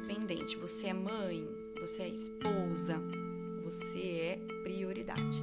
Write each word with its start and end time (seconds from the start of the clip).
independente. 0.00 0.56
Você 0.56 0.88
é 0.88 0.92
mãe, 0.92 1.46
você 1.78 2.02
é 2.02 2.08
esposa, 2.08 2.98
você 3.62 4.38
é 4.38 4.62
prioridade. 4.62 5.38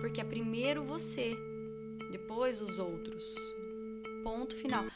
Porque 0.00 0.20
é 0.20 0.24
primeiro 0.24 0.84
você, 0.84 1.36
depois 2.10 2.60
os 2.60 2.78
outros. 2.78 3.24
Ponto 4.24 4.56
final. 4.56 4.86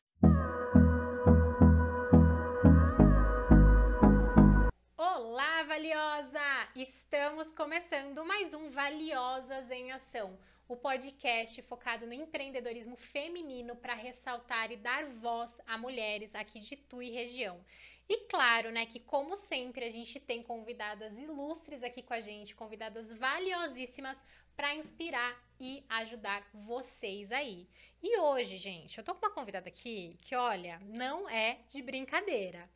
Olá, 4.96 5.62
valiosa! 5.64 6.40
Estamos 6.74 7.52
começando 7.52 8.24
mais 8.24 8.52
um 8.52 8.70
Valiosas 8.70 9.70
em 9.70 9.92
Ação, 9.92 10.36
o 10.66 10.76
podcast 10.76 11.62
focado 11.62 12.06
no 12.06 12.12
empreendedorismo 12.12 12.96
feminino 12.96 13.76
para 13.76 13.94
ressaltar 13.94 14.72
e 14.72 14.76
dar 14.76 15.06
voz 15.06 15.60
a 15.66 15.78
mulheres 15.78 16.34
aqui 16.34 16.58
de 16.60 16.76
Tu 16.76 17.02
e 17.02 17.10
região. 17.10 17.60
E 18.08 18.26
claro, 18.28 18.70
né, 18.70 18.84
que 18.84 19.00
como 19.00 19.36
sempre 19.36 19.84
a 19.84 19.90
gente 19.90 20.20
tem 20.20 20.42
convidadas 20.42 21.16
ilustres 21.16 21.82
aqui 21.82 22.02
com 22.02 22.12
a 22.12 22.20
gente, 22.20 22.54
convidadas 22.54 23.12
valiosíssimas 23.14 24.22
para 24.54 24.74
inspirar 24.74 25.34
e 25.58 25.84
ajudar 25.88 26.46
vocês 26.52 27.32
aí. 27.32 27.66
E 28.02 28.18
hoje, 28.18 28.58
gente, 28.58 28.98
eu 28.98 29.04
tô 29.04 29.14
com 29.14 29.26
uma 29.26 29.32
convidada 29.32 29.68
aqui 29.68 30.16
que, 30.20 30.36
olha, 30.36 30.78
não 30.84 31.28
é 31.28 31.58
de 31.68 31.80
brincadeira. 31.80 32.68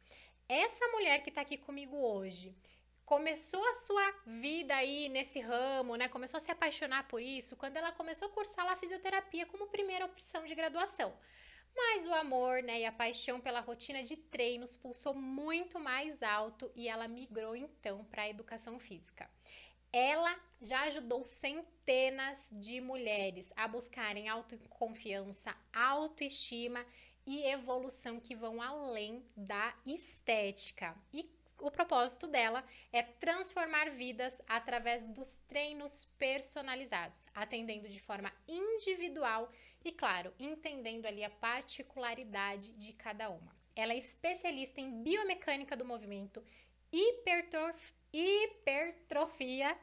Essa 0.48 0.88
mulher 0.88 1.22
que 1.22 1.30
tá 1.30 1.42
aqui 1.42 1.58
comigo 1.58 1.96
hoje 1.96 2.56
começou 3.04 3.62
a 3.68 3.74
sua 3.74 4.14
vida 4.26 4.74
aí 4.74 5.08
nesse 5.08 5.40
ramo, 5.40 5.96
né? 5.96 6.08
Começou 6.08 6.38
a 6.38 6.40
se 6.40 6.50
apaixonar 6.50 7.06
por 7.08 7.20
isso 7.20 7.56
quando 7.56 7.76
ela 7.76 7.92
começou 7.92 8.28
a 8.28 8.30
cursar 8.30 8.64
lá 8.64 8.76
fisioterapia 8.76 9.46
como 9.46 9.66
primeira 9.68 10.06
opção 10.06 10.44
de 10.44 10.54
graduação. 10.54 11.14
Mas 11.80 12.04
o 12.04 12.12
amor, 12.12 12.60
né, 12.60 12.80
e 12.80 12.84
a 12.84 12.90
paixão 12.90 13.40
pela 13.40 13.60
rotina 13.60 14.02
de 14.02 14.16
treinos 14.16 14.76
pulsou 14.76 15.14
muito 15.14 15.78
mais 15.78 16.24
alto 16.24 16.68
e 16.74 16.88
ela 16.88 17.06
migrou 17.06 17.54
então 17.54 18.04
para 18.06 18.22
a 18.22 18.28
educação 18.28 18.80
física. 18.80 19.30
Ela 19.92 20.36
já 20.60 20.80
ajudou 20.82 21.24
centenas 21.24 22.48
de 22.50 22.80
mulheres 22.80 23.52
a 23.56 23.68
buscarem 23.68 24.28
autoconfiança, 24.28 25.56
autoestima 25.72 26.84
e 27.24 27.44
evolução 27.44 28.18
que 28.18 28.34
vão 28.34 28.60
além 28.60 29.24
da 29.36 29.72
estética. 29.86 30.96
E 31.12 31.30
o 31.60 31.70
propósito 31.70 32.26
dela 32.26 32.64
é 32.92 33.02
transformar 33.04 33.90
vidas 33.90 34.40
através 34.48 35.08
dos 35.08 35.30
treinos 35.46 36.06
personalizados, 36.18 37.26
atendendo 37.32 37.88
de 37.88 38.00
forma 38.00 38.32
individual 38.48 39.50
e, 39.88 39.92
claro, 39.92 40.34
entendendo 40.38 41.06
ali 41.06 41.24
a 41.24 41.30
particularidade 41.30 42.72
de 42.72 42.92
cada 42.92 43.30
uma. 43.30 43.56
Ela 43.74 43.94
é 43.94 43.98
especialista 43.98 44.80
em 44.80 45.02
biomecânica 45.02 45.74
do 45.74 45.84
movimento, 45.84 46.44
hipertrof... 46.92 47.80
hipertrofia 48.12 49.76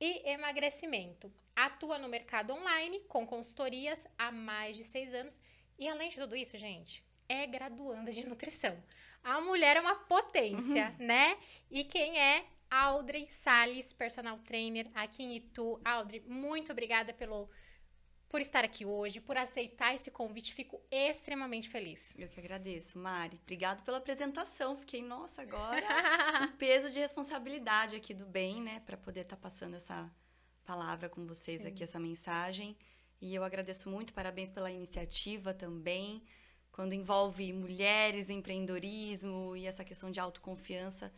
e 0.00 0.28
emagrecimento. 0.28 1.32
Atua 1.54 1.96
no 1.96 2.08
mercado 2.08 2.52
online 2.52 3.00
com 3.06 3.24
consultorias 3.24 4.04
há 4.18 4.32
mais 4.32 4.76
de 4.76 4.82
seis 4.82 5.14
anos 5.14 5.40
e, 5.78 5.86
além 5.86 6.08
de 6.08 6.16
tudo 6.16 6.34
isso, 6.34 6.58
gente, 6.58 7.04
é 7.28 7.46
graduanda 7.46 8.10
de 8.10 8.26
nutrição. 8.26 8.82
A 9.22 9.40
mulher 9.40 9.76
é 9.76 9.80
uma 9.80 9.94
potência, 9.94 10.96
uhum. 10.98 11.06
né? 11.06 11.38
E 11.70 11.84
quem 11.84 12.18
é 12.18 12.44
Audrey 12.68 13.28
Salles, 13.28 13.92
personal 13.92 14.38
trainer 14.38 14.90
aqui 14.92 15.22
em 15.22 15.36
Itu. 15.36 15.80
Audrey, 15.84 16.20
muito 16.26 16.72
obrigada 16.72 17.12
pelo 17.12 17.48
por 18.32 18.40
estar 18.40 18.64
aqui 18.64 18.86
hoje, 18.86 19.20
por 19.20 19.36
aceitar 19.36 19.94
esse 19.94 20.10
convite. 20.10 20.54
Fico 20.54 20.80
extremamente 20.90 21.68
feliz. 21.68 22.14
Eu 22.16 22.30
que 22.30 22.40
agradeço, 22.40 22.98
Mari. 22.98 23.38
Obrigado 23.42 23.84
pela 23.84 23.98
apresentação. 23.98 24.74
Fiquei, 24.74 25.02
nossa, 25.02 25.42
agora 25.42 25.86
um 26.48 26.56
peso 26.56 26.90
de 26.90 26.98
responsabilidade 26.98 27.94
aqui 27.94 28.14
do 28.14 28.24
bem, 28.24 28.62
né, 28.62 28.80
para 28.86 28.96
poder 28.96 29.20
estar 29.20 29.36
tá 29.36 29.42
passando 29.42 29.76
essa 29.76 30.10
palavra 30.64 31.10
com 31.10 31.26
vocês 31.26 31.60
Sim. 31.60 31.68
aqui, 31.68 31.84
essa 31.84 32.00
mensagem. 32.00 32.74
E 33.20 33.34
eu 33.34 33.44
agradeço 33.44 33.90
muito, 33.90 34.14
parabéns 34.14 34.48
pela 34.48 34.70
iniciativa 34.70 35.52
também. 35.52 36.22
Quando 36.70 36.94
envolve 36.94 37.52
mulheres, 37.52 38.30
empreendedorismo 38.30 39.54
e 39.54 39.66
essa 39.66 39.84
questão 39.84 40.10
de 40.10 40.18
autoconfiança, 40.18 41.12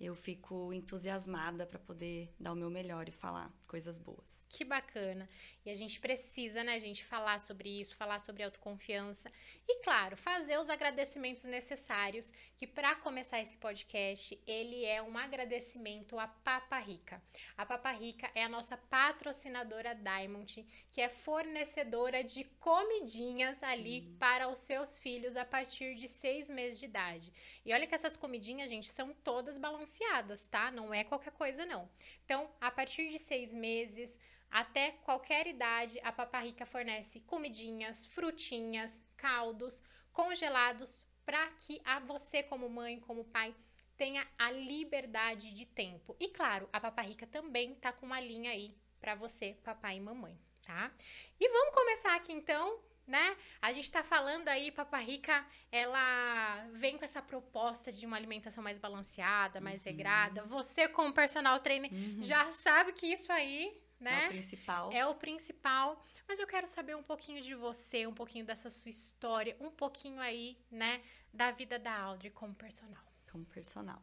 eu 0.00 0.16
fico 0.16 0.72
entusiasmada 0.72 1.64
para 1.64 1.78
poder 1.78 2.34
dar 2.40 2.52
o 2.52 2.56
meu 2.56 2.68
melhor 2.68 3.08
e 3.08 3.12
falar 3.12 3.52
coisas 3.66 3.98
boas. 3.98 4.44
Que 4.48 4.64
bacana. 4.64 5.28
E 5.64 5.70
a 5.70 5.74
gente 5.74 5.98
precisa, 5.98 6.62
né, 6.62 6.78
gente, 6.78 7.04
falar 7.04 7.40
sobre 7.40 7.68
isso, 7.80 7.96
falar 7.96 8.20
sobre 8.20 8.44
autoconfiança 8.44 9.30
e, 9.68 9.82
claro, 9.82 10.16
fazer 10.16 10.58
os 10.60 10.70
agradecimentos 10.70 11.42
necessários, 11.44 12.32
que 12.56 12.66
para 12.66 12.94
começar 12.94 13.40
esse 13.40 13.56
podcast, 13.56 14.40
ele 14.46 14.84
é 14.84 15.02
um 15.02 15.18
agradecimento 15.18 16.18
à 16.20 16.28
Papa 16.28 16.78
Rica. 16.78 17.20
A 17.56 17.66
Papa 17.66 17.90
Rica 17.90 18.30
é 18.32 18.44
a 18.44 18.48
nossa 18.48 18.76
patrocinadora 18.76 19.92
Diamond, 19.94 20.64
que 20.90 21.00
é 21.00 21.08
fornecedora 21.08 22.22
de 22.22 22.44
comidinhas 22.60 23.60
ali 23.62 24.02
hum. 24.02 24.16
para 24.20 24.48
os 24.48 24.60
seus 24.60 25.00
filhos 25.00 25.36
a 25.36 25.44
partir 25.44 25.96
de 25.96 26.08
seis 26.08 26.48
meses 26.48 26.78
de 26.78 26.84
idade. 26.84 27.32
E 27.64 27.72
olha 27.72 27.88
que 27.88 27.94
essas 27.94 28.16
comidinhas, 28.16 28.70
gente, 28.70 28.88
são 28.88 29.12
todas 29.12 29.58
balanceadas, 29.58 30.46
tá? 30.46 30.70
Não 30.70 30.94
é 30.94 31.02
qualquer 31.02 31.32
coisa, 31.32 31.66
não. 31.66 31.90
Então, 32.26 32.50
a 32.60 32.72
partir 32.72 33.08
de 33.08 33.20
seis 33.20 33.52
meses, 33.52 34.18
até 34.50 34.90
qualquer 34.90 35.46
idade, 35.46 36.00
a 36.02 36.10
Paparrica 36.10 36.66
fornece 36.66 37.20
comidinhas, 37.20 38.04
frutinhas, 38.08 39.00
caldos, 39.16 39.80
congelados, 40.12 41.06
para 41.24 41.46
que 41.60 41.80
a 41.84 42.00
você, 42.00 42.42
como 42.42 42.68
mãe, 42.68 42.98
como 42.98 43.24
pai, 43.26 43.54
tenha 43.96 44.26
a 44.36 44.50
liberdade 44.50 45.54
de 45.54 45.64
tempo. 45.66 46.16
E 46.18 46.26
claro, 46.26 46.68
a 46.72 46.80
Paparrica 46.80 47.28
também 47.28 47.76
tá 47.76 47.92
com 47.92 48.06
uma 48.06 48.20
linha 48.20 48.50
aí 48.50 48.76
para 49.00 49.14
você, 49.14 49.56
papai 49.62 49.98
e 49.98 50.00
mamãe, 50.00 50.36
tá? 50.64 50.92
E 51.38 51.48
vamos 51.48 51.74
começar 51.76 52.16
aqui 52.16 52.32
então 52.32 52.80
né? 53.06 53.36
A 53.60 53.72
gente 53.72 53.90
tá 53.90 54.02
falando 54.02 54.48
aí, 54.48 54.70
Paparrica, 54.70 55.46
ela 55.70 56.66
vem 56.74 56.98
com 56.98 57.04
essa 57.04 57.22
proposta 57.22 57.92
de 57.92 58.04
uma 58.04 58.16
alimentação 58.16 58.62
mais 58.62 58.78
balanceada, 58.78 59.60
mais 59.60 59.84
uhum. 59.84 59.92
regrada. 59.92 60.42
Você, 60.44 60.88
como 60.88 61.12
personal 61.12 61.60
trainer, 61.60 61.92
uhum. 61.92 62.22
já 62.22 62.50
sabe 62.52 62.92
que 62.92 63.06
isso 63.06 63.32
aí 63.32 63.80
né? 63.98 64.24
É 64.24 64.26
o 64.26 64.30
principal. 64.30 64.92
É 64.92 65.06
o 65.06 65.14
principal. 65.14 66.04
Mas 66.28 66.38
eu 66.38 66.46
quero 66.46 66.66
saber 66.66 66.94
um 66.94 67.02
pouquinho 67.02 67.42
de 67.42 67.54
você, 67.54 68.06
um 68.06 68.14
pouquinho 68.14 68.44
dessa 68.44 68.68
sua 68.68 68.90
história, 68.90 69.56
um 69.60 69.70
pouquinho 69.70 70.20
aí, 70.20 70.58
né, 70.70 71.02
da 71.32 71.50
vida 71.50 71.78
da 71.78 71.98
Audrey 71.98 72.30
como 72.30 72.54
personal. 72.54 73.04
Como 73.30 73.44
personal. 73.46 74.02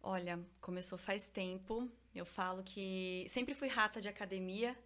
Olha, 0.00 0.44
começou 0.60 0.98
faz 0.98 1.28
tempo. 1.28 1.90
Eu 2.14 2.24
falo 2.24 2.62
que 2.62 3.26
sempre 3.28 3.54
fui 3.54 3.68
rata 3.68 4.00
de 4.00 4.08
academia. 4.08 4.76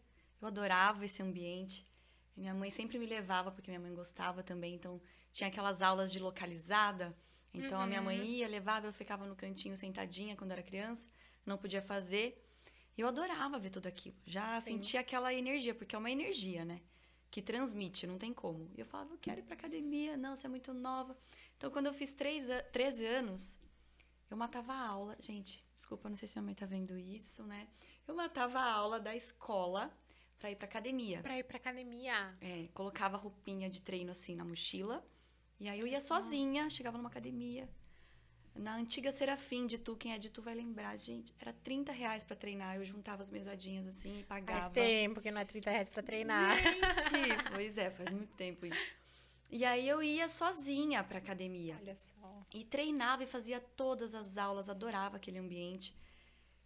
Eu 0.41 0.49
adorava 0.49 1.05
esse 1.05 1.23
ambiente. 1.23 1.87
E 2.37 2.41
minha 2.41 2.55
mãe 2.55 2.71
sempre 2.71 2.99
me 2.99 3.07
levava, 3.07 3.51
porque 3.51 3.71
minha 3.71 3.81
mãe 3.81 3.95
gostava 3.95 4.43
também. 4.43 4.75
Então, 4.75 5.01
tinha 5.33 5.49
aquelas 5.49 5.83
aulas 5.83 6.13
de 6.13 6.19
localizada. 6.19 7.17
Então, 7.53 7.79
uhum. 7.79 7.85
a 7.85 7.87
minha 7.87 8.03
mãe 8.03 8.19
uhum. 8.19 8.25
ia, 8.25 8.49
levava, 8.49 8.87
eu 8.87 8.93
ficava 8.93 9.27
no 9.27 9.37
cantinho 9.37 9.77
sentadinha 9.77 10.37
quando 10.37 10.53
era 10.53 10.63
criança. 10.63 11.07
Não 11.45 11.59
podia 11.59 11.83
fazer. 11.83 12.43
Eu 12.97 13.09
adorava 13.09 13.59
ver 13.59 13.71
tudo 13.71 13.87
aquilo. 13.87 14.17
Já 14.27 14.61
Sim. 14.61 14.75
sentia 14.75 15.01
aquela 15.01 15.33
energia, 15.33 15.75
porque 15.75 15.95
é 15.95 15.99
uma 15.99 16.11
energia, 16.11 16.65
né? 16.65 16.81
Que 17.31 17.41
transmite, 17.41 18.07
não 18.07 18.19
tem 18.19 18.33
como. 18.33 18.71
E 18.77 18.81
eu 18.81 18.87
falava, 18.87 19.15
eu 19.15 19.19
quero 19.19 19.41
ir 19.41 19.45
pra 19.45 19.55
academia, 19.55 20.17
não, 20.17 20.37
você 20.37 20.47
é 20.47 20.51
muito 20.51 20.73
nova. 20.75 21.17
Então, 21.57 21.71
quando 21.71 21.87
eu 21.87 21.95
fiz 21.95 22.13
três, 22.13 22.49
13 22.73 23.07
anos, 23.07 23.59
eu 24.31 24.37
matava 24.37 24.73
a 24.73 24.87
aula. 24.87 25.17
Gente, 25.21 25.65
desculpa, 25.77 26.09
não 26.09 26.17
sei 26.17 26.29
se 26.29 26.35
minha 26.35 26.45
mãe 26.45 26.55
tá 26.55 26.67
vendo 26.67 26.99
isso, 26.99 27.43
né? 27.45 27.69
Eu 28.07 28.15
matava 28.15 28.59
a 28.59 28.73
aula 28.73 29.01
da 29.01 29.15
escola 29.17 29.91
pra 30.43 30.51
ir 30.51 30.57
pra 30.57 30.67
academia. 30.67 31.21
Pra 31.23 31.39
ir 31.39 31.45
pra 31.45 31.57
academia. 31.57 32.35
É, 32.41 32.67
colocava 32.75 33.17
roupinha 33.17 33.71
de 33.71 33.81
treino 33.81 34.11
assim 34.11 34.35
na 34.35 34.45
mochila. 34.45 35.07
E 35.61 35.69
aí 35.69 35.79
eu 35.79 35.87
ia 35.87 36.01
sozinha, 36.01 36.69
chegava 36.69 36.99
numa 36.99 37.09
academia, 37.09 37.69
na 38.53 38.75
antiga 38.75 39.13
Serafim 39.13 39.69
de 39.69 39.79
Tu, 39.79 39.95
quem 39.95 40.13
é 40.13 40.19
de 40.19 40.29
Tu 40.29 40.43
vai 40.43 40.53
lembrar, 40.53 40.97
gente. 40.97 41.33
Era 41.39 41.53
30 41.53 41.93
reais 41.93 42.25
pra 42.25 42.35
treinar. 42.35 42.75
Eu 42.75 42.85
juntava 42.85 43.23
as 43.23 43.31
mesadinhas 43.31 43.87
assim 43.87 44.19
e 44.19 44.25
pagava. 44.25 44.63
Faz 44.63 44.73
tempo 44.73 45.21
que 45.21 45.31
não 45.31 45.41
é 45.41 45.45
30 45.45 45.71
reais 45.71 45.89
pra 45.89 46.03
treinar. 46.03 46.57
Gente, 46.57 47.51
pois 47.55 47.79
é, 47.79 47.89
faz 47.91 48.11
muito 48.11 48.35
tempo 48.35 48.67
isso. 48.67 48.93
E 49.49 49.65
aí 49.65 49.89
eu 49.89 50.03
ia 50.03 50.27
sozinha 50.27 51.05
pra 51.05 51.19
academia. 51.19 51.79
Olha 51.81 51.95
só. 51.95 52.45
E 52.53 52.65
treinava 52.65 53.23
e 53.23 53.27
fazia 53.27 53.61
todas 53.61 54.13
as 54.13 54.37
aulas, 54.37 54.69
adorava 54.69 55.19
aquele 55.19 55.39
ambiente. 55.39 55.95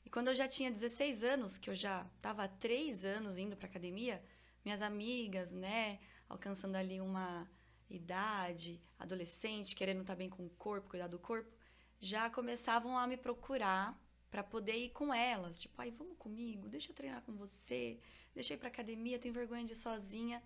E 0.07 0.09
quando 0.09 0.29
eu 0.29 0.35
já 0.37 0.47
tinha 0.47 0.71
16 0.71 1.25
anos, 1.25 1.59
que 1.59 1.69
eu 1.69 1.75
já 1.75 2.07
tava 2.23 2.45
há 2.45 2.49
3 2.49 3.05
anos 3.05 3.37
indo 3.37 3.57
pra 3.57 3.67
academia, 3.67 4.23
minhas 4.65 4.81
amigas, 4.81 5.51
né, 5.51 5.99
alcançando 6.29 6.77
ali 6.77 7.01
uma 7.01 7.51
idade, 7.91 8.81
adolescente, 8.97 9.75
querendo 9.75 10.03
estar 10.03 10.13
tá 10.13 10.17
bem 10.17 10.31
com 10.31 10.47
o 10.47 10.51
corpo, 10.51 10.91
cuidar 10.91 11.09
do 11.09 11.19
corpo, 11.19 11.51
já 11.99 12.31
começavam 12.31 12.97
a 12.97 13.05
me 13.05 13.17
procurar 13.17 14.01
para 14.31 14.45
poder 14.45 14.77
ir 14.77 14.91
com 14.91 15.13
elas. 15.13 15.61
Tipo, 15.61 15.83
ai, 15.83 15.91
vamos 15.91 16.17
comigo, 16.17 16.69
deixa 16.69 16.93
eu 16.93 16.95
treinar 16.95 17.23
com 17.23 17.33
você, 17.33 17.99
deixa 18.33 18.53
eu 18.53 18.57
ir 18.57 18.61
pra 18.61 18.69
academia, 18.69 19.19
tenho 19.19 19.35
vergonha 19.35 19.65
de 19.65 19.73
ir 19.73 19.77
sozinha. 19.77 20.41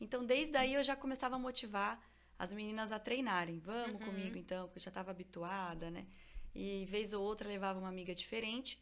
Então, 0.00 0.24
desde 0.24 0.56
aí 0.56 0.74
eu 0.74 0.84
já 0.84 0.94
começava 0.94 1.34
a 1.34 1.38
motivar 1.38 2.00
as 2.38 2.52
meninas 2.52 2.92
a 2.92 2.98
treinarem. 3.00 3.58
Vamos 3.58 4.00
uhum. 4.00 4.06
comigo, 4.06 4.38
então, 4.38 4.66
porque 4.68 4.78
eu 4.78 4.84
já 4.84 4.90
estava 4.90 5.10
habituada, 5.10 5.90
né? 5.90 6.06
E 6.54 6.86
vez 6.86 7.12
ou 7.12 7.24
outra 7.24 7.48
levava 7.48 7.80
uma 7.80 7.88
amiga 7.88 8.14
diferente. 8.14 8.80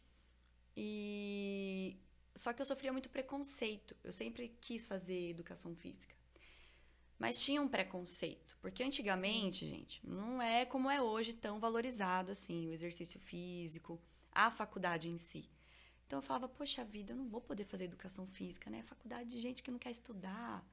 E 0.75 1.97
só 2.35 2.53
que 2.53 2.61
eu 2.61 2.65
sofria 2.65 2.91
muito 2.91 3.09
preconceito. 3.09 3.95
Eu 4.03 4.13
sempre 4.13 4.55
quis 4.61 4.85
fazer 4.85 5.29
educação 5.29 5.75
física. 5.75 6.15
Mas 7.17 7.43
tinha 7.43 7.61
um 7.61 7.67
preconceito, 7.67 8.57
porque 8.61 8.81
antigamente, 8.81 9.65
Sim. 9.65 9.71
gente, 9.71 10.07
não 10.07 10.41
é 10.41 10.65
como 10.65 10.89
é 10.89 11.01
hoje 11.01 11.33
tão 11.33 11.59
valorizado 11.59 12.31
assim 12.31 12.69
o 12.69 12.71
exercício 12.71 13.19
físico, 13.19 13.99
a 14.31 14.49
faculdade 14.49 15.09
em 15.09 15.17
si. 15.17 15.49
Então 16.07 16.19
eu 16.19 16.23
falava, 16.23 16.47
poxa 16.47 16.83
vida, 16.83 17.11
eu 17.11 17.17
não 17.17 17.27
vou 17.27 17.41
poder 17.41 17.65
fazer 17.65 17.83
educação 17.83 18.25
física, 18.25 18.69
né? 18.69 18.81
Faculdade 18.83 19.29
de 19.29 19.39
gente 19.39 19.61
que 19.61 19.69
não 19.69 19.77
quer 19.77 19.91
estudar. 19.91 20.65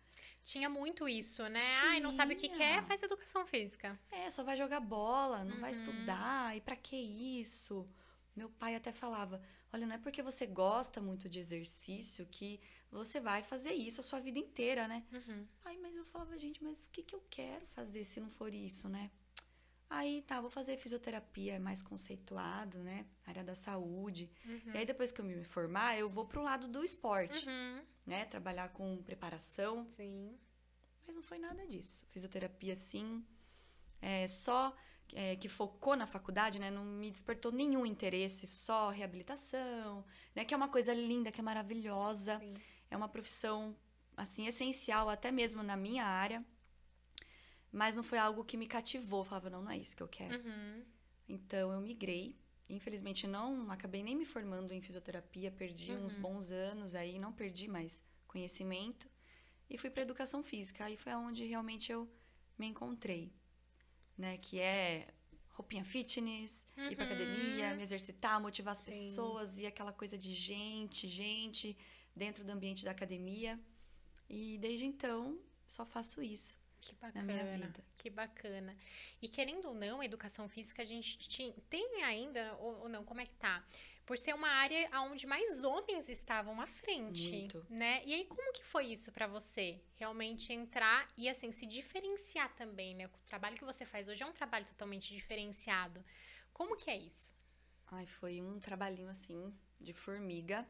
Tinha 0.44 0.68
muito 0.68 1.08
isso, 1.08 1.42
né? 1.48 1.60
Tinha. 1.60 1.90
Ai, 1.90 2.00
não 2.00 2.12
sabe 2.12 2.34
o 2.34 2.36
que 2.36 2.48
quer, 2.48 2.84
faz 2.84 3.02
educação 3.02 3.44
física. 3.44 3.98
É, 4.12 4.30
só 4.30 4.44
vai 4.44 4.56
jogar 4.56 4.78
bola, 4.78 5.44
não 5.44 5.56
uhum. 5.56 5.60
vai 5.60 5.72
estudar. 5.72 6.56
E 6.56 6.60
para 6.60 6.76
que 6.76 6.96
isso? 6.96 7.86
Meu 8.36 8.48
pai 8.48 8.76
até 8.76 8.92
falava: 8.92 9.42
olha, 9.72 9.86
não 9.86 9.94
é 9.94 9.98
porque 9.98 10.22
você 10.22 10.46
gosta 10.46 11.00
muito 11.00 11.28
de 11.28 11.38
exercício 11.38 12.26
que 12.26 12.60
você 12.90 13.20
vai 13.20 13.42
fazer 13.42 13.72
isso 13.72 14.00
a 14.00 14.04
sua 14.04 14.20
vida 14.20 14.38
inteira, 14.38 14.86
né? 14.88 15.04
Uhum. 15.12 15.46
Aí, 15.64 15.78
mas 15.78 15.96
eu 15.96 16.04
falava, 16.04 16.38
gente, 16.38 16.62
mas 16.62 16.84
o 16.84 16.90
que, 16.90 17.02
que 17.02 17.14
eu 17.14 17.24
quero 17.28 17.66
fazer 17.66 18.04
se 18.04 18.20
não 18.20 18.30
for 18.30 18.52
isso, 18.54 18.88
né? 18.88 19.10
Aí, 19.88 20.22
tá, 20.22 20.40
vou 20.40 20.50
fazer 20.50 20.76
fisioterapia, 20.76 21.54
é 21.54 21.58
mais 21.58 21.80
conceituado, 21.80 22.82
né? 22.82 23.06
Área 23.24 23.44
da 23.44 23.54
saúde. 23.54 24.30
Uhum. 24.44 24.72
E 24.74 24.78
aí, 24.78 24.84
depois 24.84 25.12
que 25.12 25.20
eu 25.20 25.24
me 25.24 25.44
formar, 25.44 25.96
eu 25.96 26.08
vou 26.08 26.26
pro 26.26 26.42
lado 26.42 26.66
do 26.66 26.82
esporte, 26.82 27.48
uhum. 27.48 27.82
né? 28.04 28.24
Trabalhar 28.24 28.70
com 28.70 29.00
preparação. 29.02 29.88
Sim. 29.88 30.36
Mas 31.06 31.14
não 31.14 31.22
foi 31.22 31.38
nada 31.38 31.64
disso. 31.66 32.04
Fisioterapia, 32.08 32.74
sim. 32.74 33.24
É, 34.02 34.26
só 34.26 34.74
é, 35.14 35.36
que 35.36 35.48
focou 35.48 35.96
na 35.96 36.06
faculdade, 36.06 36.58
né, 36.58 36.70
não 36.70 36.84
me 36.84 37.10
despertou 37.10 37.52
nenhum 37.52 37.86
interesse, 37.86 38.46
só 38.46 38.90
reabilitação, 38.90 40.04
né, 40.34 40.44
que 40.44 40.52
é 40.52 40.56
uma 40.56 40.68
coisa 40.68 40.92
linda, 40.92 41.30
que 41.30 41.40
é 41.40 41.44
maravilhosa, 41.44 42.38
Sim. 42.38 42.54
é 42.90 42.96
uma 42.96 43.08
profissão 43.08 43.76
assim 44.16 44.46
essencial 44.46 45.08
até 45.08 45.30
mesmo 45.30 45.62
na 45.62 45.76
minha 45.76 46.04
área, 46.04 46.44
mas 47.70 47.94
não 47.94 48.02
foi 48.02 48.18
algo 48.18 48.44
que 48.44 48.56
me 48.56 48.66
cativou, 48.66 49.20
eu 49.20 49.24
falava 49.24 49.50
não, 49.50 49.62
não 49.62 49.70
é 49.70 49.76
isso 49.76 49.96
que 49.96 50.02
eu 50.02 50.08
quero. 50.08 50.38
Uhum. 50.38 50.84
Então 51.28 51.72
eu 51.72 51.80
migrei, 51.80 52.36
infelizmente 52.68 53.26
não 53.26 53.70
acabei 53.70 54.02
nem 54.02 54.16
me 54.16 54.24
formando 54.24 54.72
em 54.72 54.80
fisioterapia, 54.80 55.50
perdi 55.50 55.92
uhum. 55.92 56.06
uns 56.06 56.14
bons 56.14 56.50
anos 56.50 56.94
aí, 56.94 57.18
não 57.18 57.32
perdi 57.32 57.68
mais 57.68 58.02
conhecimento 58.26 59.08
e 59.68 59.76
fui 59.76 59.90
para 59.90 60.02
educação 60.02 60.42
física, 60.42 60.84
aí 60.84 60.96
foi 60.96 61.14
onde 61.14 61.44
realmente 61.44 61.92
eu 61.92 62.08
me 62.58 62.66
encontrei 62.66 63.32
né? 64.16 64.38
Que 64.38 64.58
é 64.58 65.08
roupinha 65.50 65.84
fitness, 65.84 66.66
uhum. 66.76 66.90
ir 66.90 66.96
pra 66.96 67.06
academia, 67.06 67.74
me 67.74 67.82
exercitar, 67.82 68.40
motivar 68.40 68.72
as 68.72 68.78
Sim. 68.78 68.84
pessoas 68.84 69.58
e 69.58 69.66
aquela 69.66 69.92
coisa 69.92 70.18
de 70.18 70.32
gente, 70.34 71.08
gente 71.08 71.76
dentro 72.14 72.44
do 72.44 72.50
ambiente 72.50 72.84
da 72.84 72.90
academia. 72.90 73.58
E 74.28 74.58
desde 74.58 74.84
então, 74.84 75.38
só 75.66 75.84
faço 75.84 76.22
isso. 76.22 76.58
Que 76.80 76.94
bacana, 76.94 77.24
na 77.24 77.32
minha 77.32 77.52
vida. 77.56 77.84
que 77.96 78.10
bacana. 78.10 78.76
E 79.20 79.28
querendo 79.28 79.68
ou 79.68 79.74
não, 79.74 80.00
a 80.00 80.04
educação 80.04 80.48
física 80.48 80.82
a 80.82 80.84
gente 80.84 81.18
tem 81.68 82.02
ainda, 82.04 82.54
ou, 82.58 82.82
ou 82.82 82.88
não, 82.88 83.04
como 83.04 83.20
é 83.20 83.26
que 83.26 83.34
tá? 83.34 83.64
Por 84.06 84.16
ser 84.16 84.34
uma 84.34 84.48
área 84.48 84.88
onde 85.00 85.26
mais 85.26 85.64
homens 85.64 86.08
estavam 86.08 86.60
à 86.60 86.66
frente, 86.66 87.32
Muito. 87.32 87.66
né? 87.68 88.02
E 88.06 88.14
aí 88.14 88.24
como 88.24 88.52
que 88.52 88.64
foi 88.64 88.86
isso 88.86 89.10
para 89.10 89.26
você? 89.26 89.80
Realmente 89.96 90.52
entrar 90.52 91.12
e 91.16 91.28
assim 91.28 91.50
se 91.50 91.66
diferenciar 91.66 92.54
também, 92.54 92.94
né? 92.94 93.06
O 93.06 93.10
trabalho 93.26 93.56
que 93.56 93.64
você 93.64 93.84
faz 93.84 94.08
hoje 94.08 94.22
é 94.22 94.26
um 94.26 94.32
trabalho 94.32 94.64
totalmente 94.64 95.12
diferenciado. 95.12 96.04
Como 96.52 96.76
que 96.76 96.88
é 96.88 96.96
isso? 96.96 97.34
Ai, 97.88 98.06
foi 98.06 98.40
um 98.40 98.60
trabalhinho 98.60 99.10
assim 99.10 99.52
de 99.80 99.92
formiga, 99.92 100.64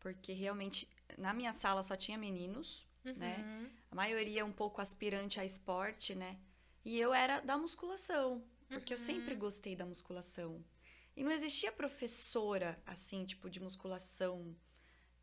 porque 0.00 0.32
realmente 0.32 0.88
na 1.18 1.34
minha 1.34 1.52
sala 1.52 1.82
só 1.82 1.94
tinha 1.94 2.16
meninos, 2.16 2.86
né? 3.04 3.12
uhum. 3.12 3.62
né? 3.62 3.70
A 3.90 3.94
maioria 3.94 4.44
um 4.46 4.52
pouco 4.52 4.80
aspirante 4.80 5.38
a 5.38 5.44
esporte, 5.44 6.14
né? 6.14 6.38
E 6.82 6.98
eu 6.98 7.12
era 7.12 7.40
da 7.40 7.58
musculação, 7.58 8.42
porque 8.68 8.94
uhum. 8.94 8.98
eu 9.00 9.04
sempre 9.04 9.34
uhum. 9.34 9.40
gostei 9.40 9.76
da 9.76 9.84
musculação. 9.84 10.64
E 11.16 11.24
não 11.24 11.32
existia 11.32 11.72
professora, 11.72 12.80
assim, 12.84 13.24
tipo, 13.24 13.48
de 13.48 13.58
musculação, 13.58 14.54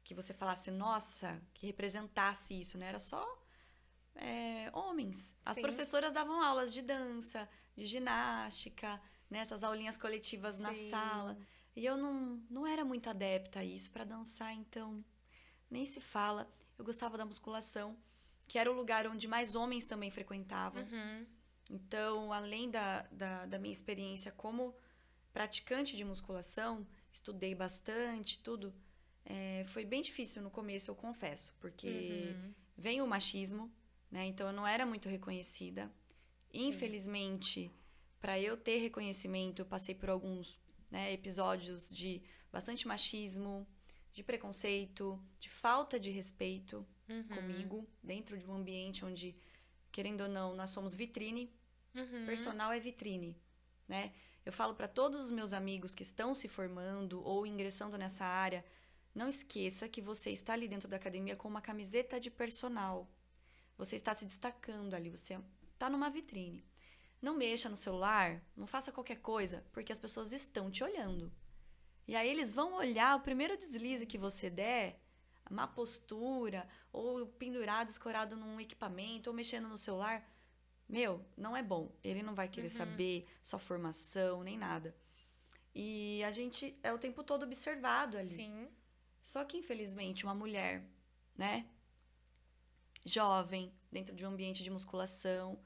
que 0.04 0.14
você 0.14 0.34
falasse, 0.34 0.72
nossa, 0.72 1.42
que 1.54 1.68
representasse 1.68 2.60
isso, 2.60 2.78
né? 2.78 2.88
Era 2.88 3.00
só 3.00 3.24
é, 4.16 4.70
homens. 4.74 5.36
As 5.46 5.56
Sim. 5.56 5.62
professoras 5.62 6.12
davam 6.12 6.42
aulas 6.42 6.74
de 6.74 6.82
dança, 6.82 7.48
de 7.76 7.86
ginástica, 7.86 9.00
né? 9.30 9.40
Essas 9.40 9.64
aulinhas 9.64 9.96
coletivas 9.96 10.56
Sim. 10.56 10.64
na 10.64 10.74
sala. 10.74 11.38
E 11.76 11.86
eu 11.86 11.96
não, 11.96 12.44
não 12.50 12.68
era 12.68 12.84
muito 12.84 13.10
adepta 13.10 13.60
a 13.60 13.66
isso 13.66 13.90
para 13.92 14.04
dançar, 14.04 14.54
então 14.54 15.04
nem 15.70 15.86
se 15.86 16.02
fala. 16.02 16.52
Eu 16.78 16.84
gostava 16.84 17.18
da 17.18 17.26
musculação, 17.26 17.98
que 18.48 18.58
era 18.60 18.72
o 18.72 18.76
lugar 18.76 19.08
onde 19.08 19.28
mais 19.28 19.56
homens 19.56 19.86
também 19.86 20.12
frequentavam. 20.12 20.84
Uhum. 20.84 21.26
Então, 21.70 22.34
além 22.34 22.70
da, 22.70 23.04
da, 23.12 23.46
da 23.46 23.58
minha 23.58 23.72
experiência 23.72 24.32
como 24.32 24.76
praticante 25.34 25.98
de 25.98 26.06
musculação, 26.06 26.88
estudei 27.12 27.56
bastante, 27.56 28.40
tudo. 28.40 28.74
É, 29.26 29.66
foi 29.68 29.84
bem 29.84 30.02
difícil 30.02 30.42
no 30.42 30.52
começo, 30.52 30.92
eu 30.92 30.96
confesso, 30.96 31.54
porque 31.60 32.36
uhum. 32.36 32.54
vem 32.78 33.02
o 33.02 33.08
machismo, 33.08 33.72
né? 34.12 34.26
Então 34.26 34.48
eu 34.48 34.54
não 34.54 34.66
era 34.66 34.86
muito 34.86 35.10
reconhecida. 35.10 35.92
Sim. 36.52 36.68
Infelizmente, 36.68 37.72
para 38.22 38.40
eu 38.40 38.56
ter 38.56 38.78
reconhecimento, 38.78 39.62
eu 39.62 39.66
passei 39.66 39.96
por 39.96 40.10
alguns 40.10 40.60
né, 40.92 41.12
episódios 41.12 41.90
de 41.90 42.22
bastante 42.52 42.88
machismo, 42.88 43.68
de 44.14 44.22
preconceito, 44.24 45.20
de 45.40 45.50
falta 45.50 46.00
de 46.00 46.12
respeito 46.12 46.86
uhum. 47.10 47.28
comigo, 47.30 47.88
dentro 48.04 48.38
de 48.38 48.46
um 48.46 48.54
ambiente 48.54 49.04
onde, 49.04 49.36
querendo 49.92 50.22
ou 50.22 50.30
não, 50.30 50.56
nós 50.56 50.70
somos 50.70 50.94
vitrine. 50.94 51.52
Uhum. 51.96 52.26
Personal 52.26 52.72
é 52.72 52.80
vitrine, 52.80 53.36
né? 53.88 54.14
Eu 54.46 54.52
falo 54.52 54.76
para 54.76 54.88
todos 54.88 55.22
os 55.22 55.32
meus 55.32 55.54
amigos 55.54 55.96
que 55.96 56.04
estão 56.04 56.36
se 56.36 56.48
formando 56.48 57.24
ou 57.24 57.48
ingressando 57.48 57.98
nessa 57.98 58.26
área, 58.26 58.66
não 59.16 59.30
esqueça 59.30 59.88
que 59.88 60.02
você 60.02 60.32
está 60.32 60.54
ali 60.54 60.68
dentro 60.68 60.88
da 60.88 60.98
academia 60.98 61.36
com 61.36 61.48
uma 61.48 61.62
camiseta 61.62 62.20
de 62.20 62.30
personal. 62.30 63.08
Você 63.78 63.96
está 63.96 64.14
se 64.14 64.26
destacando 64.26 64.94
ali, 64.94 65.10
você 65.10 65.40
está 65.74 65.90
numa 65.90 66.10
vitrine. 66.10 66.66
Não 67.22 67.38
mexa 67.38 67.70
no 67.70 67.78
celular, 67.78 68.42
não 68.56 68.68
faça 68.68 68.92
qualquer 68.92 69.18
coisa, 69.18 69.64
porque 69.72 69.94
as 69.94 70.00
pessoas 70.00 70.34
estão 70.34 70.70
te 70.70 70.84
olhando. 70.84 71.32
E 72.06 72.16
aí 72.16 72.30
eles 72.30 72.54
vão 72.54 72.74
olhar 72.74 73.16
o 73.16 73.22
primeiro 73.22 73.58
deslize 73.58 74.06
que 74.06 74.18
você 74.18 74.50
der, 74.50 75.00
má 75.50 75.68
postura, 75.68 76.68
ou 76.92 77.26
pendurado, 77.26 77.90
escorado 77.90 78.36
num 78.36 78.60
equipamento, 78.60 79.30
ou 79.30 79.36
mexendo 79.36 79.70
no 79.70 79.78
celular, 79.78 80.28
meu, 80.88 81.26
não 81.38 81.56
é 81.56 81.64
bom. 81.64 81.92
Ele 82.04 82.22
não 82.22 82.36
vai 82.36 82.48
querer 82.48 82.72
uhum. 82.72 82.78
saber 82.78 83.28
sua 83.42 83.60
formação, 83.60 84.44
nem 84.44 84.58
nada. 84.58 84.96
E 85.74 86.24
a 86.24 86.32
gente 86.32 86.78
é 86.84 86.94
o 86.94 87.00
tempo 87.00 87.24
todo 87.24 87.44
observado 87.44 88.18
ali. 88.18 88.28
Sim. 88.28 88.68
Só 89.22 89.44
que, 89.44 89.58
infelizmente, 89.58 90.24
uma 90.24 90.36
mulher, 90.36 90.84
né? 91.36 91.66
Jovem, 93.06 93.74
dentro 93.92 94.16
de 94.16 94.26
um 94.26 94.30
ambiente 94.30 94.64
de 94.64 94.70
musculação, 94.70 95.60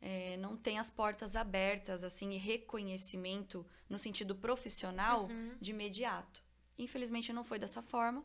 é, 0.00 0.36
não 0.36 0.56
tem 0.56 0.78
as 0.78 0.90
portas 0.90 1.34
abertas, 1.34 2.04
assim, 2.04 2.32
e 2.32 2.36
reconhecimento 2.36 3.66
no 3.88 3.98
sentido 3.98 4.34
profissional 4.34 5.26
uhum. 5.26 5.56
de 5.60 5.70
imediato. 5.70 6.42
Infelizmente, 6.76 7.32
não 7.32 7.42
foi 7.42 7.58
dessa 7.58 7.82
forma. 7.82 8.24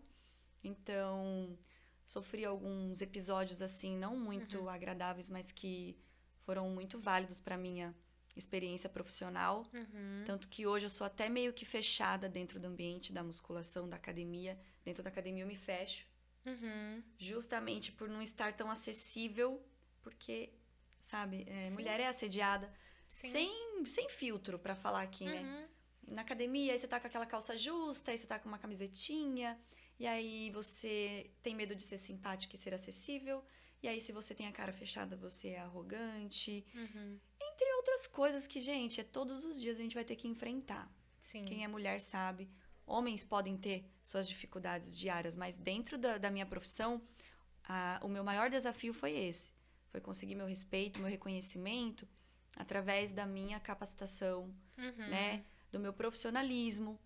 Então, 0.64 1.58
sofri 2.06 2.46
alguns 2.46 3.02
episódios, 3.02 3.62
assim, 3.62 3.98
não 3.98 4.18
muito 4.18 4.60
uhum. 4.60 4.70
agradáveis, 4.70 5.30
mas 5.30 5.52
que 5.52 5.98
foram 6.46 6.70
muito 6.70 7.00
válidos 7.00 7.40
para 7.40 7.58
minha 7.58 7.96
experiência 8.36 8.90
profissional. 8.90 9.66
Uhum. 9.74 10.24
Tanto 10.26 10.48
que 10.48 10.66
hoje 10.66 10.86
eu 10.86 10.90
sou 10.90 11.06
até 11.06 11.30
meio 11.30 11.54
que 11.54 11.66
fechada 11.66 12.28
dentro 12.28 12.60
do 12.60 12.66
ambiente 12.68 13.14
da 13.14 13.24
musculação, 13.24 13.88
da 13.88 13.96
academia. 13.96 14.58
Dentro 14.84 15.04
da 15.04 15.10
academia 15.10 15.44
eu 15.44 15.48
me 15.48 15.56
fecho. 15.56 16.08
Uhum. 16.46 17.04
Justamente 17.18 17.92
por 17.92 18.10
não 18.10 18.22
estar 18.22 18.54
tão 18.54 18.70
acessível, 18.70 19.64
porque, 20.02 20.52
sabe, 21.00 21.46
é, 21.48 21.70
mulher 21.70 22.00
é 22.00 22.08
assediada 22.08 22.72
sem, 23.08 23.86
sem 23.86 24.10
filtro 24.10 24.60
para 24.60 24.76
falar 24.76 25.04
aqui, 25.04 25.26
né? 25.26 25.40
uhum. 25.40 25.44
né? 25.44 25.70
Na 26.06 26.22
academia, 26.22 26.74
aí 26.74 26.78
você 26.78 26.88
tá 26.88 27.00
com 27.00 27.08
aquela 27.08 27.26
calça 27.26 27.56
justa, 27.56 28.12
aí 28.12 28.18
você 28.18 28.28
tá 28.28 28.38
com 28.38 28.50
uma 28.50 28.58
camisetinha, 28.58 29.58
e 29.98 30.06
aí 30.06 30.52
você 30.52 31.32
tem 31.42 31.56
medo 31.56 31.74
de 31.74 31.84
ser 31.84 31.98
simpática 31.98 32.56
e 32.56 32.60
ser 32.60 32.74
acessível. 32.74 33.42
E 33.84 33.88
aí, 33.88 34.00
se 34.00 34.12
você 34.12 34.34
tem 34.34 34.48
a 34.48 34.52
cara 34.52 34.72
fechada, 34.72 35.16
você 35.16 35.50
é 35.50 35.60
arrogante. 35.60 36.66
Uhum. 36.74 37.20
Entre 37.40 37.74
outras 37.76 38.08
coisas 38.08 38.48
que, 38.48 38.60
gente, 38.60 39.02
é 39.02 39.04
todos 39.04 39.44
os 39.44 39.60
dias 39.60 39.78
a 39.78 39.84
gente 39.84 39.94
vai 39.94 40.06
ter 40.06 40.16
que 40.16 40.28
enfrentar. 40.28 40.90
Sim. 41.20 41.44
Quem 41.44 41.64
é 41.64 41.68
mulher 41.68 42.00
sabe. 42.00 42.50
Homens 42.86 43.24
podem 43.24 43.58
ter 43.58 43.86
suas 44.04 44.28
dificuldades 44.28 44.98
diárias, 44.98 45.36
mas 45.36 45.58
dentro 45.58 45.98
da, 45.98 46.18
da 46.18 46.32
minha 46.32 46.46
profissão, 46.46 47.02
a, 47.64 48.00
o 48.02 48.08
meu 48.08 48.24
maior 48.24 48.50
desafio 48.50 48.94
foi 48.94 49.12
esse. 49.12 49.52
Foi 49.90 50.02
conseguir 50.02 50.36
meu 50.36 50.48
respeito, 50.48 51.00
meu 51.00 51.10
reconhecimento 51.10 52.08
através 52.56 53.12
da 53.12 53.26
minha 53.26 53.60
capacitação, 53.60 54.54
uhum. 54.78 55.10
né? 55.10 55.44
do 55.74 55.80
meu 55.80 55.92
profissionalismo 55.92 57.00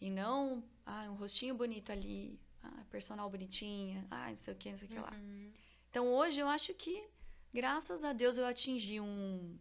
e 0.00 0.08
não 0.08 0.62
ah, 0.86 1.10
um 1.10 1.14
rostinho 1.14 1.54
bonito 1.56 1.90
ali, 1.90 2.38
ah, 2.62 2.84
personal 2.88 3.28
bonitinha, 3.28 4.06
ah, 4.10 4.28
não 4.28 4.36
sei 4.36 4.54
o 4.54 4.56
que, 4.56 4.70
não 4.70 4.78
sei 4.78 4.86
o 4.86 4.90
que 4.90 4.98
lá. 4.98 5.12
Então 5.92 6.10
hoje 6.10 6.40
eu 6.40 6.48
acho 6.48 6.72
que, 6.72 7.06
graças 7.52 8.02
a 8.02 8.14
Deus, 8.14 8.38
eu 8.38 8.46
atingi 8.46 8.98
um, 8.98 9.58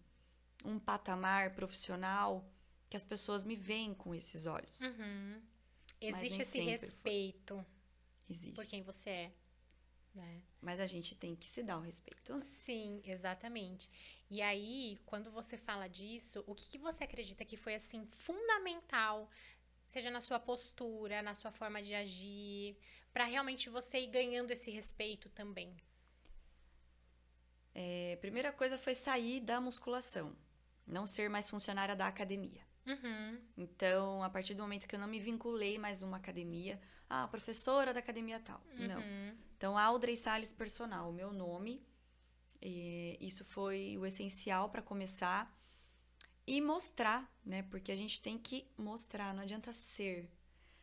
um 0.63 0.79
patamar 0.79 1.53
profissional 1.53 2.49
que 2.89 2.95
as 2.95 3.03
pessoas 3.03 3.43
me 3.43 3.57
veem 3.57 3.93
com 3.93 4.15
esses 4.15 4.45
olhos. 4.45 4.79
Uhum. 4.79 5.41
Existe 5.99 6.41
esse 6.41 6.57
foi. 6.59 6.61
respeito 6.61 7.65
Existe. 8.29 8.55
por 8.55 8.65
quem 8.65 8.81
você 8.81 9.09
é. 9.09 9.31
Né? 10.15 10.41
Mas 10.61 10.79
a 10.79 10.85
gente 10.85 11.15
tem 11.15 11.35
que 11.35 11.49
se 11.49 11.61
dar 11.63 11.77
o 11.77 11.81
respeito. 11.81 12.33
né? 12.33 12.41
Sim, 12.41 13.01
exatamente. 13.03 13.91
E 14.29 14.41
aí, 14.41 14.97
quando 15.05 15.29
você 15.31 15.57
fala 15.57 15.89
disso, 15.89 16.45
o 16.47 16.55
que, 16.55 16.65
que 16.65 16.77
você 16.77 17.03
acredita 17.03 17.43
que 17.43 17.57
foi 17.57 17.75
assim 17.75 18.05
fundamental, 18.05 19.29
seja 19.85 20.09
na 20.09 20.21
sua 20.21 20.39
postura, 20.39 21.21
na 21.21 21.35
sua 21.35 21.51
forma 21.51 21.81
de 21.81 21.93
agir, 21.93 22.77
para 23.11 23.25
realmente 23.25 23.69
você 23.69 23.99
ir 23.99 24.07
ganhando 24.07 24.51
esse 24.51 24.71
respeito 24.71 25.27
também? 25.29 25.75
É, 27.73 28.17
primeira 28.19 28.51
coisa 28.51 28.77
foi 28.77 28.95
sair 28.95 29.39
da 29.39 29.61
musculação, 29.61 30.35
não 30.85 31.05
ser 31.05 31.29
mais 31.29 31.49
funcionária 31.49 31.95
da 31.95 32.07
academia. 32.07 32.61
Uhum. 32.85 33.39
Então, 33.57 34.23
a 34.23 34.29
partir 34.29 34.53
do 34.53 34.63
momento 34.63 34.87
que 34.87 34.95
eu 34.95 34.99
não 34.99 35.07
me 35.07 35.19
vinculei 35.19 35.77
mais 35.77 36.01
a 36.01 36.05
uma 36.05 36.17
academia, 36.17 36.81
ah, 37.09 37.27
professora 37.27 37.93
da 37.93 37.99
academia 37.99 38.39
tal. 38.39 38.61
Não. 38.73 38.99
Uhum. 38.99 39.37
Então, 39.55 39.77
Audrey 39.77 40.15
Salles 40.15 40.51
Personal, 40.51 41.09
o 41.09 41.13
meu 41.13 41.31
nome. 41.31 41.85
E 42.61 43.17
isso 43.19 43.43
foi 43.43 43.97
o 43.97 44.05
essencial 44.05 44.69
para 44.69 44.81
começar 44.81 45.51
e 46.45 46.61
mostrar, 46.61 47.31
né? 47.43 47.63
Porque 47.63 47.91
a 47.91 47.95
gente 47.95 48.21
tem 48.21 48.37
que 48.37 48.67
mostrar, 48.77 49.33
não 49.33 49.41
adianta 49.41 49.73
ser. 49.73 50.29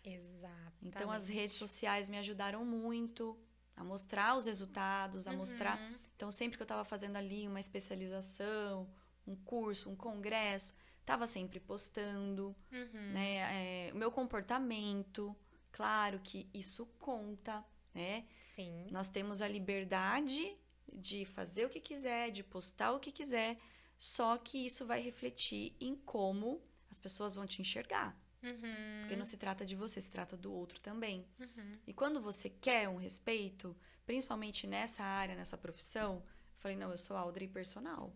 Exato. 0.02 0.72
Então, 0.82 1.10
as 1.10 1.28
redes 1.28 1.56
sociais 1.56 2.08
me 2.08 2.18
ajudaram 2.18 2.64
muito 2.64 3.38
a 3.78 3.84
mostrar 3.84 4.36
os 4.36 4.46
resultados, 4.46 5.26
a 5.28 5.32
mostrar. 5.32 5.78
Então, 6.16 6.30
sempre 6.30 6.56
que 6.56 6.62
eu 6.62 6.64
estava 6.66 6.84
fazendo 6.84 7.16
ali 7.16 7.46
uma 7.46 7.60
especialização, 7.60 8.88
um 9.26 9.36
curso, 9.36 9.88
um 9.88 9.96
congresso, 9.96 10.74
estava 11.00 11.26
sempre 11.26 11.60
postando, 11.60 12.54
Uhum. 12.72 13.12
né? 13.12 13.88
É, 13.88 13.92
o 13.92 13.96
meu 13.96 14.10
comportamento, 14.10 15.34
claro 15.70 16.18
que 16.20 16.48
isso 16.52 16.86
conta, 16.98 17.64
né? 17.94 18.24
Sim. 18.42 18.86
Nós 18.90 19.08
temos 19.08 19.40
a 19.40 19.48
liberdade 19.48 20.56
de 20.92 21.24
fazer 21.24 21.66
o 21.66 21.68
que 21.70 21.80
quiser, 21.80 22.30
de 22.30 22.42
postar 22.42 22.92
o 22.92 22.98
que 23.00 23.12
quiser, 23.12 23.58
só 23.96 24.36
que 24.38 24.64
isso 24.66 24.84
vai 24.86 25.00
refletir 25.00 25.74
em 25.80 25.94
como 25.94 26.60
as 26.90 26.98
pessoas 26.98 27.34
vão 27.34 27.46
te 27.46 27.60
enxergar. 27.62 28.16
Uhum. 28.42 29.00
Porque 29.00 29.16
não 29.16 29.24
se 29.24 29.36
trata 29.36 29.64
de 29.66 29.74
você, 29.74 30.00
se 30.00 30.10
trata 30.10 30.36
do 30.36 30.52
outro 30.52 30.80
também. 30.80 31.26
Uhum. 31.40 31.78
E 31.86 31.92
quando 31.92 32.20
você 32.20 32.48
quer 32.48 32.88
um 32.88 32.96
respeito, 32.96 33.76
principalmente 34.06 34.66
nessa 34.66 35.02
área, 35.02 35.34
nessa 35.34 35.58
profissão, 35.58 36.16
eu 36.16 36.58
falei, 36.58 36.76
não, 36.76 36.90
eu 36.90 36.98
sou 36.98 37.16
Audrey 37.16 37.48
personal. 37.48 38.14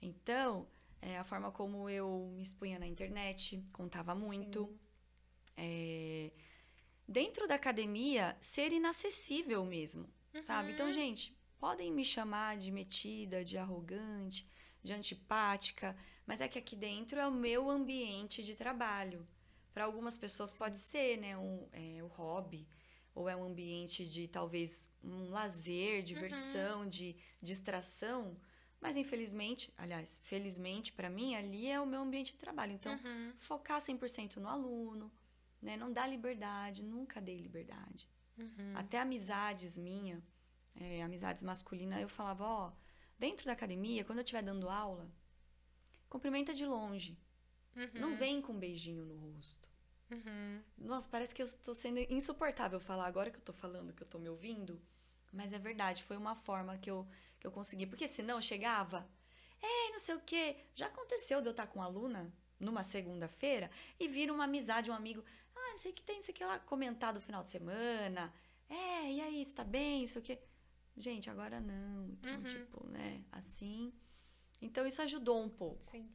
Então, 0.00 0.66
é, 1.02 1.18
a 1.18 1.24
forma 1.24 1.50
como 1.52 1.88
eu 1.90 2.30
me 2.34 2.42
expunha 2.42 2.78
na 2.78 2.86
internet 2.86 3.62
contava 3.72 4.14
muito. 4.14 4.78
É, 5.56 6.32
dentro 7.06 7.46
da 7.46 7.56
academia, 7.56 8.36
ser 8.40 8.72
inacessível 8.72 9.64
mesmo, 9.64 10.08
sabe? 10.42 10.72
Então, 10.72 10.86
Uhum. 10.86 10.92
gente, 10.92 11.36
podem 11.58 11.92
me 11.92 12.04
chamar 12.04 12.56
de 12.56 12.70
metida, 12.70 13.44
de 13.44 13.58
arrogante, 13.58 14.48
de 14.82 14.92
antipática, 14.92 15.94
mas 16.26 16.40
é 16.40 16.48
que 16.48 16.58
aqui 16.58 16.74
dentro 16.74 17.18
é 17.20 17.26
o 17.26 17.32
meu 17.32 17.68
ambiente 17.68 18.42
de 18.42 18.54
trabalho. 18.54 19.26
Para 19.72 19.84
algumas 19.84 20.16
pessoas 20.16 20.56
pode 20.56 20.78
ser, 20.78 21.16
né, 21.18 21.36
um, 21.36 21.68
é, 21.72 22.02
o 22.02 22.06
hobby, 22.08 22.66
ou 23.14 23.28
é 23.28 23.36
um 23.36 23.44
ambiente 23.44 24.08
de 24.08 24.28
talvez 24.28 24.88
um 25.02 25.30
lazer, 25.30 26.02
diversão, 26.02 26.88
de 26.88 27.16
distração, 27.40 28.36
mas 28.80 28.96
infelizmente, 28.96 29.72
aliás, 29.76 30.20
felizmente 30.24 30.92
para 30.92 31.10
mim, 31.10 31.34
ali 31.34 31.66
é 31.66 31.80
o 31.80 31.86
meu 31.86 32.00
ambiente 32.00 32.32
de 32.32 32.38
trabalho. 32.38 32.72
Então, 32.72 32.94
Uhum. 33.04 33.32
focar 33.36 33.80
100% 33.80 34.36
no 34.36 34.48
aluno, 34.48 35.12
né? 35.60 35.76
Não 35.76 35.92
dar 35.92 36.06
liberdade, 36.06 36.82
nunca 36.82 37.20
dei 37.20 37.36
liberdade. 37.38 38.08
Uhum. 38.38 38.72
Até 38.74 38.98
amizades 38.98 39.76
minha, 39.76 40.22
é, 40.74 41.02
amizades 41.02 41.42
masculinas, 41.42 42.00
eu 42.00 42.08
falava, 42.08 42.44
ó, 42.44 42.72
dentro 43.18 43.44
da 43.46 43.52
academia, 43.52 44.04
quando 44.04 44.18
eu 44.18 44.24
estiver 44.24 44.42
dando 44.42 44.68
aula, 44.68 45.10
cumprimenta 46.08 46.54
de 46.54 46.64
longe. 46.64 47.18
Uhum. 47.76 47.88
Não 47.94 48.16
vem 48.16 48.40
com 48.42 48.52
um 48.52 48.58
beijinho 48.58 49.04
no 49.04 49.16
rosto. 49.16 49.68
Uhum. 50.10 50.60
Nossa, 50.78 51.08
parece 51.08 51.34
que 51.34 51.40
eu 51.42 51.46
estou 51.46 51.74
sendo 51.74 51.98
insuportável 52.12 52.80
falar 52.80 53.06
agora 53.06 53.30
que 53.30 53.38
eu 53.38 53.42
tô 53.44 53.52
falando, 53.52 53.92
que 53.92 54.02
eu 54.02 54.06
tô 54.08 54.18
me 54.18 54.28
ouvindo. 54.28 54.80
Mas 55.32 55.52
é 55.52 55.58
verdade, 55.58 56.02
foi 56.02 56.16
uma 56.16 56.34
forma 56.34 56.76
que 56.78 56.90
eu, 56.90 57.06
que 57.38 57.46
eu 57.46 57.52
consegui. 57.52 57.86
Porque 57.86 58.08
senão 58.08 58.36
eu 58.38 58.42
chegava, 58.42 59.08
ei, 59.62 59.92
não 59.92 59.98
sei 60.00 60.16
o 60.16 60.20
quê. 60.20 60.56
Já 60.74 60.86
aconteceu 60.86 61.40
de 61.40 61.46
eu 61.46 61.52
estar 61.52 61.68
com 61.68 61.78
uma 61.78 61.84
aluna 61.86 62.32
numa 62.58 62.82
segunda-feira 62.82 63.70
e 63.98 64.08
vir 64.08 64.30
uma 64.30 64.44
amizade, 64.44 64.90
um 64.90 64.94
amigo. 64.94 65.24
Ah, 65.54 65.70
não 65.70 65.78
sei 65.78 65.92
o 65.92 65.94
que 65.94 66.02
tem, 66.02 66.16
não 66.16 66.22
sei 66.22 66.34
o 66.34 66.36
que 66.36 66.44
lá, 66.44 66.58
comentar 66.58 67.12
do 67.12 67.20
final 67.20 67.44
de 67.44 67.50
semana. 67.50 68.32
É, 68.68 69.12
e 69.12 69.20
aí, 69.20 69.44
você 69.44 69.52
tá 69.52 69.64
bem, 69.64 70.06
sei 70.08 70.20
o 70.20 70.24
quê. 70.24 70.38
Gente, 70.96 71.30
agora 71.30 71.60
não. 71.60 72.08
Então, 72.08 72.34
Uhum. 72.34 72.42
tipo, 72.42 72.86
né, 72.88 73.22
assim. 73.30 73.92
Então, 74.60 74.86
isso 74.86 75.00
ajudou 75.02 75.40
um 75.42 75.48
pouco. 75.48 75.82
Sim. 75.84 76.10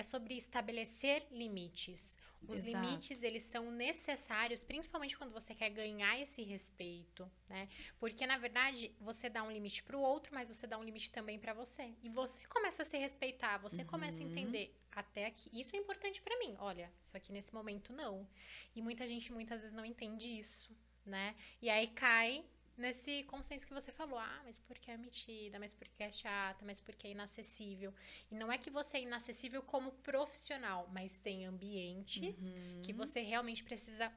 É 0.00 0.02
sobre 0.02 0.34
estabelecer 0.34 1.26
limites. 1.30 2.16
Os 2.48 2.56
Exato. 2.58 2.70
limites, 2.86 3.22
eles 3.22 3.42
são 3.42 3.70
necessários, 3.70 4.64
principalmente 4.64 5.14
quando 5.18 5.30
você 5.38 5.54
quer 5.54 5.68
ganhar 5.68 6.18
esse 6.18 6.42
respeito, 6.42 7.30
né? 7.46 7.68
Porque, 7.98 8.26
na 8.26 8.38
verdade, 8.38 8.82
você 8.98 9.28
dá 9.28 9.42
um 9.42 9.50
limite 9.52 9.82
pro 9.82 10.00
outro, 10.00 10.30
mas 10.34 10.48
você 10.48 10.66
dá 10.66 10.78
um 10.78 10.82
limite 10.82 11.10
também 11.10 11.38
pra 11.38 11.52
você. 11.52 11.84
E 12.02 12.08
você 12.08 12.40
começa 12.48 12.80
a 12.82 12.86
se 12.86 12.96
respeitar, 12.96 13.58
você 13.58 13.84
começa 13.84 14.22
a 14.22 14.24
Uhum. 14.24 14.30
entender 14.32 14.74
até 14.90 15.26
aqui. 15.26 15.50
Isso 15.52 15.76
é 15.76 15.78
importante 15.78 16.22
pra 16.22 16.38
mim. 16.38 16.56
Olha, 16.58 16.90
isso 17.02 17.14
aqui 17.14 17.30
nesse 17.30 17.52
momento 17.52 17.92
não. 17.92 18.26
E 18.74 18.80
muita 18.80 19.06
gente 19.06 19.30
muitas 19.30 19.60
vezes 19.60 19.76
não 19.76 19.84
entende 19.84 20.26
isso, 20.26 20.74
né? 21.04 21.36
E 21.60 21.68
aí 21.68 21.88
cai 21.88 22.42
nesse 22.76 23.22
consenso 23.24 23.66
que 23.66 23.74
você 23.74 23.92
falou. 23.92 24.18
Ah, 24.18 24.40
mas 24.44 24.58
porque 24.60 24.90
é 24.90 24.96
metida, 24.96 25.58
mas 25.58 25.74
porque 25.74 26.02
é 26.02 26.10
chata, 26.12 26.64
mas 26.64 26.80
porque 26.80 27.06
é 27.06 27.10
inacessível. 27.10 27.94
E 28.30 28.34
não 28.34 28.50
é 28.50 28.58
que 28.58 28.70
você 28.70 28.98
é 28.98 29.02
inacessível 29.02 29.62
como 29.62 29.92
profissional, 29.92 30.88
mas 30.92 31.18
tem 31.18 31.44
ambientes 31.46 32.52
Uhum. 32.52 32.82
que 32.82 32.92
você 32.92 33.20
realmente 33.20 33.62
precisa 33.64 34.12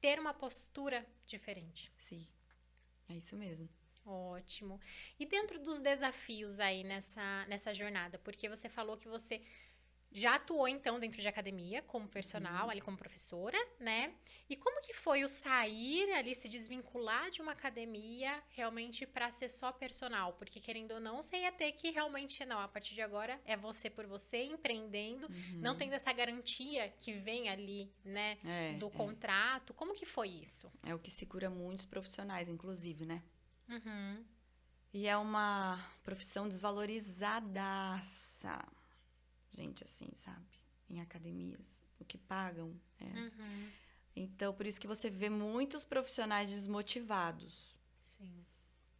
ter 0.00 0.18
uma 0.18 0.32
postura 0.34 1.06
diferente. 1.26 1.92
Sim. 1.98 2.26
É 3.08 3.14
isso 3.14 3.36
mesmo. 3.36 3.68
Ótimo. 4.04 4.80
E 5.18 5.26
dentro 5.26 5.58
dos 5.58 5.78
desafios 5.80 6.60
aí 6.60 6.84
nessa, 6.84 7.44
nessa 7.46 7.74
jornada, 7.74 8.18
porque 8.20 8.48
você 8.48 8.68
falou 8.68 8.96
que 8.96 9.08
você 9.08 9.42
já 10.16 10.34
atuou 10.36 10.66
então 10.66 10.98
dentro 10.98 11.20
de 11.20 11.28
academia 11.28 11.82
como 11.82 12.08
personal, 12.08 12.70
ali 12.70 12.80
como 12.80 12.96
professora, 12.96 13.58
né? 13.78 14.14
E 14.48 14.56
como 14.56 14.80
que 14.80 14.94
foi 14.94 15.22
o 15.24 15.28
sair 15.28 16.10
ali, 16.14 16.34
se 16.34 16.48
desvincular 16.48 17.30
de 17.30 17.42
uma 17.42 17.52
academia 17.52 18.42
realmente 18.48 19.04
para 19.04 19.30
ser 19.30 19.50
só 19.50 19.70
personal? 19.72 20.32
Porque 20.34 20.58
querendo 20.58 20.92
ou 20.92 21.00
não, 21.00 21.20
você 21.20 21.36
ia 21.36 21.52
ter 21.52 21.70
que 21.72 21.90
realmente, 21.90 22.46
não, 22.46 22.58
a 22.60 22.68
partir 22.68 22.94
de 22.94 23.02
agora 23.02 23.38
é 23.44 23.58
você 23.58 23.90
por 23.90 24.06
você, 24.06 24.44
empreendendo, 24.44 25.28
não 25.56 25.76
tendo 25.76 25.92
essa 25.92 26.14
garantia 26.14 26.88
que 26.96 27.12
vem 27.12 27.50
ali, 27.50 27.92
né, 28.02 28.38
É, 28.42 28.72
do 28.78 28.86
é. 28.86 28.90
contrato. 28.90 29.74
Como 29.74 29.92
que 29.94 30.06
foi 30.06 30.28
isso? 30.28 30.72
É 30.82 30.94
o 30.94 30.98
que 30.98 31.10
segura 31.10 31.50
muitos 31.50 31.84
profissionais, 31.84 32.48
inclusive, 32.48 33.04
né? 33.04 33.22
Uhum. 33.68 34.24
E 34.94 35.06
é 35.06 35.16
uma 35.16 35.78
profissão 36.02 36.48
desvalorizadaça. 36.48 38.64
Gente, 39.56 39.82
assim, 39.84 40.08
sabe? 40.16 40.44
Em 40.88 41.00
academias. 41.00 41.80
O 41.98 42.04
que 42.04 42.18
pagam 42.18 42.78
é. 43.00 43.04
Uhum. 43.04 43.70
Então, 44.14 44.52
por 44.54 44.66
isso 44.66 44.80
que 44.80 44.86
você 44.86 45.08
vê 45.10 45.28
muitos 45.30 45.84
profissionais 45.84 46.50
desmotivados. 46.50 47.74
Sim. 48.00 48.44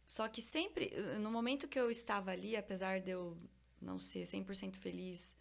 Só 0.07 0.27
que 0.27 0.41
sempre, 0.41 0.91
no 1.19 1.31
momento 1.31 1.67
que 1.67 1.79
eu 1.79 1.89
estava 1.91 2.31
ali, 2.31 2.55
apesar 2.55 2.99
de 3.01 3.11
eu 3.11 3.37
não 3.81 3.99
ser 3.99 4.23
100% 4.25 4.75
feliz 4.75 5.35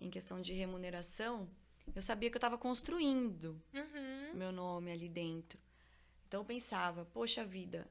em 0.00 0.10
questão 0.10 0.40
de 0.40 0.52
remuneração, 0.52 1.48
eu 1.94 2.02
sabia 2.02 2.30
que 2.30 2.36
eu 2.36 2.38
estava 2.38 2.58
construindo 2.58 3.60
Uhum. 3.72 4.34
meu 4.34 4.52
nome 4.52 4.90
ali 4.92 5.08
dentro. 5.08 5.58
Então 6.26 6.40
eu 6.40 6.44
pensava, 6.44 7.04
poxa 7.06 7.44
vida, 7.44 7.88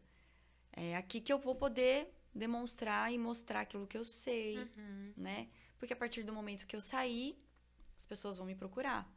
é 0.74 0.96
aqui 0.96 1.20
que 1.22 1.32
eu 1.32 1.40
vou 1.40 1.56
poder 1.56 2.14
demonstrar 2.34 3.12
e 3.12 3.18
mostrar 3.18 3.62
aquilo 3.62 3.88
que 3.88 3.98
eu 3.98 4.06
sei, 4.06 4.58
Uhum. 4.60 5.14
né? 5.18 5.50
Porque 5.78 5.94
a 5.94 5.98
partir 5.98 6.24
do 6.24 6.34
momento 6.34 6.66
que 6.66 6.76
eu 6.76 6.82
sair, 6.82 7.42
as 7.98 8.06
pessoas 8.06 8.38
vão 8.38 8.46
me 8.46 8.56
procurar. 8.56 9.12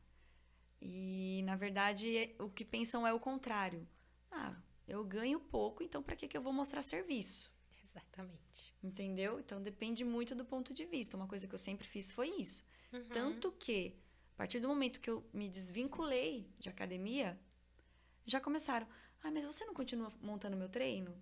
E 0.80 1.42
na 1.44 1.56
verdade, 1.56 2.34
o 2.38 2.48
que 2.48 2.64
pensam 2.64 3.06
é 3.06 3.12
o 3.12 3.20
contrário. 3.20 3.86
Ah, 4.30 4.54
eu 4.88 5.04
ganho 5.04 5.38
pouco, 5.38 5.82
então 5.82 6.02
para 6.02 6.16
que 6.16 6.28
que 6.28 6.36
eu 6.36 6.42
vou 6.42 6.52
mostrar 6.52 6.82
serviço? 6.82 7.50
Exatamente. 7.82 8.74
Entendeu? 8.82 9.40
Então 9.40 9.62
depende 9.62 10.04
muito 10.04 10.34
do 10.34 10.44
ponto 10.44 10.72
de 10.72 10.84
vista. 10.84 11.16
Uma 11.16 11.26
coisa 11.26 11.46
que 11.46 11.54
eu 11.54 11.58
sempre 11.58 11.86
fiz 11.86 12.12
foi 12.12 12.28
isso. 12.28 12.64
Uhum. 12.92 13.04
Tanto 13.08 13.52
que, 13.52 13.96
a 14.34 14.36
partir 14.36 14.60
do 14.60 14.68
momento 14.68 15.00
que 15.00 15.10
eu 15.10 15.24
me 15.32 15.48
desvinculei 15.48 16.50
de 16.58 16.68
academia, 16.68 17.38
já 18.24 18.40
começaram. 18.40 18.86
Ah, 19.22 19.30
mas 19.30 19.44
você 19.44 19.64
não 19.64 19.74
continua 19.74 20.12
montando 20.20 20.56
meu 20.56 20.68
treino? 20.68 21.14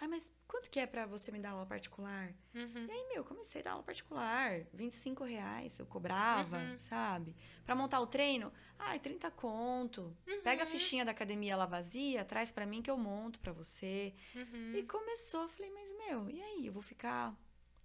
Ah, 0.00 0.08
mas 0.08 0.30
quanto 0.48 0.70
que 0.70 0.80
é 0.80 0.86
para 0.86 1.04
você 1.04 1.30
me 1.30 1.38
dar 1.38 1.50
aula 1.50 1.66
particular? 1.66 2.32
Uhum. 2.54 2.86
E 2.86 2.90
aí, 2.90 3.08
meu, 3.12 3.22
comecei 3.22 3.60
a 3.60 3.64
dar 3.64 3.70
aula 3.72 3.82
particular. 3.82 4.64
25 4.72 5.24
reais 5.24 5.78
eu 5.78 5.84
cobrava, 5.84 6.56
Uhum. 6.58 6.78
sabe? 6.80 7.36
Pra 7.66 7.74
montar 7.74 8.00
o 8.00 8.06
treino, 8.06 8.50
ai, 8.78 8.98
30 8.98 9.30
conto. 9.30 10.16
Pega 10.42 10.62
a 10.62 10.64
Uhum. 10.64 10.70
fichinha 10.72 11.04
da 11.04 11.10
academia 11.10 11.54
lá 11.54 11.66
vazia, 11.66 12.24
traz 12.24 12.50
pra 12.50 12.64
mim 12.64 12.80
que 12.80 12.90
eu 12.90 12.96
monto 12.96 13.38
pra 13.40 13.52
você. 13.52 14.14
Uhum. 14.34 14.72
E 14.74 14.82
começou, 14.84 15.48
falei, 15.50 15.70
mas, 15.70 15.92
meu, 15.92 16.30
e 16.30 16.40
aí? 16.42 16.66
Eu 16.66 16.72
vou 16.72 16.82
ficar 16.82 17.36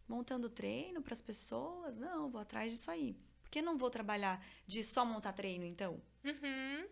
montando 0.08 0.50
treino 0.50 1.02
pras 1.02 1.22
pessoas? 1.22 1.98
Não, 1.98 2.30
vou 2.30 2.40
atrás 2.40 2.72
disso 2.72 2.90
aí. 2.90 3.14
Por 3.42 3.50
que 3.50 3.62
não 3.62 3.78
vou 3.78 3.90
trabalhar 3.90 4.42
de 4.66 4.84
só 4.86 5.04
montar 5.04 5.34
treino, 5.34 5.66
então? 5.66 6.02
Uhum. 6.24 6.88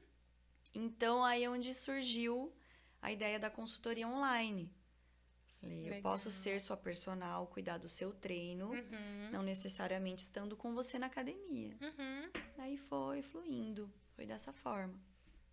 Então, 0.74 1.24
aí 1.24 1.44
é 1.46 1.50
onde 1.50 1.74
surgiu 1.74 2.54
a 3.02 3.12
ideia 3.12 3.40
da 3.40 3.50
consultoria 3.50 4.08
online. 4.08 4.70
Falei, 5.64 5.90
eu 5.98 6.02
posso 6.02 6.30
ser 6.30 6.60
sua 6.60 6.76
personal, 6.76 7.48
cuidar 7.48 7.78
do 7.78 7.88
seu 7.88 8.12
treino, 8.14 8.72
Uhum. 8.72 9.30
não 9.32 9.42
necessariamente 9.44 10.24
estando 10.24 10.58
com 10.58 10.74
você 10.74 11.00
na 11.00 11.06
academia. 11.08 11.74
Uhum. 11.82 12.30
Aí 12.58 12.78
foi 12.78 13.22
fluindo, 13.22 13.90
foi 14.16 14.26
dessa 14.26 14.52
forma. 14.52 15.00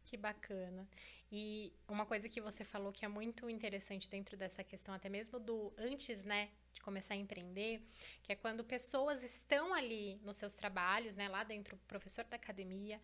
Que 0.04 0.16
bacana. 0.16 0.88
E 1.30 1.72
uma 1.86 2.04
coisa 2.04 2.28
que 2.28 2.40
você 2.40 2.64
falou 2.64 2.90
que 2.90 3.04
é 3.04 3.08
muito 3.08 3.48
interessante 3.48 4.10
dentro 4.10 4.36
dessa 4.36 4.64
questão, 4.64 4.92
até 4.92 5.08
mesmo 5.08 5.38
do 5.38 5.72
antes, 5.78 6.24
né, 6.24 6.48
de 6.72 6.80
começar 6.80 7.14
a 7.14 7.16
empreender, 7.16 7.80
que 8.24 8.32
é 8.32 8.34
quando 8.34 8.64
pessoas 8.64 9.22
estão 9.22 9.72
ali 9.72 10.18
nos 10.24 10.36
seus 10.36 10.54
trabalhos, 10.54 11.14
né, 11.14 11.28
lá 11.28 11.44
dentro, 11.44 11.76
professor 11.86 12.24
da 12.24 12.34
academia, 12.34 13.00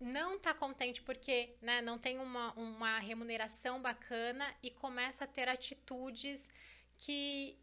não 0.00 0.38
tá 0.38 0.54
contente 0.54 1.02
porque, 1.02 1.54
né, 1.60 1.82
não 1.82 1.98
tem 1.98 2.18
uma, 2.18 2.52
uma 2.54 2.98
remuneração 2.98 3.80
bacana 3.82 4.52
e 4.62 4.70
começa 4.70 5.24
a 5.24 5.26
ter 5.26 5.48
atitudes 5.48 6.48
que 6.96 7.58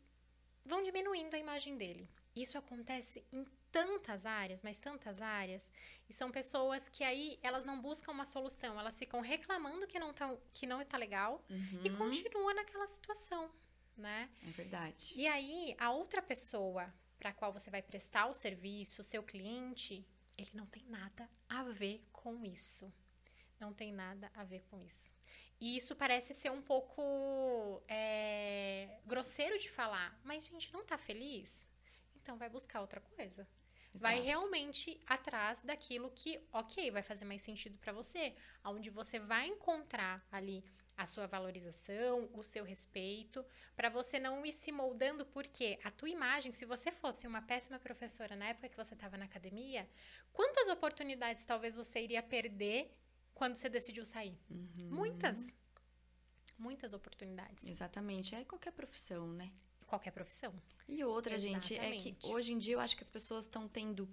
vão 0.64 0.84
diminuindo 0.84 1.36
a 1.36 1.40
imagem 1.40 1.78
dele. 1.78 2.08
Isso 2.36 2.58
acontece 2.58 3.26
em 3.32 3.44
tantas 3.72 4.26
áreas, 4.26 4.62
mas 4.64 4.80
tantas 4.80 5.22
áreas, 5.22 5.70
e 6.08 6.14
são 6.14 6.32
pessoas 6.32 6.88
que 6.88 7.04
aí 7.04 7.38
elas 7.42 7.66
não 7.66 7.82
buscam 7.82 8.12
uma 8.12 8.26
solução, 8.26 8.80
elas 8.80 8.98
ficam 8.98 9.20
reclamando 9.20 9.88
que 9.88 10.00
não 10.00 10.14
tá, 10.14 10.36
que 10.54 10.66
não 10.66 10.82
está 10.82 10.98
legal 10.98 11.44
e 11.50 11.90
Uhum, 11.90 11.98
continua 11.98 12.54
naquela 12.54 12.88
situação, 12.88 13.52
né? 13.96 14.30
É 14.48 14.52
verdade. 14.52 15.14
E 15.16 15.28
aí 15.28 15.76
a 15.80 15.92
outra 15.92 16.22
pessoa 16.22 16.94
para 17.18 17.32
a 17.32 17.34
qual 17.34 17.52
você 17.52 17.70
vai 17.70 17.82
prestar 17.82 18.28
o 18.28 18.34
serviço, 18.34 19.02
o 19.02 19.04
seu 19.04 19.24
cliente, 19.24 20.06
ele 20.38 20.52
não 20.54 20.66
tem 20.68 20.84
nada 20.86 21.28
a 21.50 21.64
ver 21.64 22.04
com 22.28 22.44
isso. 22.44 22.94
Não 23.58 23.74
tem 23.74 23.94
nada 23.94 24.30
a 24.34 24.44
ver 24.44 24.64
com 24.70 24.78
isso. 24.82 25.14
E 25.62 25.78
isso 25.78 25.96
parece 25.96 26.34
ser 26.34 26.52
um 26.52 26.62
pouco 26.62 27.82
é, 27.88 29.00
grosseiro 29.06 29.58
de 29.58 29.70
falar, 29.70 30.20
mas 30.26 30.46
gente, 30.46 30.74
não 30.74 30.86
tá 30.86 30.98
feliz? 30.98 31.66
Então 32.18 32.38
vai 32.38 32.50
buscar 32.50 32.82
outra 32.82 33.00
coisa. 33.00 33.48
Vai 33.94 34.16
Exato. 34.16 34.28
realmente 34.28 35.02
atrás 35.08 35.62
daquilo 35.62 36.12
que, 36.12 36.46
ok, 36.52 36.92
vai 36.92 37.02
fazer 37.02 37.24
mais 37.24 37.42
sentido 37.42 37.78
para 37.78 37.94
você, 37.94 38.36
onde 38.64 38.90
você 38.90 39.18
vai 39.20 39.48
encontrar 39.48 40.28
ali 40.30 40.64
a 40.98 41.06
sua 41.06 41.28
valorização, 41.28 42.28
o 42.34 42.44
seu 42.44 42.66
respeito, 42.66 43.46
para 43.76 43.88
você 43.88 44.20
não 44.20 44.44
ir 44.44 44.52
se 44.52 44.72
moldando, 44.72 45.26
porque 45.28 45.80
a 45.84 45.92
tua 45.92 46.10
imagem, 46.10 46.52
se 46.52 46.66
você 46.66 46.92
fosse 46.92 47.28
uma 47.28 47.42
péssima 47.42 47.78
professora 47.80 48.36
na 48.36 48.48
época 48.48 48.68
que 48.68 48.76
você 48.76 48.96
estava 48.96 49.16
na 49.16 49.26
academia, 49.26 49.88
quantas 50.34 50.68
oportunidades 50.68 51.46
talvez 51.46 51.76
você 51.76 52.02
iria 52.02 52.24
perder 52.24 52.92
quando 53.36 53.56
você 53.56 53.70
decidiu 53.70 54.04
sair? 54.06 54.36
Uhum, 54.50 54.90
Muitas. 54.90 55.46
Muitas 56.58 56.94
oportunidades. 56.94 57.68
Exatamente. 57.68 58.34
É 58.34 58.44
qualquer 58.44 58.72
profissão, 58.72 59.28
né? 59.32 59.54
Qualquer 59.86 60.12
profissão. 60.12 60.52
E 60.88 61.04
outra, 61.04 61.38
gente, 61.38 61.76
é 61.76 61.92
que 61.92 62.10
Exatamente. 62.10 62.26
hoje 62.26 62.54
em 62.54 62.58
dia 62.58 62.74
eu 62.74 62.80
acho 62.80 62.98
que 62.98 63.04
as 63.04 63.10
pessoas 63.10 63.44
estão 63.46 63.68
tendo 63.68 64.10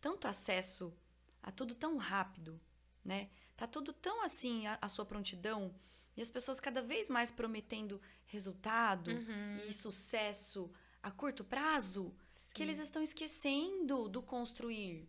tanto 0.00 0.28
acesso 0.28 0.96
a 1.42 1.50
tudo 1.50 1.74
tão 1.74 1.96
rápido, 1.96 2.60
né? 3.04 3.28
Tá 3.56 3.66
tudo 3.66 3.92
tão 3.92 4.22
assim, 4.22 4.68
a, 4.68 4.78
a 4.80 4.88
sua 4.88 5.04
prontidão, 5.04 5.74
e 6.18 6.20
as 6.20 6.30
pessoas 6.30 6.58
cada 6.58 6.82
vez 6.82 7.08
mais 7.08 7.30
prometendo 7.30 8.00
resultado 8.26 9.10
Uhum. 9.12 9.58
e 9.68 9.72
sucesso 9.72 10.70
a 11.00 11.10
curto 11.12 11.44
prazo, 11.44 12.12
que 12.52 12.60
eles 12.62 12.78
estão 12.80 13.00
esquecendo 13.00 14.08
do 14.08 14.20
construir. 14.20 15.08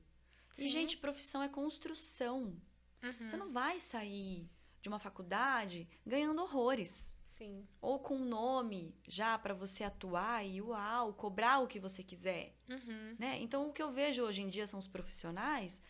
Sim. 0.51 0.67
E, 0.67 0.69
gente, 0.69 0.95
profissão 0.97 1.41
é 1.41 1.49
construção. 1.49 2.55
Uhum. 3.01 3.27
Você 3.27 3.35
não 3.35 3.51
vai 3.51 3.79
sair 3.79 4.47
de 4.81 4.87
uma 4.87 4.99
faculdade 4.99 5.87
ganhando 6.05 6.41
horrores 6.43 7.13
Sim. 7.23 7.67
ou 7.81 7.99
com 7.99 8.15
um 8.17 8.25
nome 8.25 8.95
já 9.07 9.37
para 9.37 9.53
você 9.53 9.83
atuar 9.83 10.45
e 10.45 10.61
uau, 10.61 11.13
cobrar 11.13 11.59
o 11.59 11.67
que 11.67 11.79
você 11.79 12.03
quiser, 12.03 12.55
Uhum. 12.69 13.15
né? 13.17 13.39
Então 13.41 13.67
o 13.67 13.73
que 13.73 13.81
eu 13.81 13.91
vejo 13.91 14.21
hoje 14.23 14.41
em 14.43 14.47
dia 14.49 14.67
são 14.67 14.77
os 14.79 14.87
profissionais. 14.87 15.81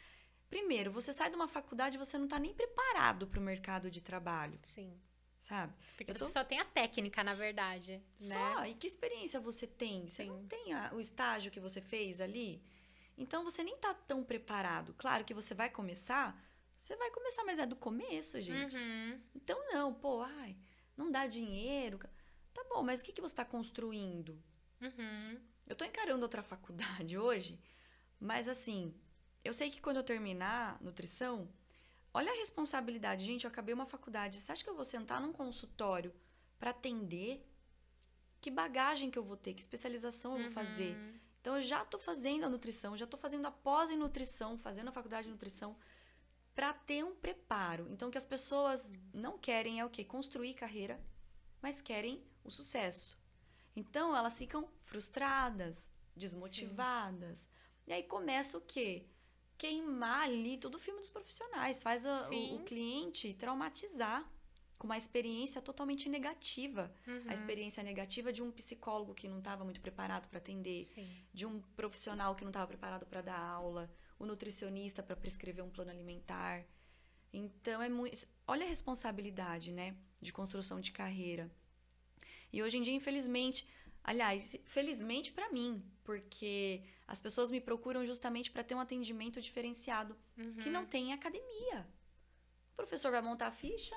Primeiro, 0.49 0.91
você 0.91 1.13
sai 1.13 1.29
de 1.29 1.36
uma 1.36 1.47
faculdade 1.47 1.95
e 1.97 1.99
você 1.99 2.17
não 2.17 2.25
está 2.25 2.39
nem 2.39 2.53
preparado 2.53 3.27
para 3.27 3.39
o 3.39 3.43
mercado 3.43 3.91
de 3.91 4.01
trabalho, 4.01 4.58
Sim. 4.63 4.99
Sabe? 5.39 5.73
Porque 5.97 6.12
Eu 6.12 6.17
você 6.17 6.25
tô- 6.25 6.30
só 6.32 6.43
tem 6.43 6.60
a 6.60 6.65
técnica, 6.65 7.23
na 7.23 7.34
verdade, 7.34 8.02
né? 8.21 8.36
Só, 8.36 8.65
e 8.65 8.73
que 8.75 8.88
experiência 8.88 9.39
você 9.39 9.65
tem? 9.67 10.08
Você 10.08 10.25
não 10.25 10.41
Sim. 10.41 10.47
tem 10.47 10.73
a- 10.73 10.91
o 10.93 10.99
estágio 10.99 11.52
que 11.52 11.60
você 11.60 11.82
fez 11.82 12.19
ali? 12.21 12.62
Então 13.17 13.43
você 13.43 13.63
nem 13.63 13.78
tá 13.78 13.93
tão 13.93 14.23
preparado. 14.23 14.93
Claro 14.97 15.25
que 15.25 15.34
você 15.34 15.54
vai 15.54 15.69
começar, 15.69 16.39
você 16.78 16.95
vai 16.95 17.12
começar, 17.12 17.43
mas 17.43 17.60
é 17.60 17.65
do 17.65 17.75
começo, 17.75 18.39
gente. 18.41 18.75
Uhum. 18.78 19.21
Então 19.36 19.60
não, 19.73 19.93
pô, 19.93 20.21
ai, 20.21 20.56
não 20.95 21.12
dá 21.12 21.28
dinheiro. 21.28 21.99
Tá 22.54 22.63
bom, 22.69 22.82
mas 22.84 23.02
o 23.02 23.04
que, 23.04 23.12
que 23.12 23.21
você 23.21 23.34
está 23.34 23.45
construindo? 23.45 24.41
Uhum. 24.82 25.39
Eu 25.67 25.75
tô 25.75 25.84
encarando 25.86 26.23
outra 26.23 26.41
faculdade 26.41 27.17
hoje, 27.19 27.60
mas 28.19 28.47
assim, 28.47 28.93
eu 29.43 29.54
sei 29.54 29.69
que 29.69 29.82
quando 29.82 29.97
eu 29.97 30.04
terminar 30.04 30.82
nutrição, 30.82 31.47
olha 32.13 32.32
a 32.32 32.36
responsabilidade. 32.36 33.26
Gente, 33.26 33.45
eu 33.45 33.50
acabei 33.50 33.74
uma 33.74 33.86
faculdade. 33.86 34.39
Você 34.39 34.52
acha 34.52 34.63
que 34.63 34.69
eu 34.69 34.76
vou 34.76 34.86
sentar 34.86 35.22
num 35.22 35.34
consultório 35.34 36.13
para 36.60 36.72
atender? 36.72 37.45
Que 38.41 38.50
bagagem 38.50 39.12
que 39.12 39.19
eu 39.19 39.24
vou 39.24 39.38
ter? 39.38 39.54
Que 39.54 39.62
especialização 39.62 40.38
eu 40.38 40.43
vou 40.43 40.52
fazer? 40.52 40.95
Uhum. 40.95 41.19
Então, 41.41 41.56
eu 41.56 41.62
já 41.62 41.86
tô 41.86 41.98
fazendo 41.98 42.45
a 42.45 42.50
nutrição, 42.50 42.98
já 42.98 43.08
tô 43.08 43.17
fazendo 43.17 43.45
a 43.45 43.52
pós 43.52 43.89
em 43.89 43.98
nutrição, 43.98 44.58
fazendo 44.58 44.89
a 44.89 44.91
faculdade 44.91 45.28
de 45.28 45.32
nutrição 45.32 45.76
para 46.54 46.74
ter 46.74 47.04
um 47.04 47.15
preparo. 47.15 47.88
Então, 47.89 48.10
o 48.10 48.12
que 48.12 48.17
as 48.17 48.26
pessoas 48.26 48.91
não 49.13 49.38
querem 49.38 49.80
é 49.80 49.86
o 49.86 49.89
quê? 49.89 50.04
Construir 50.04 50.54
carreira, 50.54 51.00
mas 51.62 51.80
querem 51.80 52.22
o 52.43 52.52
sucesso. 52.52 53.17
Então, 53.76 54.15
elas 54.15 54.38
ficam 54.38 54.67
frustradas, 54.84 55.89
desmotivadas. 56.15 57.48
E 57.88 57.93
aí 57.93 58.04
começa 58.04 58.58
o 58.58 58.62
quê? 58.62 59.06
Queimar 59.60 60.24
ali 60.24 60.58
todo 60.58 60.76
o 60.76 60.80
filme 60.80 61.00
dos 61.02 61.10
profissionais, 61.10 61.84
faz 61.84 62.06
a- 62.06 62.30
o, 62.32 62.56
o 62.56 62.63
cliente 62.63 63.34
traumatizar 63.34 64.19
com 64.78 64.88
uma 64.88 64.98
experiência 64.98 65.62
totalmente 65.62 66.08
negativa. 66.08 66.89
Uhum. 67.06 67.24
A 67.28 67.34
experiência 67.34 67.84
negativa 67.84 68.32
de 68.32 68.41
um 68.41 68.50
psicólogo 68.52 69.13
que 69.13 69.28
não 69.28 69.39
estava 69.39 69.65
muito 69.65 69.82
preparado 69.82 70.30
para 70.30 70.38
atender, 70.38 70.82
Sim. 70.84 71.10
de 71.34 71.45
um 71.45 71.60
profissional 71.76 72.34
que 72.36 72.45
não 72.45 72.52
estava 72.52 72.65
preparado 72.67 73.06
para 73.06 73.22
dar 73.22 73.38
aula, 73.38 73.91
o 74.17 74.26
nutricionista 74.26 75.04
para 75.04 75.17
prescrever 75.17 75.63
um 75.63 75.69
plano 75.69 75.91
alimentar. 75.91 76.65
Então 77.34 77.82
é 77.82 77.89
muito, 77.89 78.26
olha 78.48 78.63
a 78.65 78.69
responsabilidade, 78.69 79.74
né, 79.74 79.93
de 80.22 80.32
construção 80.32 80.80
de 80.80 80.91
carreira. 80.93 81.52
E 82.52 82.63
hoje 82.63 82.78
em 82.78 82.82
dia, 82.82 82.93
infelizmente, 82.93 83.67
aliás, 84.03 84.55
felizmente 84.65 85.31
para 85.31 85.51
mim, 85.51 85.83
porque 86.03 86.83
as 87.07 87.21
pessoas 87.21 87.49
me 87.51 87.59
procuram 87.62 88.05
justamente 88.05 88.51
para 88.51 88.63
ter 88.63 88.75
um 88.75 88.79
atendimento 88.79 89.41
diferenciado 89.41 90.15
que 90.35 90.67
Uhum. 90.67 90.71
não 90.71 90.85
tem 90.85 91.09
em 91.09 91.13
academia. 91.13 91.88
O 92.73 92.75
professor 92.75 93.12
vai 93.12 93.21
montar 93.21 93.47
a 93.47 93.51
ficha, 93.51 93.95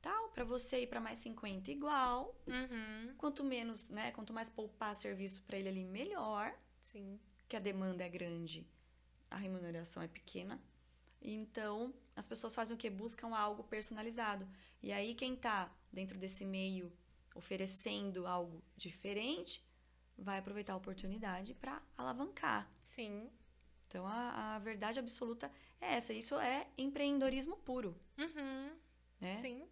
tal, 0.00 0.28
para 0.30 0.44
você 0.44 0.82
ir 0.82 0.86
para 0.88 1.00
mais 1.00 1.18
50 1.18 1.70
igual. 1.70 2.36
Uhum. 2.46 3.14
Quanto 3.16 3.44
menos, 3.44 3.88
né, 3.88 4.10
quanto 4.12 4.32
mais 4.32 4.48
poupar 4.48 4.94
serviço 4.96 5.42
para 5.42 5.56
ele 5.58 5.68
ali, 5.68 5.84
melhor, 5.84 6.54
Sim. 6.80 7.18
que 7.48 7.56
a 7.56 7.60
demanda 7.60 8.04
é 8.04 8.08
grande, 8.08 8.66
a 9.30 9.36
remuneração 9.36 10.02
é 10.02 10.08
pequena. 10.08 10.60
Então, 11.20 11.94
as 12.16 12.26
pessoas 12.26 12.54
fazem 12.54 12.74
o 12.74 12.78
quê? 12.78 12.90
Buscam 12.90 13.28
algo 13.34 13.62
personalizado. 13.62 14.46
E 14.82 14.92
aí 14.92 15.14
quem 15.14 15.36
tá 15.36 15.72
dentro 15.92 16.18
desse 16.18 16.44
meio 16.44 16.92
oferecendo 17.34 18.26
algo 18.26 18.62
diferente, 18.76 19.64
vai 20.16 20.38
aproveitar 20.38 20.74
a 20.74 20.76
oportunidade 20.76 21.54
para 21.54 21.82
alavancar. 21.96 22.70
Sim. 22.80 23.30
Então, 23.88 24.06
a, 24.06 24.56
a 24.56 24.58
verdade 24.58 24.98
absoluta 24.98 25.50
é 25.80 25.94
essa. 25.94 26.12
Isso 26.12 26.38
é 26.38 26.66
empreendedorismo 26.78 27.56
puro, 27.58 27.94
Uhum. 28.18 28.70
né? 29.20 29.32
Sim. 29.34 29.66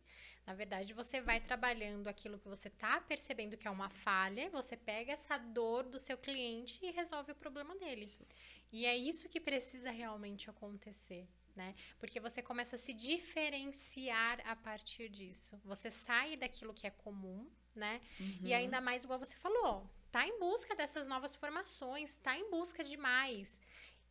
Na 0.46 0.54
verdade, 0.54 0.92
você 0.92 1.20
vai 1.20 1.40
trabalhando 1.40 2.08
aquilo 2.08 2.38
que 2.38 2.48
você 2.48 2.68
tá 2.68 3.00
percebendo 3.00 3.56
que 3.56 3.68
é 3.68 3.70
uma 3.70 3.88
falha, 3.88 4.50
você 4.50 4.76
pega 4.76 5.12
essa 5.12 5.38
dor 5.38 5.84
do 5.84 5.98
seu 5.98 6.18
cliente 6.18 6.78
e 6.82 6.90
resolve 6.90 7.32
o 7.32 7.34
problema 7.36 7.76
dele. 7.76 8.02
Isso. 8.02 8.26
E 8.72 8.84
é 8.84 8.96
isso 8.96 9.28
que 9.28 9.38
precisa 9.40 9.90
realmente 9.90 10.48
acontecer. 10.50 11.28
Né? 11.56 11.74
Porque 11.98 12.20
você 12.20 12.40
começa 12.40 12.76
a 12.76 12.78
se 12.78 12.92
diferenciar 12.92 14.40
a 14.46 14.54
partir 14.54 15.08
disso. 15.08 15.60
Você 15.64 15.90
sai 15.90 16.36
daquilo 16.36 16.72
que 16.72 16.86
é 16.86 16.90
comum, 16.90 17.50
né? 17.74 18.00
Uhum. 18.18 18.38
E 18.42 18.54
ainda 18.54 18.80
mais, 18.80 19.04
igual 19.04 19.18
você 19.18 19.36
falou, 19.36 19.88
tá 20.10 20.26
em 20.26 20.38
busca 20.38 20.74
dessas 20.74 21.06
novas 21.06 21.34
formações, 21.34 22.14
tá 22.14 22.36
em 22.36 22.50
busca 22.50 22.84
de 22.84 22.96
mais. 22.96 23.60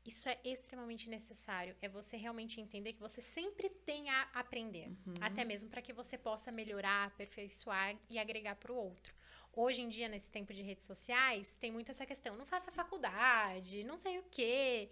Isso 0.06 0.28
é 0.28 0.40
extremamente 0.44 1.10
necessário. 1.10 1.76
É 1.82 1.88
você 1.88 2.18
realmente 2.18 2.60
entender 2.60 2.94
que 2.94 3.00
você 3.00 3.22
sempre 3.22 3.70
tem 3.70 4.10
a 4.10 4.24
aprender. 4.34 4.88
Uhum. 4.88 5.14
Até 5.22 5.44
mesmo 5.44 5.70
para 5.70 5.82
que 5.82 5.94
você 5.94 6.18
possa 6.18 6.52
melhorar, 6.52 7.08
aperfeiçoar 7.08 7.96
e 8.10 8.18
agregar 8.18 8.56
para 8.56 8.72
o 8.72 8.76
outro. 8.76 9.14
Hoje 9.52 9.82
em 9.82 9.90
dia, 9.90 10.08
nesse 10.08 10.32
tempo 10.32 10.54
de 10.54 10.62
redes 10.62 10.86
sociais, 10.86 11.56
tem 11.60 11.72
muito 11.72 11.92
essa 11.92 12.06
questão. 12.06 12.36
Não 12.36 12.46
faça 12.46 12.72
faculdade, 12.72 13.84
não 13.84 13.98
sei 13.98 14.20
o 14.20 14.24
quê. 14.32 14.90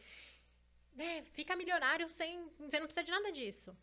Né? 0.97 1.23
Fica 1.31 1.55
milionário 1.55 2.09
sem. 2.09 2.49
Você 2.59 2.79
não 2.79 2.87
precisa 2.87 3.03
de 3.03 3.11
nada 3.11 3.31
disso. 3.31 3.77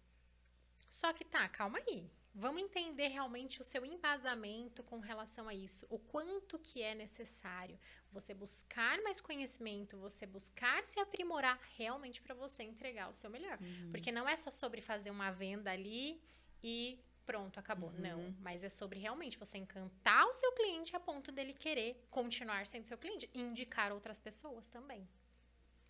Só 0.88 1.12
que 1.12 1.24
tá, 1.24 1.48
calma 1.48 1.78
aí. 1.78 2.10
Vamos 2.34 2.62
entender 2.62 3.06
realmente 3.06 3.60
o 3.60 3.64
seu 3.64 3.86
embasamento 3.86 4.82
com 4.82 4.98
relação 4.98 5.48
a 5.48 5.54
isso, 5.54 5.86
o 5.88 6.00
quanto 6.00 6.58
que 6.58 6.82
é 6.82 6.92
necessário 6.92 7.78
você 8.10 8.34
buscar 8.34 9.00
mais 9.02 9.20
conhecimento, 9.20 9.96
você 9.96 10.26
buscar 10.26 10.84
se 10.84 10.98
aprimorar 10.98 11.60
realmente 11.76 12.20
para 12.20 12.34
você 12.34 12.64
entregar 12.64 13.08
o 13.08 13.14
seu 13.14 13.30
melhor. 13.30 13.56
Uhum. 13.60 13.92
Porque 13.92 14.10
não 14.10 14.28
é 14.28 14.36
só 14.36 14.50
sobre 14.50 14.80
fazer 14.80 15.10
uma 15.12 15.30
venda 15.30 15.70
ali 15.70 16.20
e 16.60 16.98
pronto, 17.24 17.60
acabou. 17.60 17.90
Uhum. 17.90 18.00
Não, 18.00 18.34
mas 18.40 18.64
é 18.64 18.68
sobre 18.68 18.98
realmente 18.98 19.38
você 19.38 19.56
encantar 19.56 20.26
o 20.26 20.32
seu 20.32 20.50
cliente 20.52 20.96
a 20.96 20.98
ponto 20.98 21.30
dele 21.30 21.52
querer 21.52 22.04
continuar 22.10 22.66
sendo 22.66 22.84
seu 22.84 22.98
cliente, 22.98 23.30
e 23.32 23.40
indicar 23.40 23.92
outras 23.92 24.18
pessoas 24.18 24.68
também 24.68 25.08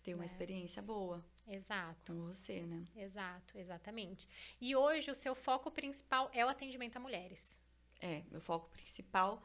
ter 0.05 0.13
uma 0.13 0.19
né? 0.19 0.25
experiência 0.25 0.83
boa. 0.83 1.25
Exato. 1.47 2.13
Com 2.13 2.27
você, 2.27 2.61
né? 2.61 2.85
Exato, 2.95 3.57
exatamente. 3.57 4.29
E 4.61 4.75
hoje 4.75 5.09
o 5.09 5.15
seu 5.15 5.33
foco 5.33 5.71
principal 5.71 6.29
é 6.31 6.45
o 6.45 6.47
atendimento 6.47 6.95
a 6.97 6.99
mulheres. 6.99 7.59
É, 7.99 8.23
meu 8.29 8.39
foco 8.39 8.69
principal 8.69 9.41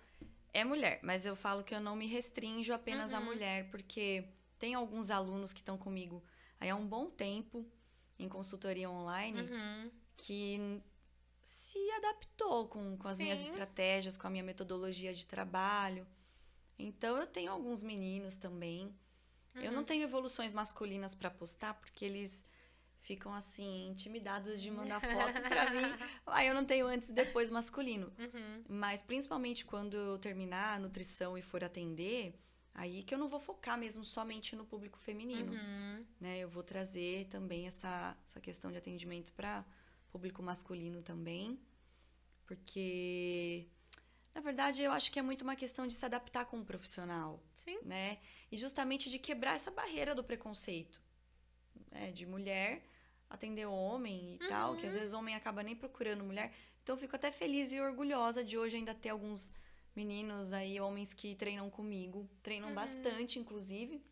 é 0.52 0.62
mulher, 0.62 1.00
mas 1.02 1.24
eu 1.24 1.34
falo 1.34 1.64
que 1.64 1.74
eu 1.74 1.80
não 1.80 1.96
me 1.96 2.06
restringo 2.06 2.74
apenas 2.74 3.12
uhum. 3.12 3.16
a 3.16 3.20
mulher, 3.20 3.70
porque 3.70 4.28
tem 4.58 4.74
alguns 4.74 5.10
alunos 5.10 5.52
que 5.52 5.60
estão 5.60 5.78
comigo 5.78 6.22
aí 6.60 6.68
há 6.68 6.76
um 6.76 6.86
bom 6.86 7.08
tempo 7.08 7.66
em 8.18 8.28
consultoria 8.28 8.90
online 8.90 9.40
uhum. 9.40 9.90
que 10.18 10.82
se 11.42 11.90
adaptou 11.92 12.68
com, 12.68 12.98
com 12.98 13.08
as 13.08 13.16
Sim. 13.16 13.24
minhas 13.24 13.40
estratégias, 13.40 14.18
com 14.18 14.26
a 14.26 14.30
minha 14.30 14.44
metodologia 14.44 15.14
de 15.14 15.24
trabalho. 15.24 16.06
Então 16.78 17.16
eu 17.16 17.26
tenho 17.26 17.50
alguns 17.50 17.82
meninos 17.82 18.36
também 18.36 18.94
Uhum. 19.54 19.62
Eu 19.62 19.72
não 19.72 19.80
uhum. 19.80 19.84
tenho 19.84 20.04
evoluções 20.04 20.54
masculinas 20.54 21.14
para 21.14 21.30
postar, 21.30 21.74
porque 21.74 22.04
eles 22.04 22.44
ficam 23.00 23.32
assim, 23.32 23.88
intimidados 23.88 24.60
de 24.60 24.70
mandar 24.70 25.00
foto 25.00 25.40
para 25.48 25.70
mim. 25.70 25.82
Aí 26.26 26.46
eu 26.46 26.54
não 26.54 26.64
tenho 26.64 26.86
antes 26.86 27.08
e 27.08 27.12
depois 27.12 27.50
masculino. 27.50 28.12
Uhum. 28.18 28.64
Mas 28.68 29.02
principalmente 29.02 29.64
quando 29.64 29.96
eu 29.96 30.18
terminar 30.18 30.76
a 30.76 30.78
nutrição 30.78 31.36
e 31.36 31.42
for 31.42 31.64
atender, 31.64 32.38
aí 32.74 33.02
que 33.02 33.14
eu 33.14 33.18
não 33.18 33.28
vou 33.28 33.40
focar 33.40 33.78
mesmo 33.78 34.04
somente 34.04 34.54
no 34.54 34.64
público 34.64 34.98
feminino. 34.98 35.52
Uhum. 35.52 36.04
Né? 36.20 36.38
Eu 36.38 36.48
vou 36.48 36.62
trazer 36.62 37.26
também 37.28 37.66
essa, 37.66 38.16
essa 38.26 38.40
questão 38.40 38.70
de 38.70 38.76
atendimento 38.76 39.32
para 39.32 39.64
público 40.10 40.42
masculino 40.42 41.02
também. 41.02 41.58
Porque 42.46 43.66
na 44.40 44.42
verdade, 44.42 44.82
eu 44.82 44.90
acho 44.90 45.12
que 45.12 45.18
é 45.18 45.22
muito 45.22 45.42
uma 45.42 45.54
questão 45.54 45.86
de 45.86 45.92
se 45.92 46.02
adaptar 46.02 46.46
com 46.46 46.60
o 46.60 46.64
profissional. 46.64 47.38
Sim. 47.52 47.78
Né? 47.84 48.16
E 48.50 48.56
justamente 48.56 49.10
de 49.10 49.18
quebrar 49.18 49.54
essa 49.54 49.70
barreira 49.70 50.14
do 50.14 50.24
preconceito. 50.24 50.98
Né? 51.90 52.10
De 52.10 52.24
mulher 52.24 52.82
atender 53.28 53.66
homem 53.66 54.38
e 54.40 54.42
uhum. 54.42 54.48
tal, 54.48 54.76
que 54.76 54.86
às 54.86 54.94
vezes 54.94 55.12
homem 55.12 55.34
acaba 55.34 55.62
nem 55.62 55.76
procurando 55.76 56.24
mulher. 56.24 56.54
Então, 56.82 56.96
eu 56.96 56.98
fico 56.98 57.14
até 57.14 57.30
feliz 57.30 57.70
e 57.70 57.78
orgulhosa 57.78 58.42
de 58.42 58.56
hoje 58.56 58.76
ainda 58.76 58.94
ter 58.94 59.10
alguns 59.10 59.52
meninos 59.94 60.54
aí, 60.54 60.80
homens 60.80 61.12
que 61.12 61.34
treinam 61.34 61.68
comigo. 61.68 62.26
Treinam 62.42 62.70
uhum. 62.70 62.74
bastante, 62.74 63.38
inclusive. 63.38 64.02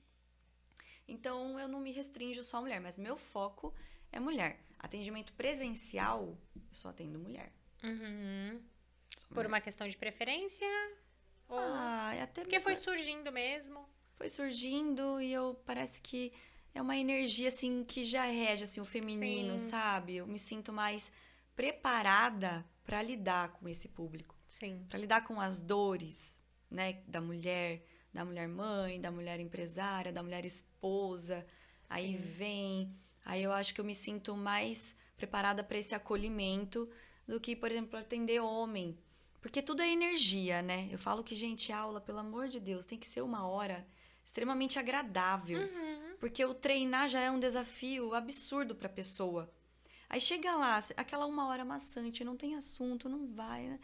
Então, 1.09 1.59
eu 1.59 1.67
não 1.67 1.81
me 1.81 1.91
restringo 1.91 2.43
só 2.43 2.59
a 2.59 2.61
mulher, 2.61 2.83
mas 2.83 2.99
meu 2.99 3.17
foco 3.17 3.75
é 4.13 4.21
mulher. 4.21 4.61
Atendimento 4.79 5.33
presencial, 5.33 6.37
eu 6.55 6.63
só 6.75 6.91
atendo 6.91 7.19
mulher. 7.19 7.51
Uhum. 7.83 8.61
Por 9.33 9.47
uma 9.47 9.61
questão 9.61 9.89
de 9.89 9.97
preferência? 9.97 10.67
Ou... 11.49 11.59
Ah, 11.59 12.13
até 12.23 12.43
Porque 12.43 12.61
foi 12.61 12.77
surgindo 12.77 13.33
mesmo? 13.33 13.89
Foi 14.17 14.29
surgindo 14.29 15.21
e 15.21 15.33
eu 15.33 15.55
parece 15.65 16.01
que 16.01 16.33
é 16.75 16.83
uma 16.83 16.97
energia 16.97 17.49
assim 17.49 17.85
que 17.85 18.05
já 18.05 18.25
rege 18.25 18.65
assim 18.65 18.81
o 18.81 18.85
feminino, 18.85 19.59
Sim. 19.59 19.71
sabe? 19.71 20.17
Eu 20.17 20.27
me 20.27 20.39
sinto 20.39 20.73
mais 20.73 21.11
preparada 21.55 22.65
para 22.85 23.03
lidar 23.03 23.53
com 23.53 23.69
esse 23.69 23.89
público. 23.89 24.37
Sim. 24.47 24.85
Para 24.89 24.99
lidar 24.99 25.25
com 25.25 25.41
as 25.41 25.61
dores, 25.61 26.39
né, 26.71 27.03
da 27.07 27.21
mulher, 27.21 27.85
da 28.13 28.25
mulher 28.25 28.49
mãe, 28.49 29.01
da 29.01 29.11
mulher 29.11 29.41
empresária, 29.41 30.13
da 30.13 30.23
mulher 30.23 30.45
esposa. 30.45 31.41
Sim. 31.41 31.47
Aí 31.91 32.17
vem, 32.17 32.95
aí 33.25 33.43
eu 33.43 33.53
acho 33.53 33.75
que 33.75 33.81
eu 33.81 33.85
me 33.85 33.95
sinto 33.95 34.37
mais 34.37 34.95
preparada 35.17 35.65
para 35.65 35.79
esse 35.79 35.95
acolhimento 35.95 36.89
do 37.29 37.39
que, 37.39 37.55
por 37.55 37.71
exemplo, 37.71 37.99
atender 37.99 38.41
homem, 38.41 38.99
porque 39.41 39.63
tudo 39.63 39.83
é 39.83 39.89
energia, 39.89 40.63
né? 40.63 40.89
Eu 40.91 40.99
falo 40.99 41.23
que, 41.23 41.35
gente, 41.35 41.73
aula, 41.73 42.01
pelo 42.01 42.19
amor 42.19 42.49
de 42.49 42.59
Deus, 42.59 42.87
tem 42.87 42.99
que 42.99 43.07
ser 43.07 43.21
uma 43.21 43.47
hora 43.47 43.87
extremamente 44.25 44.79
agradável. 44.79 45.61
Uhum. 45.61 46.17
Porque 46.19 46.45
o 46.45 46.53
treinar 46.53 47.09
já 47.09 47.21
é 47.21 47.31
um 47.31 47.39
desafio 47.39 48.15
absurdo 48.15 48.75
para 48.75 48.87
a 48.87 48.93
pessoa. 48.93 49.53
Aí 50.11 50.21
chega 50.21 50.55
lá, 50.57 50.79
aquela 50.97 51.27
uma 51.27 51.47
hora 51.47 51.65
maçante, 51.65 52.25
não 52.25 52.37
tem 52.37 52.57
assunto, 52.57 53.09
não 53.09 53.27
vai, 53.27 53.69
né? 53.69 53.79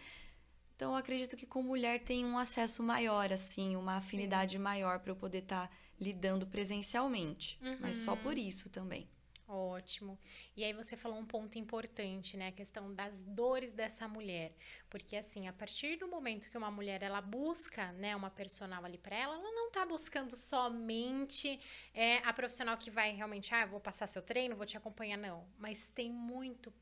Então, 0.75 0.91
eu 0.91 0.97
acredito 0.97 1.37
que 1.37 1.47
com 1.47 1.63
mulher 1.63 2.01
tem 2.01 2.25
um 2.25 2.37
acesso 2.37 2.83
maior, 2.83 3.33
assim, 3.33 3.77
uma 3.77 3.97
afinidade 3.97 4.57
Sim. 4.57 4.63
maior 4.63 4.99
para 4.99 5.13
eu 5.13 5.17
poder 5.17 5.39
estar 5.39 5.69
tá 5.69 5.77
lidando 6.01 6.47
presencialmente. 6.47 7.59
Uhum. 7.63 7.79
Mas 7.81 7.99
só 7.99 8.17
por 8.17 8.37
isso 8.37 8.69
também. 8.71 9.09
Ótimo. 9.47 10.19
E 10.57 10.65
aí 10.65 10.73
você 10.73 10.97
falou 10.97 11.19
um 11.19 11.27
ponto 11.27 11.59
importante, 11.59 12.35
né? 12.37 12.49
A 12.49 12.53
questão 12.53 12.95
das 12.95 13.25
dores 13.25 13.75
dessa 13.75 14.09
mulher. 14.09 14.55
Porque 14.89 15.17
assim, 15.17 15.47
a 15.47 15.53
partir 15.53 15.97
do 15.97 16.09
momento 16.09 16.49
que 16.49 16.57
uma 16.57 16.71
mulher 16.71 17.03
ela 17.03 17.21
busca, 17.21 17.93
né, 17.93 18.17
uma 18.17 18.31
personal 18.31 18.85
ali 18.85 18.97
para 18.97 19.17
ela, 19.17 19.35
ela 19.35 19.53
não 19.53 19.71
tá 19.71 19.85
buscando 19.85 20.35
somente 20.35 21.61
é, 21.93 22.19
a 22.19 22.33
profissional 22.33 22.77
que 22.79 22.91
vai 22.91 23.13
realmente, 23.13 23.55
ah, 23.55 23.67
vou 23.67 23.81
passar 23.81 24.07
seu 24.07 24.23
treino, 24.23 24.57
vou 24.57 24.65
te 24.65 24.79
acompanhar, 24.79 25.19
não. 25.19 25.47
Mas 25.59 25.89
tem 25.91 26.11
muito 26.11 26.73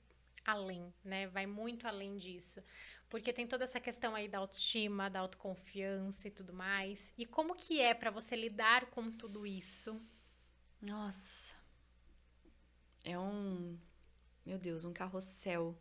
além, 0.44 0.92
né? 1.04 1.26
Vai 1.26 1.46
muito 1.46 1.88
além 1.88 2.16
disso. 2.16 2.62
Porque 3.08 3.32
tem 3.32 3.46
toda 3.46 3.64
essa 3.64 3.80
questão 3.80 4.14
aí 4.14 4.28
da 4.28 4.38
autoestima, 4.38 5.10
da 5.10 5.18
autoconfiança 5.18 6.28
e 6.28 6.30
tudo 6.30 6.52
mais. 6.52 7.12
E 7.18 7.26
como 7.26 7.56
que 7.56 7.80
é 7.80 7.92
para 7.92 8.10
você 8.10 8.36
lidar 8.36 8.86
com 8.86 9.10
tudo 9.10 9.44
isso? 9.44 10.00
Nossa 10.80 11.51
é 13.04 13.18
um, 13.18 13.76
meu 14.44 14.58
Deus, 14.58 14.84
um 14.84 14.92
carrossel 14.92 15.76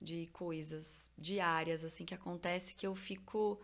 de 0.00 0.26
coisas 0.32 1.10
diárias, 1.16 1.84
assim, 1.84 2.04
que 2.04 2.14
acontece 2.14 2.74
que 2.74 2.86
eu 2.86 2.94
fico. 2.94 3.60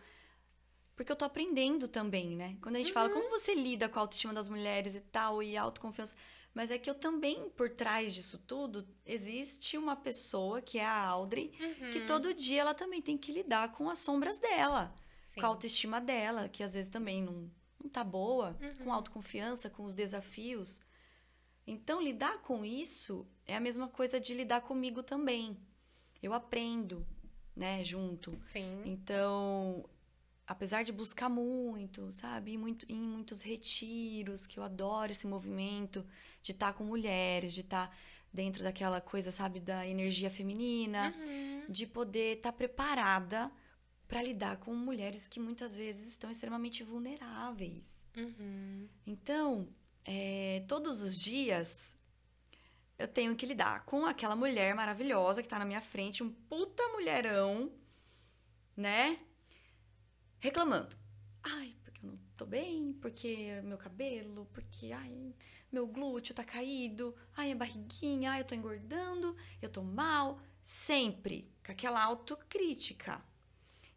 Porque 0.95 1.11
eu 1.11 1.15
tô 1.15 1.25
aprendendo 1.25 1.87
também, 1.87 2.35
né? 2.35 2.57
Quando 2.61 2.75
a 2.75 2.79
gente 2.79 2.89
uhum. 2.89 2.93
fala 2.93 3.09
como 3.09 3.29
você 3.29 3.53
lida 3.53 3.87
com 3.87 3.99
a 3.99 4.01
autoestima 4.01 4.33
das 4.33 4.49
mulheres 4.49 4.95
e 4.95 5.01
tal, 5.01 5.41
e 5.41 5.55
a 5.57 5.61
autoconfiança. 5.61 6.15
Mas 6.53 6.71
é 6.71 6.77
que 6.77 6.89
eu 6.89 6.95
também, 6.95 7.49
por 7.51 7.69
trás 7.69 8.13
disso 8.13 8.37
tudo, 8.37 8.87
existe 9.05 9.77
uma 9.77 9.95
pessoa, 9.95 10.61
que 10.61 10.79
é 10.79 10.85
a 10.85 11.05
Audrey, 11.05 11.53
uhum. 11.59 11.91
que 11.91 12.01
todo 12.01 12.33
dia 12.33 12.61
ela 12.61 12.73
também 12.73 13.01
tem 13.01 13.17
que 13.17 13.31
lidar 13.31 13.71
com 13.71 13.89
as 13.89 13.99
sombras 13.99 14.39
dela, 14.39 14.93
Sim. 15.21 15.39
com 15.39 15.45
a 15.45 15.49
autoestima 15.49 16.01
dela, 16.01 16.49
que 16.49 16.63
às 16.63 16.73
vezes 16.73 16.89
também 16.89 17.21
não, 17.21 17.49
não 17.81 17.89
tá 17.89 18.03
boa, 18.03 18.57
uhum. 18.59 18.83
com 18.83 18.93
autoconfiança, 18.93 19.69
com 19.69 19.83
os 19.83 19.93
desafios. 19.93 20.81
Então, 21.71 22.01
lidar 22.01 22.41
com 22.41 22.65
isso 22.65 23.27
é 23.45 23.55
a 23.55 23.59
mesma 23.59 23.87
coisa 23.87 24.19
de 24.19 24.33
lidar 24.33 24.61
comigo 24.61 25.03
também. 25.03 25.55
Eu 26.21 26.33
aprendo, 26.33 27.05
né, 27.55 27.83
junto. 27.83 28.37
Sim. 28.41 28.81
Então, 28.85 29.87
apesar 30.47 30.81
de 30.81 30.91
buscar 30.91 31.29
muito, 31.29 32.11
sabe, 32.11 32.57
muito, 32.57 32.87
em 32.89 32.99
muitos 32.99 33.43
retiros, 33.43 34.47
que 34.47 34.57
eu 34.57 34.63
adoro 34.63 35.11
esse 35.11 35.27
movimento 35.27 36.03
de 36.41 36.53
estar 36.53 36.73
com 36.73 36.83
mulheres, 36.83 37.53
de 37.53 37.61
estar 37.61 37.95
dentro 38.33 38.63
daquela 38.63 38.99
coisa, 38.99 39.31
sabe, 39.31 39.59
da 39.59 39.85
energia 39.85 40.31
feminina, 40.31 41.13
uhum. 41.15 41.65
de 41.69 41.85
poder 41.85 42.37
estar 42.37 42.51
preparada 42.51 43.51
para 44.07 44.23
lidar 44.23 44.57
com 44.57 44.73
mulheres 44.73 45.27
que 45.27 45.39
muitas 45.39 45.77
vezes 45.77 46.09
estão 46.09 46.31
extremamente 46.31 46.83
vulneráveis. 46.83 48.03
Uhum. 48.17 48.89
Então, 49.05 49.67
é, 50.05 50.63
todos 50.67 51.01
os 51.01 51.19
dias 51.19 51.95
eu 52.97 53.07
tenho 53.07 53.35
que 53.35 53.45
lidar 53.45 53.85
com 53.85 54.05
aquela 54.05 54.35
mulher 54.35 54.75
maravilhosa 54.75 55.41
que 55.41 55.47
tá 55.47 55.57
na 55.57 55.63
minha 55.65 55.79
frente, 55.79 56.21
um 56.21 56.29
puta 56.29 56.85
mulherão, 56.89 57.71
né? 58.75 59.17
Reclamando. 60.39 60.97
Ai, 61.41 61.73
porque 61.81 62.05
eu 62.05 62.11
não 62.11 62.19
tô 62.35 62.45
bem, 62.45 62.93
porque 63.01 63.61
meu 63.63 63.77
cabelo, 63.77 64.45
porque 64.53 64.91
ai, 64.91 65.33
meu 65.71 65.87
glúteo 65.87 66.35
tá 66.35 66.43
caído, 66.43 67.15
ai, 67.37 67.45
minha 67.45 67.55
barriguinha, 67.55 68.31
ai, 68.31 68.41
eu 68.41 68.45
tô 68.45 68.53
engordando, 68.53 69.35
eu 69.61 69.69
tô 69.69 69.81
mal, 69.81 70.39
sempre 70.61 71.49
com 71.65 71.71
aquela 71.71 72.03
autocrítica. 72.03 73.21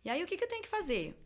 E 0.05 0.11
aí 0.11 0.23
o 0.23 0.27
que, 0.29 0.37
que 0.37 0.45
eu 0.45 0.49
tenho 0.49 0.63
que 0.63 0.69
fazer? 0.69 1.19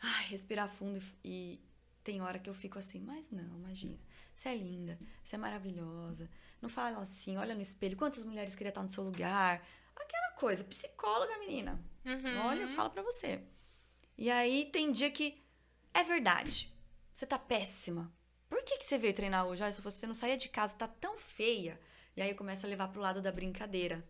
Ai, 0.00 0.26
respirar 0.28 0.70
fundo 0.70 0.98
e, 1.24 1.60
e 1.62 1.67
tem 2.08 2.22
hora 2.22 2.38
que 2.38 2.48
eu 2.48 2.54
fico 2.54 2.78
assim, 2.78 3.00
mas 3.00 3.30
não, 3.30 3.56
imagina. 3.58 3.98
Você 4.34 4.48
é 4.48 4.56
linda, 4.56 4.98
você 5.22 5.36
é 5.36 5.38
maravilhosa. 5.38 6.26
Não 6.62 6.70
fala 6.70 6.98
assim, 7.02 7.36
olha 7.36 7.54
no 7.54 7.60
espelho, 7.60 7.98
quantas 7.98 8.24
mulheres 8.24 8.54
queriam 8.54 8.70
estar 8.70 8.82
no 8.82 8.88
seu 8.88 9.04
lugar. 9.04 9.62
Aquela 9.94 10.30
coisa, 10.38 10.64
psicóloga, 10.64 11.36
menina. 11.38 11.78
Uhum. 12.06 12.46
Olha, 12.46 12.62
eu 12.62 12.68
falo 12.68 12.88
pra 12.88 13.02
você. 13.02 13.42
E 14.16 14.30
aí 14.30 14.70
tem 14.72 14.90
dia 14.90 15.10
que 15.10 15.42
é 15.92 16.02
verdade. 16.02 16.72
Você 17.12 17.26
tá 17.26 17.38
péssima. 17.38 18.10
Por 18.48 18.62
que, 18.62 18.78
que 18.78 18.84
você 18.86 18.96
veio 18.96 19.12
treinar 19.12 19.46
hoje? 19.46 19.62
Olha, 19.62 19.72
se 19.72 19.82
você 19.82 20.06
não 20.06 20.14
saía 20.14 20.36
de 20.38 20.48
casa, 20.48 20.74
tá 20.76 20.88
tão 20.88 21.18
feia. 21.18 21.78
E 22.16 22.22
aí 22.22 22.30
eu 22.30 22.36
começo 22.36 22.64
a 22.64 22.68
levar 22.70 22.88
pro 22.88 23.02
lado 23.02 23.20
da 23.20 23.30
brincadeira. 23.30 24.02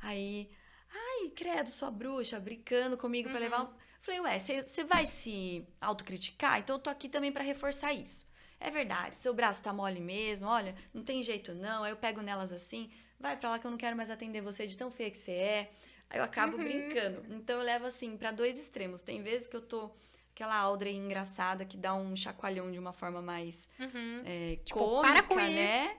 Aí, 0.00 0.48
ai, 0.90 1.28
credo, 1.30 1.68
sua 1.68 1.90
bruxa, 1.90 2.40
brincando 2.40 2.96
comigo 2.96 3.28
pra 3.28 3.36
Uhum. 3.38 3.44
levar. 3.44 3.62
um- 3.64 3.74
Falei, 4.00 4.20
ué, 4.20 4.38
você 4.38 4.84
vai 4.84 5.04
se 5.06 5.66
autocriticar? 5.80 6.58
Então 6.58 6.76
eu 6.76 6.80
tô 6.80 6.90
aqui 6.90 7.08
também 7.08 7.32
pra 7.32 7.42
reforçar 7.42 7.92
isso. 7.92 8.26
É 8.58 8.70
verdade, 8.70 9.18
seu 9.20 9.34
braço 9.34 9.62
tá 9.62 9.72
mole 9.72 10.00
mesmo, 10.00 10.48
olha, 10.48 10.74
não 10.94 11.02
tem 11.02 11.22
jeito 11.22 11.54
não. 11.54 11.84
Aí 11.84 11.92
eu 11.92 11.96
pego 11.96 12.22
nelas 12.22 12.52
assim, 12.52 12.90
vai 13.20 13.36
pra 13.36 13.50
lá 13.50 13.58
que 13.58 13.66
eu 13.66 13.70
não 13.70 13.76
quero 13.78 13.96
mais 13.96 14.10
atender 14.10 14.40
você 14.40 14.66
de 14.66 14.76
tão 14.76 14.90
feia 14.90 15.10
que 15.10 15.18
você 15.18 15.32
é. 15.32 15.70
Aí 16.08 16.18
eu 16.20 16.24
acabo 16.24 16.56
Uhum. 16.56 16.64
brincando. 16.64 17.24
Então 17.34 17.58
eu 17.58 17.62
levo 17.64 17.86
assim 17.86 18.16
pra 18.16 18.30
dois 18.30 18.58
extremos. 18.58 19.00
Tem 19.00 19.22
vezes 19.22 19.48
que 19.48 19.56
eu 19.56 19.60
tô 19.60 19.90
aquela 20.32 20.54
Audrey 20.56 20.94
engraçada 20.94 21.64
que 21.64 21.76
dá 21.76 21.94
um 21.94 22.14
chacoalhão 22.14 22.70
de 22.70 22.78
uma 22.78 22.92
forma 22.92 23.20
mais 23.20 23.68
Uhum. 23.78 24.22
é, 24.24 24.56
Tipo, 24.64 24.78
cômica, 24.78 25.14
para 25.14 25.22
com 25.22 25.34
né? 25.34 25.96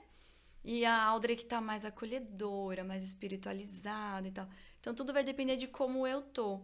E 0.64 0.84
a 0.86 1.04
Audrey 1.04 1.36
que 1.36 1.46
tá 1.46 1.62
mais 1.62 1.86
acolhedora, 1.86 2.84
mais 2.84 3.04
espiritualizada 3.04 4.28
e 4.28 4.32
tal. 4.32 4.48
Então 4.80 4.94
tudo 4.96 5.14
vai 5.14 5.24
depender 5.24 5.56
de 5.58 5.68
como 5.68 6.06
eu 6.08 6.22
tô. 6.22 6.62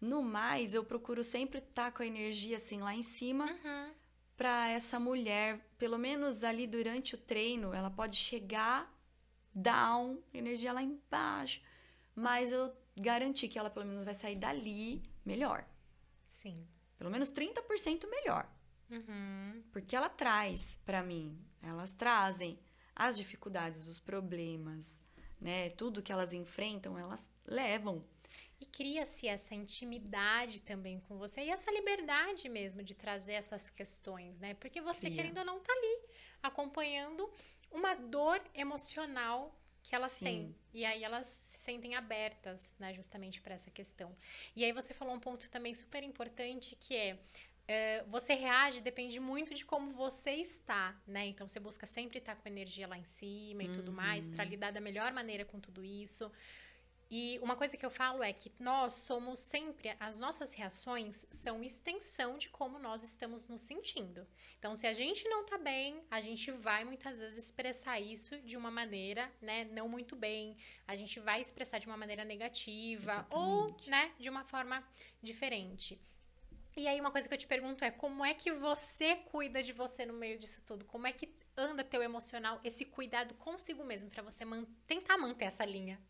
No 0.00 0.22
mais, 0.22 0.72
eu 0.74 0.82
procuro 0.84 1.22
sempre 1.22 1.58
estar 1.58 1.92
com 1.92 2.02
a 2.02 2.06
energia 2.06 2.56
assim 2.56 2.80
lá 2.80 2.94
em 2.94 3.02
cima 3.02 3.44
Uhum. 3.46 3.92
pra 4.36 4.68
essa 4.68 4.98
mulher, 4.98 5.60
pelo 5.78 5.98
menos 5.98 6.42
ali 6.42 6.66
durante 6.66 7.14
o 7.14 7.18
treino, 7.18 7.74
ela 7.74 7.90
pode 7.90 8.16
chegar 8.16 8.90
down, 9.54 10.22
energia 10.32 10.72
lá 10.72 10.82
embaixo, 10.82 11.60
mas 12.14 12.52
eu 12.52 12.72
garanti 12.96 13.46
que 13.48 13.58
ela 13.58 13.68
pelo 13.70 13.86
menos 13.86 14.04
vai 14.04 14.14
sair 14.14 14.36
dali 14.36 15.02
melhor. 15.24 15.66
Sim. 16.28 16.66
Pelo 16.96 17.10
menos 17.10 17.30
30% 17.30 18.08
melhor. 18.08 18.48
Uhum. 18.90 19.62
Porque 19.72 19.94
ela 19.94 20.08
traz 20.08 20.78
pra 20.84 21.02
mim, 21.02 21.38
elas 21.62 21.92
trazem 21.92 22.58
as 22.94 23.16
dificuldades, 23.16 23.86
os 23.86 23.98
problemas, 24.00 25.02
né? 25.40 25.70
Tudo 25.70 26.02
que 26.02 26.12
elas 26.12 26.32
enfrentam, 26.32 26.98
elas 26.98 27.30
levam. 27.46 28.04
E 28.60 28.66
cria-se 28.66 29.26
essa 29.26 29.54
intimidade 29.54 30.60
também 30.60 31.00
com 31.00 31.16
você 31.16 31.40
e 31.42 31.50
essa 31.50 31.70
liberdade 31.70 32.48
mesmo 32.48 32.82
de 32.82 32.94
trazer 32.94 33.32
essas 33.32 33.70
questões, 33.70 34.38
né? 34.38 34.54
Porque 34.54 34.80
você, 34.80 35.06
Cria. 35.06 35.16
querendo 35.16 35.38
ou 35.38 35.44
não, 35.44 35.60
tá 35.60 35.72
ali 35.72 36.02
acompanhando 36.42 37.30
uma 37.70 37.94
dor 37.94 38.42
emocional 38.54 39.56
que 39.82 39.94
elas 39.94 40.12
Sim. 40.12 40.24
têm. 40.24 40.56
E 40.74 40.84
aí 40.84 41.02
elas 41.02 41.40
se 41.42 41.58
sentem 41.58 41.94
abertas, 41.94 42.74
né, 42.78 42.92
justamente 42.92 43.40
para 43.40 43.54
essa 43.54 43.70
questão. 43.70 44.14
E 44.54 44.62
aí 44.62 44.72
você 44.72 44.92
falou 44.92 45.14
um 45.14 45.20
ponto 45.20 45.48
também 45.50 45.74
super 45.74 46.02
importante 46.02 46.76
que 46.76 46.94
é 46.94 47.18
é, 47.72 48.02
você 48.08 48.34
reage 48.34 48.80
depende 48.80 49.20
muito 49.20 49.54
de 49.54 49.64
como 49.64 49.92
você 49.92 50.32
está, 50.32 51.00
né? 51.06 51.26
Então 51.26 51.46
você 51.46 51.60
busca 51.60 51.86
sempre 51.86 52.18
estar 52.18 52.34
com 52.34 52.48
a 52.48 52.50
energia 52.50 52.88
lá 52.88 52.98
em 52.98 53.04
cima 53.04 53.62
e 53.62 53.68
tudo 53.68 53.92
mais 53.92 54.26
para 54.26 54.42
lidar 54.42 54.72
da 54.72 54.80
melhor 54.80 55.12
maneira 55.12 55.44
com 55.44 55.60
tudo 55.60 55.84
isso. 55.84 56.32
E 57.12 57.40
uma 57.40 57.56
coisa 57.56 57.76
que 57.76 57.84
eu 57.84 57.90
falo 57.90 58.22
é 58.22 58.32
que 58.32 58.52
nós 58.58 58.94
somos 58.94 59.40
sempre, 59.40 59.96
as 59.98 60.20
nossas 60.20 60.54
reações 60.54 61.26
são 61.32 61.60
extensão 61.60 62.38
de 62.38 62.48
como 62.48 62.78
nós 62.78 63.02
estamos 63.02 63.48
nos 63.48 63.62
sentindo. 63.62 64.24
Então, 64.58 64.76
se 64.76 64.86
a 64.86 64.92
gente 64.92 65.28
não 65.28 65.44
tá 65.44 65.58
bem, 65.58 66.00
a 66.08 66.20
gente 66.20 66.52
vai 66.52 66.84
muitas 66.84 67.18
vezes 67.18 67.46
expressar 67.46 67.98
isso 67.98 68.38
de 68.42 68.56
uma 68.56 68.70
maneira, 68.70 69.28
né, 69.42 69.64
não 69.64 69.88
muito 69.88 70.14
bem. 70.14 70.56
A 70.86 70.94
gente 70.94 71.18
vai 71.18 71.40
expressar 71.40 71.78
de 71.80 71.88
uma 71.88 71.96
maneira 71.96 72.24
negativa 72.24 73.26
ou, 73.30 73.64
Exatamente. 73.64 73.90
né, 73.90 74.12
de 74.16 74.30
uma 74.30 74.44
forma 74.44 74.86
diferente. 75.20 76.00
E 76.76 76.86
aí, 76.86 77.00
uma 77.00 77.10
coisa 77.10 77.26
que 77.26 77.34
eu 77.34 77.38
te 77.38 77.46
pergunto 77.48 77.84
é 77.84 77.90
como 77.90 78.24
é 78.24 78.32
que 78.34 78.52
você 78.52 79.16
cuida 79.16 79.60
de 79.64 79.72
você 79.72 80.06
no 80.06 80.14
meio 80.14 80.38
disso 80.38 80.62
tudo? 80.64 80.84
Como 80.84 81.08
é 81.08 81.12
que 81.12 81.28
anda 81.56 81.82
teu 81.82 82.00
emocional, 82.04 82.60
esse 82.62 82.84
cuidado 82.84 83.34
consigo 83.34 83.82
mesmo, 83.82 84.08
pra 84.08 84.22
você 84.22 84.44
man- 84.44 84.64
tentar 84.86 85.18
manter 85.18 85.46
essa 85.46 85.64
linha? 85.64 86.00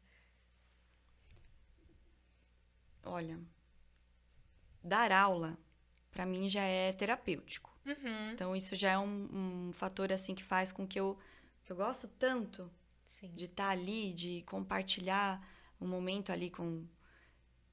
Olha, 3.05 3.39
dar 4.83 5.13
aula 5.13 5.59
pra 6.11 6.27
mim 6.27 6.49
já 6.49 6.63
é 6.63 6.93
terapêutico. 6.93 7.71
Uhum. 7.87 8.33
Então 8.33 8.55
isso 8.55 8.77
já 8.77 8.93
é 8.93 8.99
um, 8.99 9.69
um 9.69 9.73
fator 9.73 10.13
assim 10.13 10.35
que 10.35 10.43
faz 10.45 10.71
com 10.73 10.87
que 10.87 10.99
eu 11.01 11.19
que 11.65 11.73
eu 11.73 11.77
gosto 11.77 12.09
tanto 12.09 12.71
Sim. 13.07 13.31
de 13.35 13.45
estar 13.45 13.69
ali, 13.71 14.13
de 14.13 14.43
compartilhar 14.43 15.47
um 15.81 15.87
momento 15.87 16.33
ali 16.33 16.51
com 16.51 16.85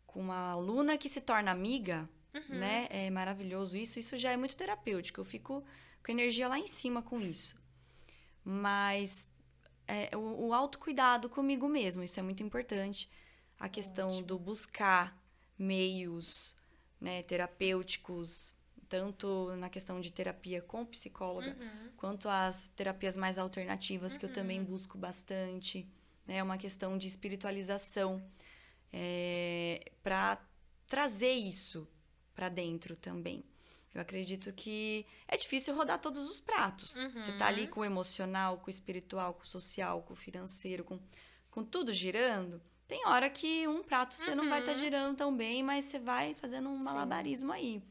com 0.05 0.21
uma 0.21 0.51
aluna 0.51 0.97
que 0.97 1.09
se 1.09 1.21
torna 1.21 1.51
amiga, 1.51 2.09
Uhum. 2.33 2.59
né? 2.59 2.87
É 2.91 3.09
maravilhoso 3.09 3.75
isso. 3.77 3.97
Isso 3.99 4.15
já 4.17 4.31
é 4.31 4.37
muito 4.37 4.55
terapêutico. 4.55 5.19
Eu 5.21 5.25
fico 5.25 5.63
com 6.05 6.11
energia 6.11 6.47
lá 6.47 6.59
em 6.59 6.67
cima 6.67 7.01
com 7.01 7.19
isso. 7.19 7.57
Mas 8.43 9.27
é, 9.87 10.15
o, 10.15 10.47
o 10.47 10.53
autocuidado 10.53 11.29
comigo 11.29 11.67
mesmo, 11.67 12.03
isso 12.03 12.19
é 12.19 12.23
muito 12.23 12.43
importante. 12.43 13.09
A 13.59 13.67
questão 13.69 14.07
Ótimo. 14.07 14.27
do 14.27 14.37
buscar 14.39 15.17
meios 15.57 16.55
né, 17.01 17.23
terapêuticos, 17.23 18.53
tanto 18.89 19.55
na 19.57 19.69
questão 19.69 19.99
de 19.99 20.11
terapia 20.11 20.61
com 20.61 20.85
psicóloga, 20.85 21.49
Uhum. 21.59 21.89
quanto 21.97 22.29
as 22.29 22.69
terapias 22.69 23.17
mais 23.17 23.37
alternativas, 23.37 24.15
que 24.17 24.25
eu 24.25 24.31
também 24.31 24.59
Uhum. 24.59 24.65
busco 24.65 24.97
bastante. 24.97 25.87
né? 26.25 26.37
É 26.37 26.43
uma 26.43 26.57
questão 26.57 26.97
de 26.97 27.07
espiritualização 27.07 28.21
para 30.03 30.37
trazer 30.87 31.33
isso 31.33 31.87
para 32.33 32.49
dentro 32.49 32.95
também. 32.95 33.43
Eu 33.93 34.01
acredito 34.01 34.53
que 34.53 35.05
é 35.27 35.35
difícil 35.37 35.73
rodar 35.75 35.99
todos 35.99 36.29
os 36.29 36.39
pratos. 36.39 36.93
Você 37.15 37.31
tá 37.33 37.47
ali 37.47 37.63
Uhum. 37.63 37.67
com 37.69 37.79
o 37.79 37.85
emocional, 37.85 38.57
com 38.59 38.67
o 38.67 38.69
espiritual, 38.69 39.33
com 39.33 39.43
o 39.43 39.47
social, 39.47 40.03
com 40.03 40.13
o 40.13 40.15
financeiro, 40.15 40.83
com, 40.83 40.99
com 41.49 41.63
tudo 41.63 41.91
girando. 41.93 42.61
Tem 42.87 43.05
hora 43.05 43.29
que 43.29 43.67
um 43.67 43.83
prato 43.83 44.13
você 44.13 44.33
não 44.33 44.49
vai 44.49 44.59
estar 44.59 44.71
Uhum. 44.73 44.79
girando 44.79 45.17
tão 45.17 45.35
bem, 45.35 45.61
mas 45.61 45.85
você 45.85 45.99
vai 45.99 46.33
fazendo 46.33 46.69
um 46.69 46.75
Sim. 46.75 46.83
malabarismo 46.83 47.51
aí. 47.51 47.81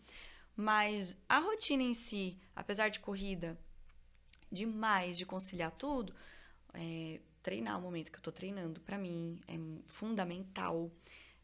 Mas 0.57 1.17
a 1.29 1.39
rotina 1.39 1.83
em 1.83 1.93
si, 1.93 2.39
apesar 2.55 2.89
de 2.89 2.99
corrida, 3.01 3.59
demais 4.51 5.19
de 5.19 5.27
conciliar 5.27 5.71
tudo, 5.73 6.15
é, 6.73 7.21
treinar 7.43 7.79
o 7.79 7.83
momento 7.83 8.11
que 8.11 8.17
eu 8.19 8.23
tô 8.23 8.33
treinando, 8.33 8.81
pra 8.81 8.97
mim, 8.97 9.39
é 9.47 9.55
fundamental. 9.87 10.91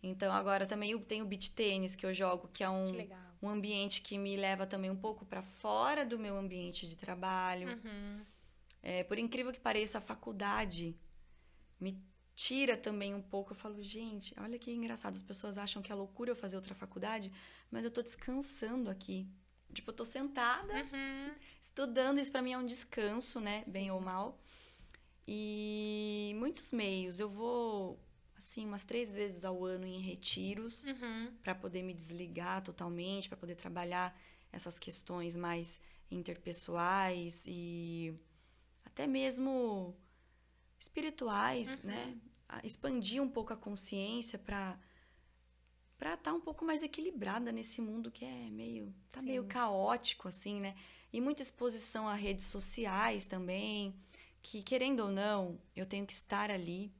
Então, 0.02 0.32
agora 0.32 0.66
também 0.66 0.92
eu 0.92 1.00
tenho 1.00 1.24
o 1.24 1.28
beach 1.28 1.50
tênis 1.50 1.94
que 1.94 2.06
eu 2.06 2.12
jogo, 2.12 2.48
que 2.48 2.64
é 2.64 2.66
Que 2.66 2.72
um, 2.72 2.86
legal. 2.96 3.20
um 3.42 3.48
ambiente 3.50 4.00
que 4.00 4.16
me 4.16 4.34
leva 4.36 4.66
também 4.66 4.90
um 4.90 4.96
pouco 4.96 5.26
pra 5.26 5.42
fora 5.42 6.06
do 6.06 6.18
meu 6.18 6.36
ambiente 6.36 6.88
de 6.88 6.96
trabalho. 6.96 7.68
Uhum. 7.68 8.24
É, 8.82 9.04
por 9.04 9.18
incrível 9.18 9.52
que 9.52 9.60
pareça, 9.60 9.98
a 9.98 10.00
faculdade 10.00 10.96
me 11.78 12.02
tira 12.34 12.76
também 12.76 13.14
um 13.14 13.22
pouco. 13.22 13.52
Eu 13.52 13.56
falo, 13.56 13.82
gente, 13.82 14.34
olha 14.38 14.58
que 14.58 14.70
engraçado. 14.72 15.14
As 15.14 15.22
pessoas 15.22 15.58
acham 15.58 15.82
que 15.82 15.92
é 15.92 15.94
loucura 15.94 16.30
eu 16.30 16.36
fazer 16.36 16.56
outra 16.56 16.74
faculdade, 16.74 17.30
mas 17.70 17.84
eu 17.84 17.90
tô 17.90 18.02
descansando 18.02 18.90
aqui. 18.90 19.26
Tipo, 19.72 19.90
eu 19.90 19.94
tô 19.96 20.04
sentada, 20.04 20.72
Uhum. 20.74 21.34
estudando. 21.60 22.18
Isso 22.18 22.30
pra 22.30 22.42
mim 22.42 22.52
é 22.52 22.58
um 22.58 22.66
descanso, 22.66 23.40
né? 23.40 23.64
Bem 23.66 23.84
Sim. 23.84 23.90
ou 23.92 24.00
mal. 24.00 24.38
E 25.26 26.34
muitos 26.36 26.72
meios. 26.72 27.20
Eu 27.20 27.28
vou, 27.28 27.98
assim, 28.36 28.66
umas 28.66 28.84
três 28.84 29.12
vezes 29.12 29.44
ao 29.44 29.64
ano 29.64 29.86
em 29.86 30.00
retiros 30.00 30.82
Uhum. 30.84 31.32
para 31.42 31.54
poder 31.54 31.82
me 31.82 31.94
desligar 31.94 32.62
totalmente, 32.62 33.28
para 33.28 33.38
poder 33.38 33.54
trabalhar 33.54 34.18
essas 34.50 34.78
questões 34.78 35.34
mais 35.36 35.80
interpessoais 36.10 37.44
e 37.46 38.14
até 38.84 39.06
mesmo 39.06 39.96
espirituais, 40.82 41.78
Uhum. 41.78 41.90
né? 41.90 42.16
Expandir 42.62 43.22
um 43.22 43.28
pouco 43.28 43.52
a 43.52 43.56
consciência 43.56 44.38
para 44.38 44.78
para 45.96 46.14
estar 46.14 46.32
um 46.34 46.40
pouco 46.40 46.64
mais 46.64 46.82
equilibrada 46.82 47.52
nesse 47.52 47.80
mundo 47.80 48.10
que 48.10 48.24
é 48.24 48.50
meio 48.50 48.92
tá 49.10 49.22
meio 49.22 49.42
Sim. 49.42 49.48
caótico 49.48 50.28
assim, 50.28 50.60
né? 50.60 50.74
E 51.12 51.20
muita 51.20 51.42
exposição 51.42 52.08
a 52.08 52.14
redes 52.14 52.46
sociais 52.46 53.26
também, 53.26 53.94
que 54.42 54.62
querendo 54.62 55.00
ou 55.00 55.10
não, 55.10 55.60
eu 55.76 55.86
tenho 55.86 56.04
que 56.06 56.12
estar 56.12 56.50
ali 56.50 56.92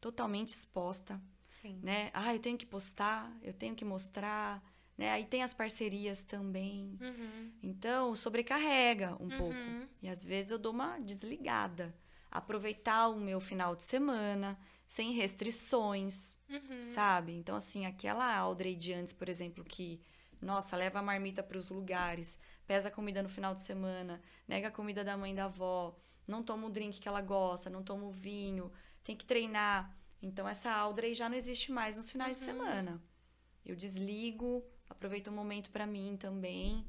totalmente 0.00 0.48
exposta 0.48 1.20
Sim. 1.46 1.78
né? 1.82 2.10
Ah, 2.14 2.34
eu 2.34 2.40
tenho 2.40 2.56
que 2.58 2.66
postar, 2.66 3.30
eu 3.42 3.52
tenho 3.52 3.74
que 3.74 3.84
mostrar, 3.84 4.62
né? 4.96 5.10
Aí 5.10 5.24
tem 5.26 5.42
as 5.42 5.52
parcerias 5.52 6.24
também. 6.24 6.98
Uhum. 7.00 7.52
Então, 7.62 8.16
sobrecarrega 8.16 9.14
um 9.20 9.28
Uhum. 9.28 9.36
pouco. 9.38 9.88
E 10.00 10.08
às 10.08 10.24
vezes 10.24 10.50
eu 10.50 10.58
dou 10.58 10.72
uma 10.72 10.98
desligada. 10.98 11.94
Aproveitar 12.32 13.08
o 13.08 13.20
meu 13.20 13.40
final 13.40 13.76
de 13.76 13.82
semana 13.82 14.58
sem 14.86 15.12
restrições, 15.12 16.34
Uhum. 16.48 16.84
sabe? 16.86 17.32
Então, 17.34 17.54
assim, 17.56 17.84
aquela 17.86 18.34
Audrey 18.36 18.74
de 18.74 18.92
antes, 18.94 19.12
por 19.12 19.28
exemplo, 19.28 19.62
que, 19.62 20.00
nossa, 20.40 20.74
leva 20.76 20.98
a 20.98 21.02
marmita 21.02 21.42
para 21.42 21.58
os 21.58 21.68
lugares, 21.68 22.38
pesa 22.66 22.88
a 22.88 22.90
comida 22.90 23.22
no 23.22 23.28
final 23.28 23.54
de 23.54 23.60
semana, 23.60 24.20
nega 24.48 24.68
a 24.68 24.70
comida 24.70 25.04
da 25.04 25.14
mãe 25.16 25.34
da 25.34 25.44
avó, 25.44 25.94
não 26.26 26.42
toma 26.42 26.66
o 26.66 26.70
drink 26.70 26.98
que 27.00 27.06
ela 27.06 27.20
gosta, 27.20 27.68
não 27.68 27.82
toma 27.82 28.04
o 28.04 28.10
vinho, 28.10 28.72
tem 29.04 29.14
que 29.14 29.26
treinar. 29.26 29.94
Então, 30.22 30.48
essa 30.48 30.72
Audrey 30.72 31.14
já 31.14 31.28
não 31.28 31.36
existe 31.36 31.70
mais 31.70 31.96
nos 31.98 32.10
finais 32.10 32.38
de 32.38 32.44
Uhum. 32.44 32.52
semana. 32.58 33.02
Eu 33.64 33.76
desligo, 33.76 34.64
aproveito 34.88 35.28
o 35.28 35.32
momento 35.32 35.70
para 35.70 35.86
mim 35.86 36.16
também, 36.18 36.86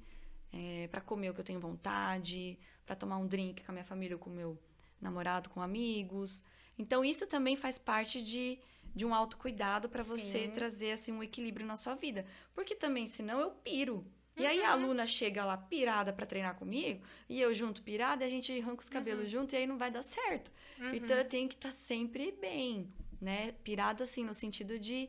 é, 0.53 0.87
para 0.87 1.01
comer 1.01 1.29
o 1.31 1.33
que 1.33 1.41
eu 1.41 1.45
tenho 1.45 1.59
vontade, 1.59 2.57
para 2.85 2.95
tomar 2.95 3.17
um 3.17 3.27
drink 3.27 3.63
com 3.63 3.71
a 3.71 3.73
minha 3.73 3.85
família 3.85 4.15
ou 4.15 4.19
com 4.19 4.29
o 4.29 4.33
meu 4.33 4.57
namorado, 5.03 5.49
com 5.49 5.61
amigos. 5.61 6.43
Então, 6.77 7.03
isso 7.05 7.27
também 7.27 7.55
faz 7.55 7.77
parte 7.77 8.21
de, 8.23 8.57
de 8.95 9.05
um 9.05 9.13
autocuidado 9.13 9.87
para 9.89 10.01
você 10.03 10.47
trazer 10.55 10.91
assim, 10.91 11.11
um 11.11 11.21
equilíbrio 11.21 11.65
na 11.67 11.75
sua 11.75 11.93
vida. 11.95 12.25
Porque 12.53 12.73
também, 12.75 13.05
senão, 13.05 13.39
eu 13.39 13.51
piro. 13.51 14.05
E 14.35 14.47
aí 14.47 14.63
a 14.63 14.69
Uhum. 14.75 14.81
aluna 14.85 15.05
chega 15.05 15.45
lá 15.45 15.55
pirada 15.55 16.11
para 16.11 16.25
treinar 16.25 16.55
comigo, 16.55 17.05
e 17.29 17.39
eu 17.39 17.53
junto 17.53 17.83
pirada, 17.83 18.23
e 18.23 18.27
a 18.27 18.29
gente 18.31 18.51
arranca 18.51 18.81
os 18.81 18.89
cabelos 18.89 19.25
Uhum. 19.25 19.29
junto, 19.41 19.53
e 19.53 19.57
aí 19.57 19.67
não 19.67 19.77
vai 19.77 19.91
dar 19.91 20.01
certo. 20.01 20.51
Uhum. 20.79 20.93
Então 20.95 21.15
eu 21.15 21.25
tenho 21.25 21.47
que 21.47 21.53
estar 21.53 21.71
sempre 21.71 22.31
bem, 22.41 22.91
né? 23.21 23.51
Pirada 23.63 24.03
assim, 24.03 24.23
no 24.23 24.33
sentido 24.33 24.79
de. 24.79 25.07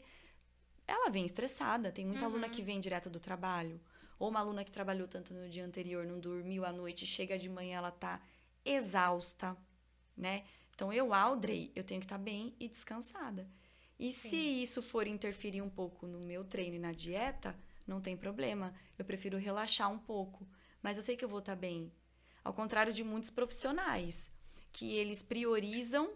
Ela 0.87 1.09
vem 1.09 1.25
estressada. 1.25 1.91
Tem 1.91 2.05
muita 2.05 2.27
aluna 2.27 2.49
Uhum. 2.49 2.53
que 2.53 2.61
vem 2.63 2.79
direto 2.79 3.09
do 3.09 3.19
trabalho. 3.19 3.81
Ou 4.19 4.29
uma 4.29 4.41
aluna 4.41 4.63
que 4.63 4.71
trabalhou 4.71 5.09
tanto 5.09 5.33
no 5.33 5.49
dia 5.49 5.65
anterior, 5.65 6.05
não 6.07 6.21
dormiu 6.21 6.63
à 6.67 6.71
noite, 6.71 7.07
chega 7.07 7.39
de 7.39 7.49
manhã, 7.49 7.79
ela 7.79 7.91
tá 7.91 8.21
exausta, 8.65 9.57
né? 10.17 10.45
Então 10.75 10.93
eu, 10.93 11.15
Audrey, 11.15 11.71
eu 11.75 11.85
tenho 11.85 12.01
que 12.01 12.07
estar 12.07 12.19
bem 12.19 12.55
e 12.59 12.69
descansada. 12.69 13.49
E 13.99 14.11
se 14.11 14.31
Sim. 14.31 14.61
isso 14.63 14.83
for 14.83 15.07
interferir 15.07 15.63
um 15.63 15.71
pouco 15.71 16.07
no 16.07 16.19
meu 16.21 16.45
treino 16.45 16.77
e 16.77 16.79
na 16.81 16.93
dieta, 16.93 17.57
não 17.87 18.01
tem 18.01 18.17
problema. 18.17 18.75
Eu 18.99 19.05
prefiro 19.05 19.39
relaxar 19.39 19.91
um 19.91 19.99
pouco. 19.99 20.47
Mas 20.83 20.97
eu 20.97 21.03
sei 21.03 21.17
que 21.17 21.25
eu 21.25 21.29
vou 21.29 21.39
estar 21.39 21.55
bem. 21.55 21.93
Ao 22.43 22.53
contrário 22.53 22.93
de 22.93 23.05
muitos 23.05 23.31
profissionais, 23.31 24.31
que 24.73 24.93
eles 24.95 25.23
priorizam 25.23 26.13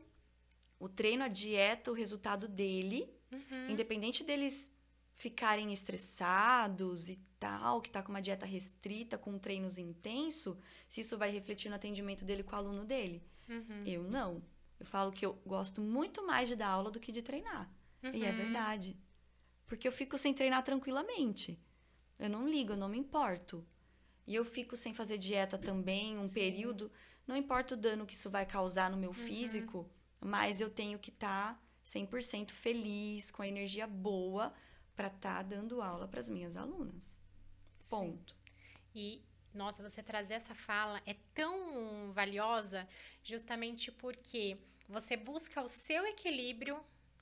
o 0.78 0.88
treino, 0.88 1.24
a 1.24 1.28
dieta, 1.28 1.90
o 1.90 1.94
resultado 1.94 2.48
dele, 2.48 3.08
Uhum. 3.30 3.68
independente 3.70 4.24
deles 4.24 4.70
ficarem 5.14 5.72
estressados 5.72 7.08
e 7.08 7.18
tal, 7.38 7.80
que 7.80 7.90
tá 7.90 8.02
com 8.02 8.10
uma 8.10 8.22
dieta 8.22 8.46
restrita, 8.46 9.18
com 9.18 9.38
treinos 9.38 9.76
intenso, 9.78 10.56
se 10.88 11.00
isso 11.00 11.18
vai 11.18 11.30
refletir 11.30 11.68
no 11.68 11.74
atendimento 11.74 12.24
dele 12.24 12.42
com 12.42 12.54
o 12.54 12.58
aluno 12.58 12.84
dele. 12.84 13.22
Uhum. 13.48 13.82
Eu 13.84 14.02
não. 14.04 14.42
Eu 14.78 14.86
falo 14.86 15.10
que 15.12 15.24
eu 15.26 15.34
gosto 15.46 15.80
muito 15.80 16.24
mais 16.26 16.48
de 16.48 16.56
dar 16.56 16.68
aula 16.68 16.90
do 16.90 17.00
que 17.00 17.10
de 17.12 17.22
treinar. 17.22 17.70
E 18.12 18.24
é 18.24 18.30
Uhum. 18.30 18.36
verdade. 18.36 18.96
Porque 19.66 19.86
eu 19.88 19.92
fico 19.92 20.16
sem 20.16 20.32
treinar 20.32 20.62
tranquilamente. 20.62 21.58
Eu 22.18 22.28
não 22.30 22.48
ligo, 22.48 22.72
eu 22.72 22.76
não 22.76 22.88
me 22.88 22.98
importo. 22.98 23.66
E 24.26 24.34
eu 24.34 24.44
fico 24.44 24.76
sem 24.76 24.92
fazer 24.94 25.18
dieta 25.18 25.58
também, 25.58 26.16
um 26.18 26.28
Sim. 26.28 26.34
período. 26.34 26.90
Não 27.26 27.36
importa 27.36 27.74
o 27.74 27.76
dano 27.76 28.06
que 28.06 28.14
isso 28.14 28.30
vai 28.30 28.46
causar 28.46 28.90
no 28.90 28.96
meu 28.96 29.10
Uhum. 29.10 29.14
físico, 29.14 29.90
mas 30.20 30.60
eu 30.60 30.70
tenho 30.70 30.98
que 30.98 31.10
estar 31.10 31.62
100% 31.82 32.52
feliz, 32.52 33.30
com 33.30 33.42
a 33.42 33.48
energia 33.48 33.86
boa, 33.86 34.52
para 34.94 35.08
estar 35.08 35.42
dando 35.44 35.80
aula 35.82 36.06
para 36.08 36.20
as 36.20 36.28
minhas 36.28 36.56
alunas. 36.56 37.18
Sim. 37.80 37.88
Ponto. 37.88 38.36
E, 38.94 39.22
nossa, 39.54 39.82
você 39.82 40.02
trazer 40.02 40.34
essa 40.34 40.54
fala 40.54 41.00
é 41.06 41.14
tão 41.34 42.12
valiosa 42.12 42.88
justamente 43.22 43.90
porque 43.90 44.56
você 44.88 45.16
busca 45.16 45.60
o 45.62 45.68
seu 45.68 46.06
equilíbrio 46.06 46.80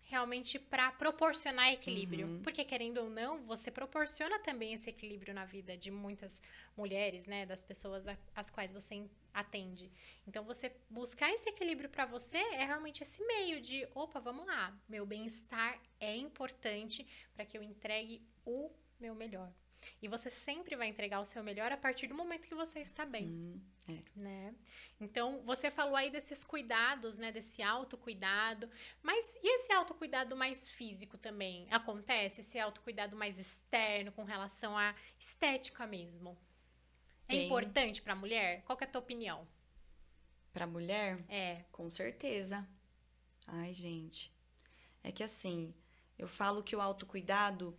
realmente 0.09 0.57
para 0.57 0.93
proporcionar 0.93 1.73
equilíbrio. 1.73 2.27
Uhum. 2.29 2.43
Porque, 2.43 2.65
querendo 2.65 2.99
ou 2.99 3.11
não, 3.11 3.43
você 3.45 3.73
proporciona 3.73 4.39
também 4.39 4.73
esse 4.73 4.89
equilíbrio 4.89 5.35
na 5.35 5.45
vida 5.45 5.77
de 5.77 5.91
muitas 5.91 6.41
mulheres, 6.77 7.27
né? 7.27 7.45
Das 7.45 7.61
pessoas 7.61 8.07
a- 8.07 8.17
às 8.35 8.49
quais 8.49 8.73
você 8.73 8.95
en- 8.95 9.11
atende. 9.35 9.91
Então, 10.25 10.45
você 10.45 10.73
buscar 10.89 11.33
esse 11.33 11.49
equilíbrio 11.49 11.91
para 11.91 12.07
você 12.07 12.39
é 12.39 12.65
realmente 12.65 13.03
esse 13.03 13.21
meio 13.27 13.61
de, 13.61 13.87
opa, 13.97 14.21
vamos 14.21 14.47
lá, 14.47 14.73
meu 14.89 15.05
bem-estar 15.05 15.77
é 15.99 16.15
importante 16.17 17.05
para 17.35 17.45
que 17.45 17.59
eu 17.59 17.62
entregue 17.62 18.23
o 18.45 18.71
meu 19.01 19.12
melhor. 19.15 19.53
E 20.03 20.09
você 20.09 20.31
sempre 20.31 20.77
vai 20.77 20.88
entregar 20.88 21.20
o 21.20 21.25
seu 21.25 21.42
melhor 21.42 21.70
a 21.72 21.77
partir 21.77 22.07
do 22.07 22.14
momento 22.14 22.46
que 22.46 22.55
você 22.55 22.81
está 22.81 23.05
bem, 23.05 23.27
Hum, 23.29 23.61
é. 23.88 24.03
né? 24.14 24.55
Então, 25.01 25.42
você 25.44 25.70
falou 25.70 25.94
aí 25.96 26.11
desses 26.11 26.42
cuidados, 26.44 27.18
né? 27.18 27.31
Desse 27.33 27.62
autocuidado. 27.62 28.70
Mas 29.03 29.35
e 29.42 29.55
esse 29.57 29.72
autocuidado 29.72 30.35
mais 30.37 30.68
físico 30.68 31.18
também? 31.18 31.66
Acontece? 31.70 32.40
Esse 32.40 32.59
autocuidado 32.59 33.16
mais 33.16 33.38
externo 33.38 34.12
com 34.12 34.25
relação 34.25 34.77
à 34.77 34.94
estética 35.18 35.87
mesmo? 35.87 36.37
É 37.29 37.33
Tem. 37.33 37.46
importante 37.46 38.01
para 38.03 38.12
a 38.12 38.16
mulher? 38.16 38.62
Qual 38.62 38.79
é 38.81 38.85
a 38.85 38.87
tua 38.87 39.01
opinião? 39.01 39.46
Para 40.53 40.66
mulher, 40.66 41.22
É. 41.29 41.64
Com 41.70 41.90
certeza. 41.90 42.66
Ai, 43.46 43.75
gente. 43.75 44.33
É 45.05 45.12
que 45.12 45.22
assim, 45.22 45.75
eu 46.18 46.27
falo 46.27 46.62
que 46.62 46.75
o 46.75 46.81
autocuidado 46.81 47.77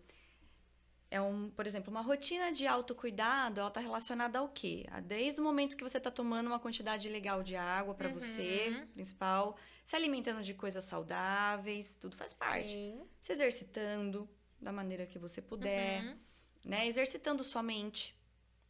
é 1.09 1.21
um, 1.21 1.49
por 1.49 1.65
exemplo, 1.65 1.89
uma 1.89 2.01
rotina 2.01 2.51
de 2.51 2.67
autocuidado, 2.67 3.59
ela 3.61 3.71
tá 3.71 3.79
relacionada 3.79 4.39
ao 4.39 4.49
quê? 4.49 4.85
A 4.91 4.99
Desde 4.99 5.39
o 5.39 5.43
momento 5.43 5.77
que 5.77 5.83
você 5.83 5.99
tá 5.99 6.11
tomando 6.11 6.47
uma 6.47 6.59
quantidade 6.59 7.07
legal 7.07 7.41
de 7.43 7.55
água 7.55 7.93
para 7.95 8.09
Uhum. 8.09 8.13
você, 8.15 8.85
principal, 8.93 9.57
se 9.85 9.95
alimentando 9.95 10.41
de 10.41 10.53
coisas 10.53 10.83
saudáveis, 10.83 11.95
tudo 11.99 12.17
faz 12.17 12.33
parte. 12.33 12.69
Sim. 12.71 13.01
Se 13.21 13.31
exercitando 13.31 14.27
da 14.59 14.71
maneira 14.71 15.05
que 15.05 15.17
você 15.19 15.41
puder 15.41 16.03
Uhum. 16.03 16.17
né? 16.65 16.85
Exercitando 16.87 17.43
sua 17.43 17.63
mente, 17.63 18.13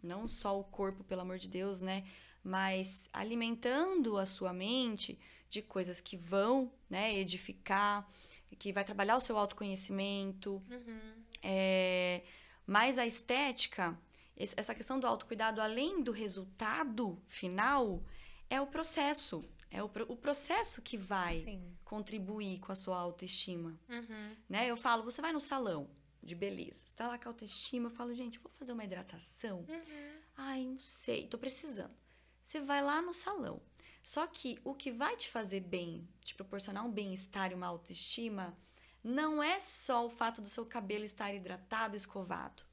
não 0.04 0.28
só 0.28 0.60
o 0.60 0.64
corpo, 0.64 1.04
pelo 1.04 1.22
amor 1.22 1.40
de 1.40 1.48
Deus, 1.50 1.82
né? 1.82 2.06
Mas 2.44 3.10
alimentando 3.12 4.18
a 4.18 4.26
sua 4.26 4.54
mente 4.54 5.18
de 5.50 5.62
coisas 5.64 6.00
que 6.00 6.16
vão, 6.16 6.72
né, 6.90 7.14
edificar, 7.18 8.08
que 8.60 8.72
vai 8.72 8.84
trabalhar 8.84 9.16
o 9.16 9.20
seu 9.20 9.38
autoconhecimento, 9.38 10.62
Uhum. 10.70 11.24
É, 11.42 12.24
mas 12.66 12.98
a 12.98 13.06
estética, 13.06 13.98
essa 14.36 14.74
questão 14.76 15.00
do 15.00 15.08
autocuidado, 15.08 15.62
além 15.62 16.04
do 16.04 16.12
resultado 16.12 17.22
final, 17.28 18.04
é 18.50 18.60
o 18.62 18.68
processo. 18.68 19.44
É 19.70 19.84
o, 19.84 19.92
o 20.08 20.16
processo 20.16 20.82
que 20.82 20.98
vai 20.98 21.42
Sim. 21.42 21.78
contribuir 21.84 22.60
com 22.60 22.72
a 22.72 22.76
sua 22.76 22.98
autoestima 22.98 23.78
Uhum. 23.90 24.36
né? 24.48 24.66
Eu 24.70 24.78
falo, 24.78 25.04
você 25.04 25.22
vai 25.22 25.34
no 25.34 25.42
salão 25.42 25.90
de 26.24 26.36
beleza, 26.36 26.86
você 26.86 26.96
tá 26.96 27.08
lá 27.08 27.18
com 27.18 27.30
autoestima, 27.30 27.88
eu 27.88 27.92
falo, 27.94 28.14
gente, 28.14 28.40
vou 28.40 28.52
fazer 28.58 28.72
uma 28.74 28.84
hidratação. 28.84 29.60
Uhum. 29.68 30.12
Ai, 30.38 30.64
não 30.66 30.80
sei, 30.80 31.28
tô 31.28 31.38
precisando. 31.38 31.94
Você 32.42 32.62
vai 32.62 32.82
lá 32.82 33.02
no 33.02 33.14
salão. 33.14 33.62
Só 34.04 34.26
que 34.26 34.58
o 34.64 34.74
que 34.74 34.90
vai 34.90 35.18
te 35.18 35.30
fazer 35.30 35.60
bem, 35.60 36.08
te 36.22 36.34
proporcionar 36.34 36.86
um 36.86 36.92
bem-estar 36.92 37.52
e 37.52 37.56
uma 37.56 37.68
autoestima, 37.68 38.58
não 39.04 39.42
é 39.42 39.60
só 39.60 40.06
o 40.06 40.10
fato 40.10 40.42
do 40.42 40.48
seu 40.48 40.66
cabelo 40.66 41.04
estar 41.04 41.34
hidratado, 41.34 41.96
escovado. 41.96 42.64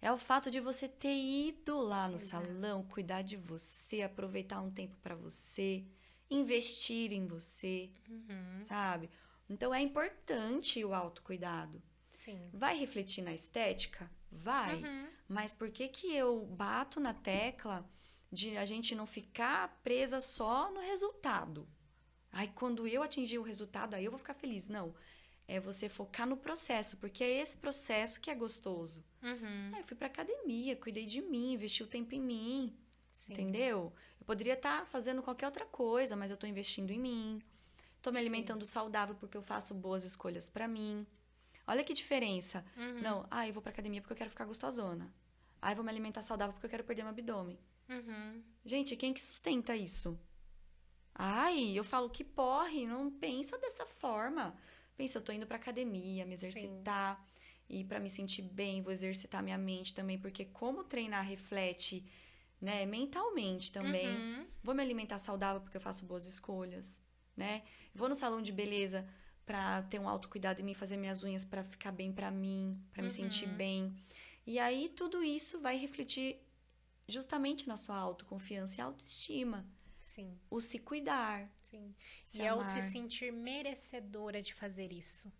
É 0.00 0.12
o 0.12 0.18
fato 0.18 0.50
de 0.50 0.60
você 0.60 0.86
ter 0.88 1.16
ido 1.16 1.78
lá 1.80 2.08
no 2.08 2.16
Exato. 2.16 2.46
salão, 2.46 2.84
cuidar 2.84 3.22
de 3.22 3.36
você, 3.36 4.02
aproveitar 4.02 4.60
um 4.60 4.70
tempo 4.70 4.96
para 5.02 5.14
você, 5.14 5.84
investir 6.30 7.12
em 7.12 7.26
você, 7.26 7.90
Uhum. 8.08 8.64
sabe? 8.64 9.10
Então 9.48 9.74
é 9.74 9.80
importante 9.80 10.84
o 10.84 10.92
autocuidado. 10.94 11.82
Sim. 12.10 12.50
Vai 12.52 12.76
refletir 12.76 13.22
na 13.22 13.32
estética? 13.32 14.10
Vai. 14.30 14.82
Uhum. 14.82 15.08
Mas 15.28 15.52
por 15.52 15.70
que 15.70 15.88
que 15.88 16.14
eu 16.14 16.44
bato 16.46 16.98
na 17.00 17.14
tecla 17.14 17.88
de 18.30 18.56
a 18.56 18.64
gente 18.64 18.94
não 18.94 19.06
ficar 19.06 19.80
presa 19.82 20.20
só 20.20 20.70
no 20.72 20.80
resultado? 20.80 21.66
Ai, 22.32 22.52
quando 22.54 22.86
eu 22.86 23.02
atingir 23.02 23.38
o 23.38 23.42
resultado, 23.42 23.94
aí 23.94 24.04
eu 24.04 24.10
vou 24.10 24.18
ficar 24.18 24.34
feliz. 24.34 24.68
Não. 24.68 24.94
É 25.48 25.60
você 25.60 25.88
focar 25.88 26.26
no 26.26 26.36
processo, 26.36 26.96
porque 26.96 27.22
é 27.22 27.40
esse 27.40 27.56
processo 27.56 28.20
que 28.20 28.30
é 28.30 28.34
gostoso. 28.34 29.04
Uhum. 29.22 29.70
Ai, 29.72 29.80
eu 29.80 29.84
fui 29.84 29.96
pra 29.96 30.08
academia, 30.08 30.74
cuidei 30.76 31.06
de 31.06 31.20
mim, 31.20 31.52
investi 31.52 31.82
o 31.82 31.86
tempo 31.86 32.14
em 32.14 32.20
mim, 32.20 32.76
Sim. 33.12 33.32
entendeu? 33.32 33.92
Eu 34.18 34.26
poderia 34.26 34.54
estar 34.54 34.86
fazendo 34.86 35.22
qualquer 35.22 35.46
outra 35.46 35.64
coisa, 35.64 36.16
mas 36.16 36.30
eu 36.30 36.36
tô 36.36 36.46
investindo 36.46 36.90
em 36.90 36.98
mim. 36.98 37.42
Tô 38.02 38.10
me 38.10 38.16
Sim. 38.16 38.22
alimentando 38.22 38.64
saudável 38.64 39.14
porque 39.14 39.36
eu 39.36 39.42
faço 39.42 39.72
boas 39.72 40.02
escolhas 40.02 40.48
pra 40.48 40.66
mim. 40.66 41.06
Olha 41.66 41.84
que 41.84 41.94
diferença. 41.94 42.64
Uhum. 42.76 43.00
Não, 43.00 43.26
ah, 43.30 43.46
eu 43.46 43.52
vou 43.52 43.62
pra 43.62 43.72
academia 43.72 44.00
porque 44.00 44.12
eu 44.12 44.16
quero 44.16 44.30
ficar 44.30 44.44
gostosona. 44.44 45.12
Ah, 45.60 45.72
eu 45.72 45.76
vou 45.76 45.84
me 45.84 45.90
alimentar 45.90 46.22
saudável 46.22 46.52
porque 46.52 46.66
eu 46.66 46.70
quero 46.70 46.84
perder 46.84 47.02
meu 47.02 47.10
abdômen. 47.10 47.58
Uhum. 47.88 48.42
Gente, 48.64 48.96
quem 48.96 49.12
que 49.14 49.22
sustenta 49.22 49.76
isso? 49.76 50.18
Ai, 51.14 51.70
eu 51.76 51.82
falo 51.82 52.10
que 52.10 52.22
porre, 52.22 52.86
não 52.86 53.10
pensa 53.10 53.56
dessa 53.58 53.86
forma. 53.86 54.54
Pensa, 54.96 55.18
eu 55.18 55.22
tô 55.22 55.32
indo 55.32 55.46
pra 55.46 55.56
academia, 55.56 56.24
me 56.24 56.34
exercitar. 56.34 57.24
e 57.68 57.84
para 57.84 57.98
me 58.00 58.08
sentir 58.08 58.42
bem, 58.42 58.80
vou 58.82 58.92
exercitar 58.92 59.42
minha 59.42 59.58
mente 59.58 59.92
também, 59.92 60.18
porque 60.18 60.44
como 60.44 60.84
treinar 60.84 61.24
reflete, 61.24 62.04
né, 62.60 62.86
mentalmente 62.86 63.72
também. 63.72 64.16
Uhum. 64.16 64.46
Vou 64.62 64.74
me 64.74 64.82
alimentar 64.82 65.18
saudável 65.18 65.60
porque 65.60 65.76
eu 65.76 65.80
faço 65.80 66.04
boas 66.04 66.26
escolhas, 66.26 67.00
né? 67.36 67.62
Vou 67.94 68.08
no 68.08 68.14
salão 68.14 68.40
de 68.40 68.52
beleza 68.52 69.06
para 69.44 69.82
ter 69.84 69.98
um 70.00 70.08
autocuidado 70.08 70.60
em 70.60 70.64
mim, 70.64 70.74
fazer 70.74 70.96
minhas 70.96 71.22
unhas 71.22 71.44
para 71.44 71.62
ficar 71.64 71.92
bem 71.92 72.12
para 72.12 72.30
mim, 72.30 72.80
para 72.92 73.02
me 73.02 73.10
sentir 73.10 73.46
Uhum. 73.46 73.56
bem. 73.56 73.96
E 74.46 74.58
aí 74.58 74.88
tudo 74.88 75.22
isso 75.22 75.60
vai 75.60 75.76
refletir 75.76 76.40
justamente 77.08 77.68
na 77.68 77.76
sua 77.76 77.96
autoconfiança 77.96 78.78
e 78.78 78.80
autoestima, 78.80 79.66
Sim, 79.98 80.38
o 80.50 80.60
se 80.60 80.78
cuidar, 80.78 81.50
sim. 81.70 81.94
se 82.24 82.38
e 82.38 82.42
é 82.42 82.52
o 82.52 82.60
amar. 82.60 82.72
se 82.72 82.90
sentir 82.90 83.32
merecedora 83.32 84.40
de 84.42 84.54
fazer 84.54 84.92
isso. 84.92 85.32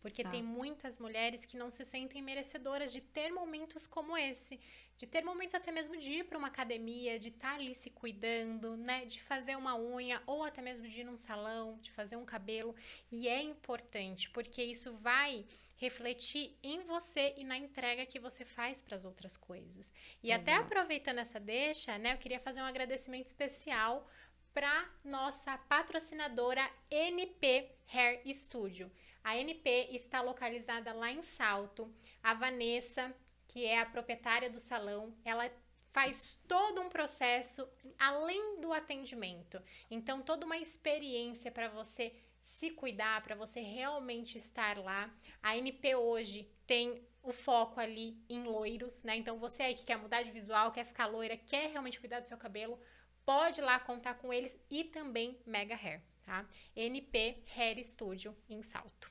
Porque 0.00 0.24
tem 0.24 0.40
Exato. 0.40 0.58
muitas 0.58 0.98
mulheres 0.98 1.46
que 1.46 1.56
não 1.56 1.70
se 1.70 1.84
sentem 1.84 2.20
merecedoras 2.20 2.92
de 2.92 3.00
ter 3.00 3.30
momentos 3.30 3.86
como 3.86 4.16
esse, 4.16 4.58
de 4.98 5.06
ter 5.06 5.24
momentos 5.24 5.54
até 5.54 5.70
mesmo 5.70 5.96
de 5.96 6.10
ir 6.10 6.24
para 6.24 6.36
uma 6.36 6.48
academia, 6.48 7.18
de 7.18 7.28
estar 7.28 7.54
ali 7.54 7.74
se 7.74 7.88
cuidando, 7.88 8.76
né, 8.76 9.04
de 9.04 9.22
fazer 9.22 9.56
uma 9.56 9.78
unha 9.78 10.20
ou 10.26 10.42
até 10.42 10.60
mesmo 10.60 10.88
de 10.88 11.00
ir 11.00 11.04
num 11.04 11.16
salão, 11.18 11.78
de 11.80 11.92
fazer 11.92 12.16
um 12.16 12.24
cabelo, 12.24 12.74
e 13.12 13.28
é 13.28 13.40
importante, 13.40 14.28
porque 14.30 14.62
isso 14.62 14.92
vai 14.94 15.46
refletir 15.76 16.56
em 16.62 16.80
você 16.82 17.34
e 17.36 17.44
na 17.44 17.56
entrega 17.56 18.06
que 18.06 18.20
você 18.20 18.44
faz 18.44 18.80
para 18.80 18.94
as 18.94 19.04
outras 19.04 19.36
coisas. 19.36 19.92
E 20.22 20.30
até 20.30 20.52
Exato. 20.52 20.66
aproveitando 20.66 21.18
essa 21.18 21.40
deixa, 21.40 21.96
né, 21.98 22.12
eu 22.12 22.18
queria 22.18 22.38
fazer 22.38 22.60
um 22.60 22.66
agradecimento 22.66 23.26
especial 23.26 24.08
para 24.54 24.90
nossa 25.04 25.56
patrocinadora 25.56 26.68
NP 26.90 27.70
Hair 27.92 28.22
Studio. 28.34 28.90
A 29.24 29.36
NP 29.36 29.88
está 29.92 30.20
localizada 30.20 30.92
lá 30.92 31.10
em 31.10 31.22
Salto. 31.22 31.92
A 32.22 32.34
Vanessa, 32.34 33.14
que 33.48 33.64
é 33.64 33.80
a 33.80 33.86
proprietária 33.86 34.50
do 34.50 34.60
salão, 34.60 35.14
ela 35.24 35.50
faz 35.92 36.38
todo 36.48 36.80
um 36.80 36.88
processo 36.88 37.68
além 37.98 38.60
do 38.60 38.72
atendimento. 38.72 39.62
Então, 39.90 40.22
toda 40.22 40.46
uma 40.46 40.56
experiência 40.56 41.50
para 41.50 41.68
você 41.68 42.14
se 42.42 42.70
cuidar, 42.70 43.22
para 43.22 43.34
você 43.34 43.60
realmente 43.60 44.38
estar 44.38 44.78
lá. 44.78 45.10
A 45.42 45.56
NP 45.56 45.94
hoje 45.94 46.50
tem 46.66 47.06
o 47.22 47.32
foco 47.32 47.78
ali 47.78 48.16
em 48.28 48.42
loiros, 48.42 49.04
né? 49.04 49.16
Então, 49.16 49.38
você 49.38 49.62
aí 49.62 49.74
que 49.74 49.84
quer 49.84 49.96
mudar 49.96 50.22
de 50.22 50.30
visual, 50.30 50.72
quer 50.72 50.84
ficar 50.84 51.06
loira, 51.06 51.36
quer 51.36 51.70
realmente 51.70 52.00
cuidar 52.00 52.20
do 52.20 52.28
seu 52.28 52.36
cabelo, 52.36 52.78
pode 53.24 53.60
lá 53.60 53.78
contar 53.78 54.14
com 54.14 54.32
eles 54.32 54.58
e 54.70 54.84
também 54.84 55.38
Mega 55.46 55.74
Hair, 55.74 56.02
tá? 56.22 56.46
NP 56.74 57.42
Hair 57.56 57.82
Studio 57.84 58.36
em 58.48 58.62
Salto. 58.62 59.10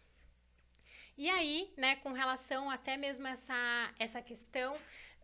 E 1.18 1.30
aí, 1.30 1.74
né, 1.78 1.97
com 1.97 2.12
relação 2.14 2.70
até 2.70 2.97
mesmo 2.97 3.28
essa, 3.28 3.93
essa 3.99 4.22
questão, 4.22 4.76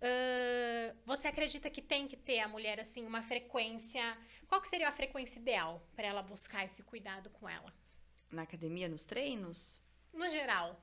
ãh, 0.01 0.95
você 1.05 1.27
acredita 1.27 1.69
que 1.69 1.81
tem 1.81 2.07
que 2.07 2.17
ter 2.17 2.39
a 2.39 2.47
mulher, 2.47 2.79
assim, 2.79 3.05
uma 3.05 3.21
frequência... 3.23 4.17
Qual 4.47 4.61
que 4.61 4.69
seria 4.69 4.89
a 4.89 4.91
frequência 4.91 5.39
ideal 5.39 5.81
para 5.95 6.07
ela 6.07 6.21
buscar 6.21 6.65
esse 6.65 6.83
cuidado 6.83 7.29
com 7.31 7.49
ela? 7.49 7.73
Na 8.31 8.43
academia, 8.43 8.87
nos 8.89 9.03
treinos, 9.05 9.79
No 10.13 10.29
geral. 10.29 10.81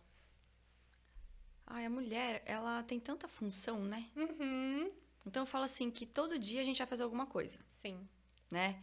ai, 1.67 1.85
a 1.85 1.91
mulher, 1.91 2.43
ela 2.47 2.83
tem 2.83 2.99
tanta 2.99 3.29
função, 3.29 3.85
né? 3.85 4.11
Uhum. 4.17 4.93
Então 5.27 5.43
eu 5.43 5.47
falo 5.47 5.65
assim 5.65 5.91
que 5.91 6.05
todo 6.07 6.39
dia 6.39 6.61
a 6.61 6.65
gente 6.65 6.79
vai 6.79 6.87
fazer 6.87 7.03
alguma 7.03 7.27
coisa. 7.27 7.59
Sim. 7.67 8.07
né? 8.51 8.83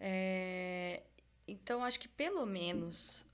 É, 0.00 1.02
Então, 1.46 1.84
acho 1.84 2.00
que 2.00 2.08
pelo 2.08 2.44
menos 2.46 3.24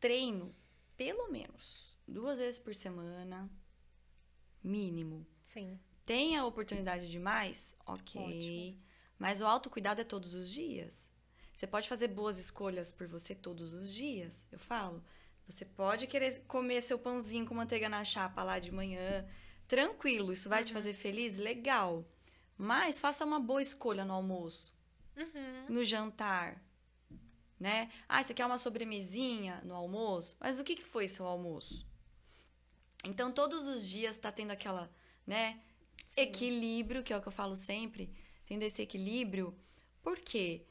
treino, 0.00 0.54
pelo 0.96 1.30
menos 1.30 1.96
duas 2.08 2.38
vezes 2.38 2.58
por 2.58 2.74
semana, 2.74 3.48
mínimo. 4.62 5.26
Sim. 5.42 5.78
Tem 6.04 6.36
a 6.36 6.44
oportunidade 6.44 7.10
de 7.10 7.18
mais? 7.18 7.76
Ok. 7.86 8.20
Ótimo. 8.20 8.82
Mas 9.18 9.40
o 9.40 9.46
autocuidado 9.46 10.00
é 10.00 10.04
todos 10.04 10.34
os 10.34 10.48
dias. 10.50 11.10
Você 11.54 11.66
pode 11.66 11.88
fazer 11.88 12.08
boas 12.08 12.38
escolhas 12.38 12.92
por 12.92 13.06
você 13.06 13.34
todos 13.34 13.72
os 13.72 13.92
dias, 13.92 14.48
eu 14.50 14.58
falo. 14.58 15.02
Você 15.46 15.64
pode 15.64 16.06
querer 16.06 16.40
comer 16.46 16.80
seu 16.80 16.98
pãozinho 16.98 17.46
com 17.46 17.54
manteiga 17.54 17.88
na 17.88 18.02
chapa 18.04 18.42
lá 18.42 18.58
de 18.58 18.72
manhã, 18.72 19.26
tranquilo, 19.76 20.32
isso 20.34 20.48
vai 20.50 20.62
te 20.62 20.70
Uhum. 20.70 20.74
fazer 20.78 20.92
feliz? 20.92 21.38
Legal. 21.38 22.04
Mas 22.58 23.00
faça 23.00 23.24
uma 23.24 23.40
boa 23.40 23.62
escolha 23.62 24.04
no 24.04 24.12
almoço 24.20 24.64
Uhum. 25.16 25.66
no 25.74 25.82
jantar, 25.82 26.62
né? 27.58 27.90
Ah, 28.08 28.22
você 28.22 28.34
quer 28.34 28.44
uma 28.46 28.58
sobremesinha 28.58 29.60
no 29.64 29.74
almoço? 29.74 30.36
Mas 30.38 30.58
o 30.60 30.64
que, 30.64 30.76
que 30.76 30.84
foi 30.84 31.08
seu 31.08 31.26
almoço? 31.26 31.86
Então, 33.04 33.32
todos 33.32 33.66
os 33.66 33.88
dias 33.88 34.16
tá 34.16 34.30
tendo 34.30 34.50
aquela, 34.50 34.90
né? 35.26 35.60
Sim. 36.06 36.20
Equilíbrio, 36.22 37.02
que 37.02 37.12
é 37.12 37.16
o 37.16 37.22
que 37.22 37.28
eu 37.28 37.32
falo 37.32 37.56
sempre, 37.56 38.12
tendo 38.46 38.62
esse 38.62 38.80
equilíbrio, 38.82 39.56
porque 40.02 40.66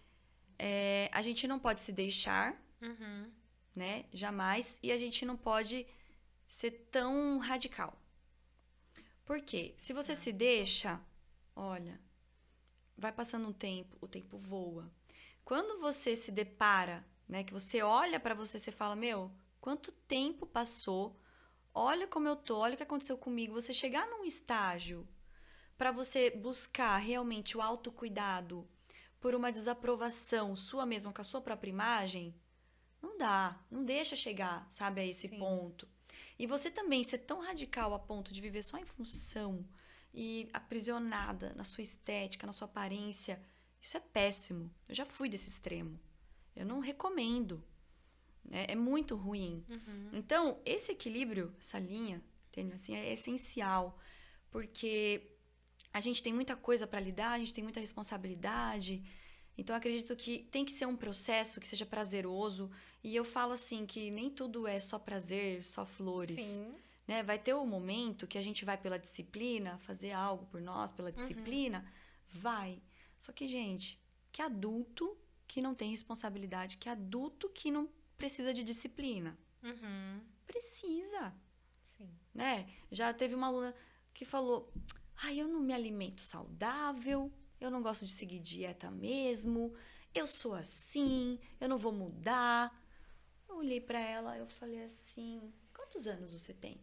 é, 0.59 1.09
a 1.11 1.21
gente 1.21 1.47
não 1.47 1.57
pode 1.59 1.81
se 1.81 1.91
deixar, 1.91 2.55
Uhum. 2.81 3.31
né? 3.75 4.05
Jamais, 4.13 4.79
e 4.83 4.91
a 4.91 4.97
gente 4.97 5.25
não 5.25 5.35
pode 5.35 5.85
ser 6.47 6.71
tão 6.91 7.39
radical. 7.39 7.91
Por 9.25 9.41
quê? 9.41 9.73
Se 9.77 9.93
você 9.93 10.13
se 10.15 10.31
deixa, 10.31 10.99
olha, 11.55 11.99
vai 12.97 13.11
passando 13.11 13.47
um 13.47 13.53
tempo, 13.53 13.97
o 14.01 14.07
tempo 14.07 14.37
voa. 14.37 14.91
Quando 15.43 15.79
você 15.79 16.15
se 16.15 16.31
depara, 16.31 17.05
né, 17.27 17.43
que 17.43 17.53
você 17.53 17.81
olha 17.81 18.19
pra 18.19 18.33
você, 18.33 18.59
você 18.59 18.71
fala: 18.71 18.95
"Meu, 18.95 19.31
quanto 19.59 19.91
tempo 19.91 20.45
passou? 20.45 21.19
Olha 21.73 22.07
como 22.07 22.27
eu 22.27 22.35
tô, 22.35 22.57
olha 22.57 22.73
o 22.73 22.77
que 22.77 22.83
aconteceu 22.83 23.17
comigo". 23.17 23.53
Você 23.53 23.73
chegar 23.73 24.07
num 24.07 24.25
estágio 24.25 25.07
pra 25.77 25.91
você 25.91 26.29
buscar 26.29 26.97
realmente 26.97 27.57
o 27.57 27.61
autocuidado 27.61 28.67
por 29.19 29.35
uma 29.35 29.51
desaprovação 29.51 30.55
sua 30.55 30.85
mesma 30.85 31.13
com 31.13 31.21
a 31.21 31.23
sua 31.23 31.41
própria 31.41 31.69
imagem, 31.69 32.35
não 33.01 33.17
dá, 33.17 33.59
não 33.69 33.83
deixa 33.83 34.15
chegar, 34.15 34.67
sabe, 34.69 35.01
a 35.01 35.05
esse 35.05 35.27
Sim. 35.27 35.39
ponto. 35.39 35.87
E 36.37 36.45
você 36.47 36.69
também 36.71 37.03
ser 37.03 37.19
tão 37.19 37.41
radical 37.41 37.93
a 37.93 37.99
ponto 37.99 38.33
de 38.33 38.41
viver 38.41 38.63
só 38.63 38.77
em 38.77 38.85
função 38.85 39.65
e 40.13 40.49
aprisionada 40.53 41.53
na 41.55 41.63
sua 41.63 41.81
estética, 41.81 42.45
na 42.47 42.53
sua 42.53 42.65
aparência, 42.65 43.41
isso 43.79 43.97
é 43.97 43.99
péssimo. 43.99 44.69
Eu 44.87 44.95
já 44.95 45.05
fui 45.05 45.29
desse 45.29 45.49
extremo. 45.49 45.99
Eu 46.55 46.65
não 46.65 46.79
recomendo. 46.79 47.63
né? 48.43 48.65
É 48.67 48.75
muito 48.75 49.15
ruim. 49.15 49.63
Uhum. 49.69 50.09
Então, 50.13 50.59
esse 50.65 50.91
equilíbrio, 50.91 51.55
essa 51.59 51.79
linha, 51.79 52.21
assim, 52.73 52.95
é 52.95 53.13
essencial, 53.13 53.97
porque 54.49 55.31
a 55.93 55.99
gente 56.01 56.21
tem 56.21 56.33
muita 56.33 56.55
coisa 56.55 56.85
para 56.85 56.99
lidar, 56.99 57.31
a 57.31 57.39
gente 57.39 57.53
tem 57.53 57.63
muita 57.63 57.79
responsabilidade. 57.79 59.03
Então, 59.57 59.75
acredito 59.75 60.15
que 60.15 60.47
tem 60.51 60.65
que 60.65 60.71
ser 60.71 60.85
um 60.85 60.95
processo 60.95 61.59
que 61.59 61.67
seja 61.67 61.85
prazeroso. 61.85 62.71
E 63.03 63.15
eu 63.15 63.25
falo 63.25 63.53
assim 63.53 63.85
que 63.85 64.09
nem 64.09 64.29
tudo 64.29 64.67
é 64.67 64.79
só 64.79 64.97
prazer, 64.97 65.63
só 65.63 65.85
flores. 65.85 66.35
Sim. 66.35 66.73
né? 67.07 67.21
Vai 67.23 67.37
ter 67.37 67.53
um 67.53 67.65
momento 67.65 68.27
que 68.27 68.37
a 68.37 68.41
gente 68.41 68.63
vai 68.63 68.77
pela 68.77 68.97
disciplina, 68.97 69.77
fazer 69.79 70.11
algo 70.11 70.45
por 70.45 70.61
nós 70.61 70.91
pela 70.91 71.11
disciplina, 71.11 71.85
vai. 72.29 72.81
Só 73.17 73.31
que, 73.31 73.47
gente, 73.47 73.99
que 74.31 74.41
adulto 74.41 75.17
que 75.47 75.61
não 75.61 75.75
tem 75.75 75.91
responsabilidade, 75.91 76.77
que 76.77 76.87
adulto 76.87 77.49
que 77.49 77.69
não 77.69 77.89
precisa 78.17 78.53
de 78.53 78.63
disciplina. 78.63 79.37
Uhum. 79.61 80.21
Precisa, 80.47 81.33
Sim. 81.81 82.09
né? 82.33 82.67
Já 82.91 83.13
teve 83.13 83.35
uma 83.35 83.47
aluna 83.47 83.75
que 84.13 84.23
falou: 84.25 84.71
"Ai, 85.17 85.39
eu 85.41 85.47
não 85.47 85.59
me 85.59 85.73
alimento 85.73 86.21
saudável, 86.21 87.31
eu 87.61 87.69
não 87.71 87.81
gosto 87.81 88.05
de 88.05 88.11
seguir 88.11 88.39
dieta 88.39 88.89
mesmo, 88.91 89.73
eu 90.13 90.25
sou 90.27 90.53
assim, 90.53 91.39
eu 91.59 91.69
não 91.69 91.77
vou 91.77 91.91
mudar". 91.93 92.77
Eu 93.47 93.57
olhei 93.57 93.79
pra 93.79 93.99
ela, 93.99 94.37
eu 94.37 94.47
falei 94.47 94.83
assim: 94.83 95.53
"Quantos 95.73 96.07
anos 96.07 96.33
você 96.33 96.53
tem?" 96.53 96.81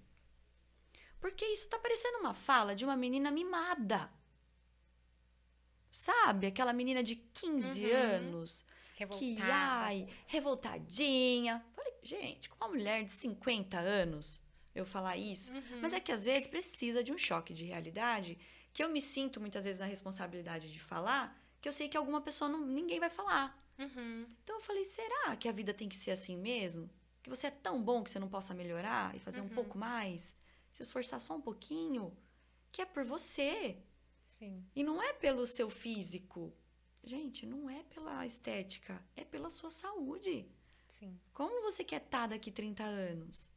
Porque 1.20 1.45
isso 1.45 1.68
tá 1.68 1.79
parecendo 1.79 2.18
uma 2.18 2.33
fala 2.33 2.74
de 2.76 2.85
uma 2.85 2.97
menina 2.97 3.31
mimada. 3.31 4.11
Sabe? 5.91 6.47
Aquela 6.47 6.72
menina 6.72 7.03
de 7.03 7.16
15 7.16 7.85
Uhum. 7.85 7.97
anos 7.97 8.64
que, 9.18 9.37
ai, 9.41 10.09
revoltadinha. 10.26 11.64
Falei, 11.74 11.95
gente, 12.03 12.49
com 12.49 12.57
uma 12.57 12.68
mulher 12.68 13.05
de 13.05 13.11
50 13.12 13.79
anos 13.81 14.41
eu 14.74 14.85
falar 14.85 15.16
isso. 15.16 15.53
Uhum. 15.53 15.81
Mas 15.81 15.93
é 15.93 15.99
que 15.99 16.12
às 16.12 16.24
vezes 16.24 16.47
precisa 16.47 17.03
de 17.03 17.12
um 17.12 17.18
choque 17.18 17.53
de 17.53 17.64
realidade 17.64 18.39
que 18.73 18.83
eu 18.83 18.89
me 18.89 19.01
sinto 19.01 19.41
muitas 19.41 19.64
vezes 19.64 19.81
na 19.81 19.87
responsabilidade 19.87 20.73
de 20.73 20.79
falar, 20.81 21.37
que 21.61 21.69
eu 21.69 21.73
sei 21.73 21.89
que 21.89 21.97
alguma 21.97 22.21
pessoa 22.21 22.49
não, 22.49 22.64
ninguém 22.64 23.01
vai 23.01 23.11
falar. 23.11 23.57
Uhum. 23.79 24.27
Então 24.43 24.57
eu 24.57 24.61
falei, 24.61 24.85
será 24.85 25.37
que 25.37 25.49
a 25.49 25.53
vida 25.53 25.73
tem 25.75 25.89
que 25.89 25.97
ser 25.97 26.11
assim 26.11 26.37
mesmo? 26.37 26.89
Que 27.23 27.31
você 27.31 27.49
é 27.49 27.51
tão 27.51 27.83
bom 27.83 28.03
que 28.03 28.11
você 28.11 28.19
não 28.19 28.29
possa 28.29 28.55
melhorar 28.55 29.14
e 29.14 29.19
fazer 29.19 29.41
um 29.41 29.45
Uhum. 29.45 29.51
pouco 29.51 29.77
mais? 29.79 30.35
Se 30.73 30.83
esforçar 30.83 31.21
só 31.21 31.35
um 31.37 31.41
pouquinho? 31.41 32.16
Que 32.71 32.83
é 32.83 32.85
por 32.87 33.05
você. 33.05 33.77
Sim. 34.27 34.64
E 34.75 34.85
não 34.85 35.03
é 35.03 35.12
pelo 35.12 35.45
seu 35.47 35.69
físico. 35.69 36.53
Gente, 37.03 37.47
não 37.47 37.69
é 37.71 37.83
pela 37.85 38.25
estética. 38.27 39.03
É 39.16 39.25
pela 39.25 39.51
sua 39.51 39.71
saúde. 39.71 40.47
Sim. 40.87 41.19
Como 41.33 41.62
você 41.62 41.83
quer 41.83 42.03
estar 42.03 42.27
daqui 42.29 42.51
30 42.51 42.83
anos? 42.85 43.51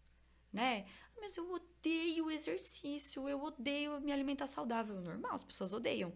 Né? 0.52 0.86
Mas 1.22 1.38
eu 1.38 1.50
odeio 1.54 2.32
exercício, 2.32 3.30
eu 3.30 3.44
odeio 3.44 4.02
me 4.02 4.12
alimentar 4.12 4.48
saudável. 4.48 5.00
Normal, 5.00 5.36
as 5.36 5.44
pessoas 5.44 5.72
odeiam. 5.72 6.12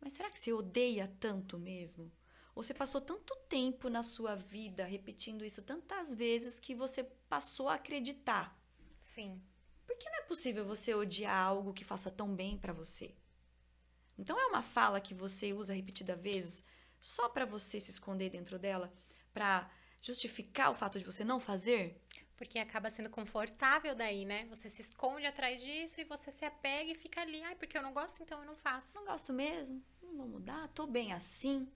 Mas 0.00 0.12
será 0.12 0.28
que 0.28 0.40
você 0.40 0.52
odeia 0.52 1.06
tanto 1.20 1.56
mesmo? 1.56 2.12
Ou 2.52 2.62
você 2.64 2.74
passou 2.74 3.00
tanto 3.00 3.36
tempo 3.48 3.88
na 3.88 4.02
sua 4.02 4.34
vida 4.34 4.84
repetindo 4.84 5.44
isso 5.44 5.62
tantas 5.62 6.12
vezes 6.12 6.58
que 6.58 6.74
você 6.74 7.04
passou 7.28 7.68
a 7.68 7.74
acreditar? 7.74 8.60
Sim. 9.00 9.40
Por 9.86 9.96
que 9.96 10.10
não 10.10 10.18
é 10.18 10.22
possível 10.22 10.64
você 10.64 10.92
odiar 10.92 11.36
algo 11.36 11.72
que 11.72 11.84
faça 11.84 12.10
tão 12.10 12.34
bem 12.34 12.58
para 12.58 12.72
você? 12.72 13.14
Então 14.18 14.38
é 14.38 14.46
uma 14.46 14.62
fala 14.62 15.00
que 15.00 15.14
você 15.14 15.52
usa 15.52 15.72
repetidas 15.72 16.20
vezes 16.20 16.64
só 17.00 17.28
para 17.28 17.46
você 17.46 17.78
se 17.78 17.92
esconder 17.92 18.30
dentro 18.30 18.58
dela, 18.58 18.92
para 19.32 19.70
justificar 20.02 20.72
o 20.72 20.74
fato 20.74 20.98
de 20.98 21.04
você 21.04 21.24
não 21.24 21.38
fazer? 21.38 22.02
Porque 22.38 22.58
acaba 22.60 22.88
sendo 22.88 23.10
confortável 23.10 23.94
daí, 23.96 24.24
né? 24.24 24.46
Você 24.46 24.70
se 24.70 24.80
esconde 24.80 25.26
atrás 25.26 25.60
disso 25.60 26.00
e 26.00 26.04
você 26.04 26.30
se 26.30 26.44
apega 26.44 26.92
e 26.92 26.94
fica 26.94 27.20
ali. 27.20 27.42
Ai, 27.42 27.56
porque 27.56 27.76
eu 27.76 27.82
não 27.82 27.92
gosto, 27.92 28.22
então 28.22 28.38
eu 28.40 28.46
não 28.46 28.54
faço. 28.54 28.96
Não 28.98 29.06
gosto 29.06 29.32
mesmo, 29.32 29.82
não 30.00 30.16
vou 30.16 30.28
mudar, 30.28 30.68
tô 30.68 30.86
bem 30.86 31.12
assim, 31.12 31.68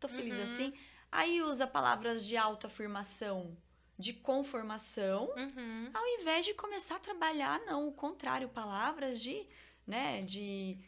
tô 0.00 0.08
feliz 0.08 0.36
Uhum. 0.36 0.42
assim. 0.42 0.72
Aí 1.12 1.42
usa 1.42 1.66
palavras 1.66 2.26
de 2.26 2.34
autoafirmação, 2.36 3.56
de 3.98 4.14
conformação, 4.14 5.30
Uhum. 5.36 5.90
ao 5.92 6.06
invés 6.18 6.46
de 6.46 6.54
começar 6.54 6.96
a 6.96 7.00
trabalhar, 7.00 7.60
não, 7.66 7.86
o 7.86 7.92
contrário, 7.92 8.48
palavras 8.48 9.20
de, 9.20 9.46
né, 9.86 10.22
de 10.22 10.78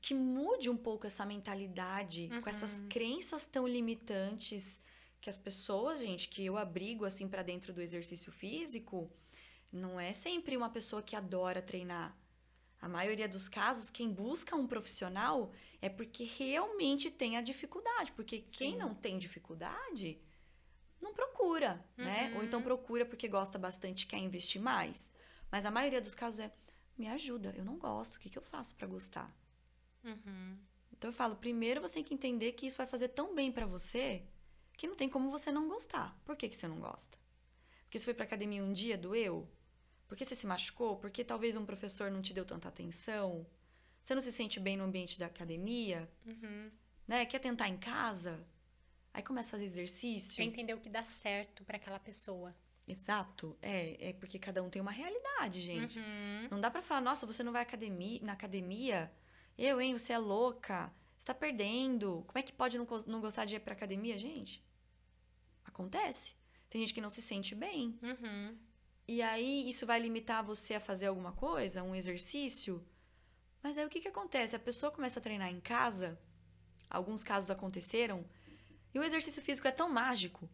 que 0.00 0.14
mude 0.14 0.70
um 0.70 0.76
pouco 0.76 1.06
essa 1.06 1.24
mentalidade, 1.26 2.30
com 2.42 2.48
essas 2.48 2.74
Uhum. 2.78 2.88
crenças 2.88 3.44
tão 3.44 3.66
limitantes 3.66 4.80
que 5.22 5.30
as 5.30 5.38
pessoas, 5.38 6.00
gente, 6.00 6.28
que 6.28 6.44
eu 6.44 6.58
abrigo 6.58 7.04
assim 7.04 7.28
pra 7.28 7.44
dentro 7.44 7.72
do 7.72 7.80
exercício 7.80 8.32
físico, 8.32 9.08
não 9.70 9.98
é 9.98 10.12
sempre 10.12 10.56
uma 10.56 10.68
pessoa 10.68 11.00
que 11.00 11.14
adora 11.14 11.62
treinar. 11.62 12.18
A 12.80 12.88
maioria 12.88 13.28
dos 13.28 13.48
casos, 13.48 13.88
quem 13.88 14.12
busca 14.12 14.56
um 14.56 14.66
profissional 14.66 15.52
é 15.80 15.88
porque 15.88 16.24
realmente 16.24 17.08
tem 17.08 17.36
a 17.36 17.40
dificuldade, 17.40 18.10
porque 18.10 18.40
quem 18.40 18.72
Sim. 18.72 18.78
não 18.78 18.96
tem 18.96 19.16
dificuldade 19.16 20.20
não 21.00 21.14
procura, 21.14 21.84
né? 21.96 22.30
Uhum. 22.30 22.38
Ou 22.38 22.42
então 22.42 22.60
procura 22.60 23.06
porque 23.06 23.28
gosta 23.28 23.56
bastante 23.56 24.08
quer 24.08 24.18
investir 24.18 24.60
mais. 24.60 25.12
Mas 25.52 25.64
a 25.64 25.70
maioria 25.70 26.00
dos 26.00 26.16
casos 26.16 26.40
é 26.40 26.52
me 26.98 27.06
ajuda, 27.06 27.54
eu 27.56 27.64
não 27.64 27.78
gosto, 27.78 28.16
o 28.16 28.18
que, 28.18 28.28
que 28.28 28.38
eu 28.38 28.42
faço 28.42 28.74
pra 28.74 28.88
gostar? 28.88 29.32
Uhum. 30.02 30.58
Então 30.92 31.10
eu 31.10 31.14
falo, 31.14 31.36
primeiro 31.36 31.80
você 31.80 31.94
tem 31.94 32.04
que 32.04 32.14
entender 32.14 32.52
que 32.52 32.66
isso 32.66 32.76
vai 32.76 32.86
fazer 32.88 33.08
tão 33.08 33.36
bem 33.36 33.52
pra 33.52 33.66
você 33.66 34.26
que 34.76 34.86
não 34.86 34.94
tem 34.94 35.08
como 35.08 35.30
você 35.30 35.50
não 35.50 35.68
gostar. 35.68 36.16
Por 36.24 36.36
que, 36.36 36.48
que 36.48 36.56
você 36.56 36.68
não 36.68 36.78
gosta? 36.78 37.18
Porque 37.84 37.98
você 37.98 38.04
foi 38.04 38.14
pra 38.14 38.24
academia 38.24 38.62
um 38.62 38.72
dia, 38.72 38.96
doeu? 38.96 39.48
Porque 40.08 40.24
você 40.24 40.34
se 40.34 40.46
machucou? 40.46 40.96
Porque 40.96 41.24
talvez 41.24 41.56
um 41.56 41.64
professor 41.64 42.10
não 42.10 42.22
te 42.22 42.34
deu 42.34 42.44
tanta 42.44 42.68
atenção? 42.68 43.46
Você 44.02 44.14
não 44.14 44.20
se 44.20 44.32
sente 44.32 44.58
bem 44.58 44.76
no 44.76 44.84
ambiente 44.84 45.18
da 45.18 45.26
academia? 45.26 46.10
Uhum. 46.26 46.70
Né? 47.06 47.24
Quer 47.26 47.38
tentar 47.38 47.68
em 47.68 47.76
casa? 47.76 48.44
Aí 49.14 49.22
começa 49.22 49.48
a 49.48 49.52
fazer 49.52 49.64
exercício. 49.64 50.42
É 50.42 50.44
entender 50.44 50.74
o 50.74 50.80
que 50.80 50.88
dá 50.88 51.04
certo 51.04 51.64
pra 51.64 51.76
aquela 51.76 51.98
pessoa. 51.98 52.54
Exato. 52.86 53.56
É, 53.62 54.10
é 54.10 54.12
porque 54.14 54.38
cada 54.38 54.62
um 54.62 54.70
tem 54.70 54.82
uma 54.82 54.90
realidade, 54.90 55.60
gente. 55.60 55.98
Uhum. 55.98 56.48
Não 56.50 56.60
dá 56.60 56.70
pra 56.70 56.82
falar, 56.82 57.00
nossa, 57.00 57.26
você 57.26 57.42
não 57.42 57.52
vai 57.52 57.62
academia, 57.62 58.20
na 58.22 58.32
academia? 58.32 59.12
Eu, 59.56 59.80
hein? 59.80 59.96
Você 59.96 60.12
é 60.12 60.18
louca. 60.18 60.92
Você 61.22 61.26
tá 61.26 61.34
perdendo. 61.34 62.24
Como 62.26 62.36
é 62.36 62.42
que 62.42 62.52
pode 62.52 62.76
não, 62.76 62.84
não 63.06 63.20
gostar 63.20 63.44
de 63.44 63.54
ir 63.54 63.60
pra 63.60 63.74
academia, 63.74 64.18
gente? 64.18 64.60
Acontece. 65.64 66.34
Tem 66.68 66.80
gente 66.80 66.92
que 66.92 67.00
não 67.00 67.08
se 67.08 67.22
sente 67.22 67.54
bem. 67.54 67.96
Uhum. 68.02 68.58
E 69.06 69.22
aí, 69.22 69.68
isso 69.68 69.86
vai 69.86 70.00
limitar 70.00 70.42
você 70.42 70.74
a 70.74 70.80
fazer 70.80 71.06
alguma 71.06 71.30
coisa, 71.30 71.80
um 71.84 71.94
exercício. 71.94 72.84
Mas 73.62 73.78
aí, 73.78 73.86
o 73.86 73.88
que 73.88 74.00
que 74.00 74.08
acontece? 74.08 74.56
A 74.56 74.58
pessoa 74.58 74.90
começa 74.90 75.20
a 75.20 75.22
treinar 75.22 75.48
em 75.48 75.60
casa. 75.60 76.18
Alguns 76.90 77.22
casos 77.22 77.52
aconteceram. 77.52 78.24
E 78.92 78.98
o 78.98 79.04
exercício 79.04 79.40
físico 79.40 79.68
é 79.68 79.70
tão 79.70 79.88
mágico. 79.88 80.50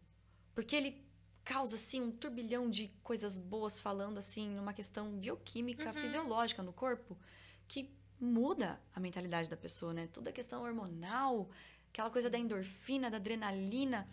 Porque 0.53 0.75
ele 0.75 1.03
causa, 1.43 1.77
assim, 1.77 1.99
um 1.99 2.11
turbilhão 2.11 2.69
de 2.69 2.89
coisas 3.01 3.39
boas 3.39 3.79
falando, 3.79 4.19
assim, 4.19 4.47
numa 4.51 4.71
questão 4.71 5.17
bioquímica, 5.17 5.87
Uhum. 5.87 5.93
fisiológica 5.95 6.61
no 6.61 6.71
corpo, 6.71 7.17
que 7.67 7.97
muda 8.19 8.79
a 8.93 8.99
mentalidade 8.99 9.49
da 9.49 9.57
pessoa, 9.57 9.93
né? 9.93 10.07
Toda 10.11 10.29
a 10.29 10.33
questão 10.33 10.63
hormonal, 10.63 11.49
aquela 11.89 12.09
coisa 12.09 12.29
da 12.29 12.37
endorfina, 12.37 13.09
da 13.09 13.17
adrenalina. 13.17 14.07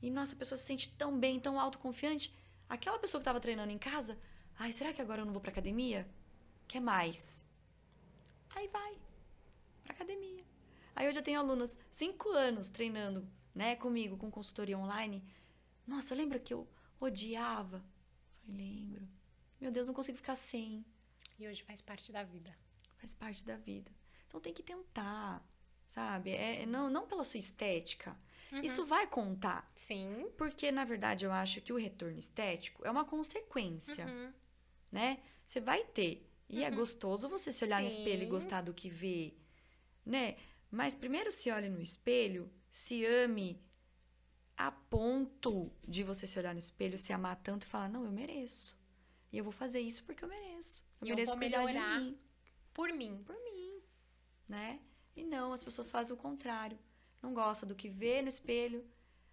E, 0.00 0.10
nossa, 0.10 0.34
a 0.34 0.38
pessoa 0.38 0.58
se 0.58 0.64
sente 0.64 0.88
tão 0.90 1.18
bem, 1.18 1.38
tão 1.38 1.60
autoconfiante. 1.60 2.34
Aquela 2.68 2.98
pessoa 2.98 3.20
que 3.20 3.22
estava 3.22 3.40
treinando 3.40 3.70
em 3.72 3.78
casa, 3.78 4.18
ai, 4.58 4.72
será 4.72 4.92
que 4.92 5.00
agora 5.00 5.20
eu 5.20 5.26
não 5.26 5.32
vou 5.32 5.40
pra 5.40 5.52
academia? 5.52 6.08
Quer 6.66 6.80
mais? 6.80 7.44
Aí 8.54 8.68
vai 8.68 8.96
pra 9.84 9.92
academia. 9.92 10.44
Aí 10.94 11.06
eu 11.06 11.12
já 11.12 11.22
tenho 11.22 11.40
alunas 11.40 11.76
cinco 11.90 12.30
anos 12.30 12.68
treinando, 12.68 13.26
né, 13.54 13.76
comigo, 13.76 14.16
com 14.16 14.30
consultoria 14.30 14.78
online. 14.78 15.22
Nossa, 15.86 16.14
lembra 16.14 16.38
que 16.38 16.52
eu 16.52 16.68
odiava? 17.00 17.82
Falei, 18.46 18.74
lembro. 18.74 19.08
Meu 19.60 19.70
Deus, 19.70 19.86
não 19.86 19.94
consigo 19.94 20.18
ficar 20.18 20.34
sem. 20.34 20.84
E 21.38 21.46
hoje 21.46 21.62
faz 21.62 21.80
parte 21.80 22.12
da 22.12 22.22
vida. 22.22 22.54
Faz 23.02 23.12
parte 23.14 23.44
da 23.44 23.56
vida. 23.56 23.90
Então 24.28 24.40
tem 24.40 24.54
que 24.54 24.62
tentar, 24.62 25.44
sabe? 25.88 26.30
É, 26.30 26.62
é 26.62 26.66
não, 26.66 26.88
não 26.88 27.04
pela 27.04 27.24
sua 27.24 27.40
estética. 27.40 28.16
Uhum. 28.52 28.60
Isso 28.62 28.84
vai 28.86 29.08
contar. 29.08 29.68
Sim. 29.74 30.30
Porque, 30.38 30.70
na 30.70 30.84
verdade, 30.84 31.24
eu 31.24 31.32
acho 31.32 31.60
que 31.60 31.72
o 31.72 31.76
retorno 31.76 32.16
estético 32.16 32.86
é 32.86 32.90
uma 32.92 33.04
consequência, 33.04 34.06
Uhum. 34.06 34.32
né? 34.92 35.18
Você 35.44 35.60
vai 35.60 35.82
ter. 35.84 36.24
E 36.48 36.62
é 36.62 36.68
Uhum. 36.68 36.76
gostoso 36.76 37.28
você 37.28 37.50
se 37.50 37.64
olhar 37.64 37.80
no 37.80 37.88
espelho 37.88 38.22
e 38.22 38.26
Sim. 38.26 38.30
gostar 38.30 38.60
do 38.62 38.72
que 38.72 38.88
vê, 38.88 39.34
né? 40.06 40.36
Mas 40.70 40.94
primeiro 40.94 41.32
se 41.32 41.50
olhe 41.50 41.68
no 41.68 41.80
espelho, 41.82 42.48
se 42.70 43.04
ame 43.04 43.60
a 44.56 44.70
ponto 44.70 45.72
de 45.88 46.04
você 46.04 46.24
se 46.24 46.38
olhar 46.38 46.52
no 46.52 46.58
espelho, 46.60 46.96
se 46.96 47.12
amar 47.12 47.34
tanto 47.42 47.64
e 47.64 47.66
falar: 47.66 47.88
não, 47.88 48.04
eu 48.04 48.12
mereço. 48.12 48.78
E 49.32 49.38
eu 49.38 49.42
vou 49.44 49.52
fazer 49.52 49.80
isso 49.80 50.04
porque 50.04 50.24
eu 50.24 50.28
mereço. 50.28 50.82
Eu 51.00 51.08
eu 51.08 51.16
mereço 51.16 51.36
cuidar 51.36 51.64
melhorar. 51.66 51.98
de 51.98 52.04
mim, 52.04 52.18
Por 52.74 52.92
mim. 52.92 53.22
por 53.24 53.36
mim, 53.44 53.82
né? 54.48 54.80
E 55.14 55.22
não, 55.24 55.52
as 55.52 55.62
pessoas 55.62 55.90
fazem 55.90 56.14
o 56.14 56.16
contrário. 56.16 56.78
Não 57.20 57.34
gosta 57.34 57.64
do 57.66 57.74
que 57.74 57.88
vê 57.88 58.22
no 58.22 58.28
espelho, 58.28 58.84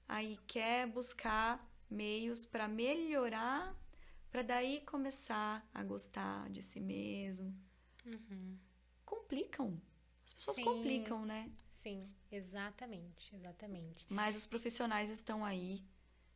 aí 0.07 0.37
quer 0.45 0.87
buscar 0.87 1.67
meios 1.89 2.45
para 2.45 2.67
melhorar, 2.67 3.75
para 4.29 4.43
daí 4.43 4.81
começar 4.81 5.67
a 5.73 5.83
gostar 5.83 6.49
de 6.49 6.61
si 6.61 6.79
mesmo. 6.79 7.55
Uhum. 8.05 8.57
Complicam. 9.05 9.81
As 10.23 10.33
pessoas 10.33 10.55
Sim. 10.55 10.63
complicam, 10.65 11.25
né? 11.25 11.51
Sim, 11.71 12.13
exatamente, 12.31 13.35
exatamente. 13.35 14.05
Mas 14.09 14.35
os 14.37 14.45
profissionais 14.45 15.09
estão 15.09 15.43
aí 15.43 15.83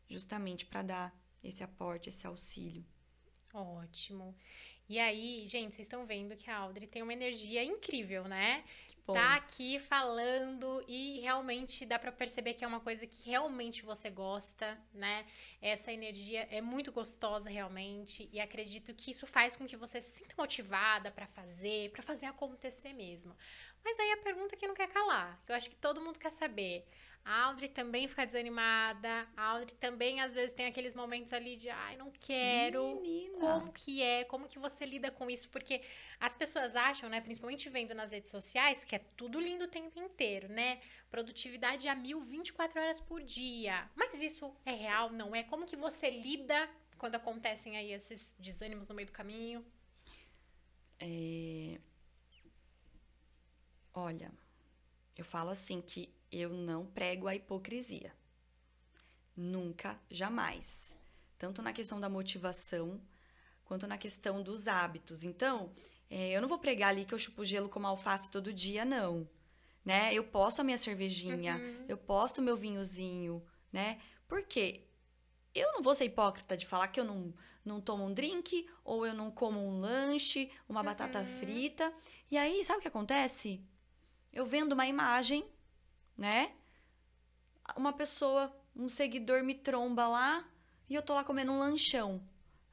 justamente 0.10 0.66
para 0.66 0.82
dar 0.82 1.24
esse 1.43 1.64
aporte, 1.64 2.10
esse 2.10 2.26
auxílio. 2.26 2.86
Ótimo. 3.54 4.36
E 4.90 5.00
aí, 5.00 5.48
gente, 5.48 5.76
vocês 5.76 5.88
estão 5.88 6.06
vendo 6.06 6.36
que 6.36 6.50
a 6.50 6.58
Audrey 6.58 6.88
tem 6.88 7.02
uma 7.02 7.14
energia 7.14 7.64
incrível, 7.64 8.26
né? 8.28 8.64
Bom. 9.06 9.14
Tá 9.14 9.36
aqui 9.36 9.80
falando 9.80 10.82
e 10.88 11.20
realmente 11.20 11.86
dá 11.86 12.00
pra 12.00 12.12
perceber 12.12 12.54
que 12.54 12.64
é 12.64 12.68
uma 12.68 12.80
coisa 12.80 13.06
que 13.06 13.22
realmente 13.30 13.84
você 13.84 14.10
gosta, 14.10 14.80
né? 14.94 15.26
Essa 15.62 15.92
energia 15.92 16.48
é 16.50 16.62
muito 16.62 16.90
gostosa 16.90 17.50
realmente 17.50 18.30
e 18.32 18.40
acredito 18.40 18.94
que 18.94 19.12
isso 19.12 19.28
faz 19.28 19.58
com 19.58 19.66
que 19.66 19.76
você 19.76 20.00
se 20.00 20.20
sinta 20.20 20.34
motivada 20.38 21.12
pra 21.12 21.28
fazer, 21.28 21.92
pra 21.92 22.02
fazer 22.02 22.28
acontecer 22.28 22.94
mesmo. 22.94 23.36
Mas 23.84 24.00
aí 24.00 24.12
a 24.14 24.18
pergunta 24.18 24.56
que 24.56 24.68
não 24.68 24.74
quer 24.74 24.88
calar, 24.88 25.42
que 25.46 25.52
eu 25.52 25.56
acho 25.56 25.70
que 25.70 25.76
todo 25.76 26.00
mundo 26.00 26.18
quer 26.18 26.32
saber. 26.32 26.88
A 27.26 27.45
Audrey 27.45 27.69
também 27.69 28.07
fica 28.07 28.26
desanimada, 28.26 29.28
a 29.36 29.43
Audrey 29.51 29.76
também 29.76 30.19
às 30.19 30.34
vezes 30.34 30.53
tem 30.53 30.65
aqueles 30.65 30.93
momentos 30.93 31.32
ali 31.32 31.55
de 31.55 31.69
ai, 31.69 31.95
não 31.95 32.11
quero. 32.11 33.01
Menina. 33.01 33.39
Como 33.39 33.71
que 33.71 34.01
é? 34.01 34.24
Como 34.26 34.47
que 34.47 34.59
você 34.59 34.86
lida 34.86 35.09
com 35.09 35.30
isso? 35.30 35.47
Porque 35.49 35.82
as 36.19 36.36
pessoas 36.36 36.76
acham, 36.76 37.09
né, 37.09 37.21
principalmente 37.21 37.69
vendo 37.69 37.93
nas 37.93 38.11
redes 38.11 38.30
sociais, 38.30 38.84
que 38.84 38.95
é 38.95 38.99
tudo 38.99 39.39
lindo 39.39 39.65
o 39.65 39.69
tempo 39.69 39.99
inteiro, 39.99 40.49
né? 40.49 40.82
Produtividade 41.09 41.88
a 41.88 41.95
mil, 41.95 42.21
24 42.21 42.82
horas 42.82 42.99
por 42.99 43.21
dia. 43.24 43.89
Mas 43.95 44.21
isso 44.21 44.53
é 44.65 44.74
real, 44.74 45.09
não 45.11 45.34
é? 45.34 45.43
Como 45.43 45.65
que 45.65 45.76
você 45.76 46.09
lida 46.09 46.69
quando 46.97 47.15
acontecem 47.15 47.78
aí 47.78 47.91
esses 47.91 48.36
desânimos 48.38 48.88
no 48.88 48.95
meio 48.95 49.05
do 49.05 49.11
caminho? 49.13 49.65
É, 50.99 51.80
Olha, 53.93 54.32
eu 55.15 55.24
falo 55.24 55.51
assim 55.51 55.80
que 55.80 56.11
eu 56.34 56.50
não 56.50 56.86
prego 56.86 57.28
a 57.28 57.36
hipocrisia. 57.36 58.14
Nunca, 59.36 60.00
jamais. 60.10 60.96
Tanto 61.38 61.62
na 61.62 61.74
questão 61.74 62.00
da 62.00 62.10
motivação, 62.10 63.02
quanto 63.66 63.88
na 63.88 63.98
questão 63.98 64.42
dos 64.42 64.68
hábitos. 64.68 65.24
Então, 65.24 65.72
é, 66.10 66.32
eu 66.32 66.42
não 66.42 66.48
vou 66.48 66.60
pregar 66.60 66.90
ali 66.90 67.06
que 67.06 67.14
eu 67.14 67.20
chupo 67.20 67.46
gelo 67.46 67.70
como 67.70 67.88
alface 67.88 68.30
todo 68.30 68.54
dia, 68.54 68.86
não. 68.86 69.28
Né? 69.84 70.14
Eu 70.14 70.24
posto 70.24 70.62
a 70.62 70.64
minha 70.64 70.78
cervejinha, 70.78 71.58
Uhum. 71.58 71.86
eu 71.88 71.98
posto 71.98 72.38
o 72.40 72.42
meu 72.42 72.56
vinhozinho, 72.56 73.44
né? 73.72 74.00
Por 74.28 74.44
quê? 74.44 74.88
eu 75.54 75.72
não 75.74 75.82
vou 75.82 75.94
ser 75.94 76.06
hipócrita 76.06 76.58
de 76.58 76.66
falar 76.66 76.88
que 76.88 77.00
eu 77.00 77.06
não, 77.06 77.34
não 77.64 77.80
tomo 77.80 78.06
um 78.06 78.14
drink, 78.14 78.68
ou 78.84 79.06
eu 79.06 79.14
não 79.14 79.30
como 79.30 79.60
um 79.60 79.80
lanche, 79.80 80.50
uma 80.68 80.80
uhum. 80.80 80.86
batata 80.86 81.24
frita. 81.24 81.94
E 82.30 82.38
aí, 82.38 82.64
sabe 82.66 82.80
o 82.80 82.82
que 82.82 82.88
acontece? 82.88 83.62
Eu 84.32 84.46
vendo 84.46 84.74
uma 84.74 84.88
imagem, 84.88 85.46
né? 86.18 86.53
Uma 87.76 87.93
pessoa, 87.93 88.55
um 88.76 88.89
seguidor 88.89 89.43
me 89.43 89.55
tromba 89.55 90.07
lá 90.07 90.47
e 90.89 90.95
eu 90.95 91.01
tô 91.01 91.14
lá 91.14 91.24
comendo 91.24 91.51
um 91.51 91.59
lanchão. 91.59 92.22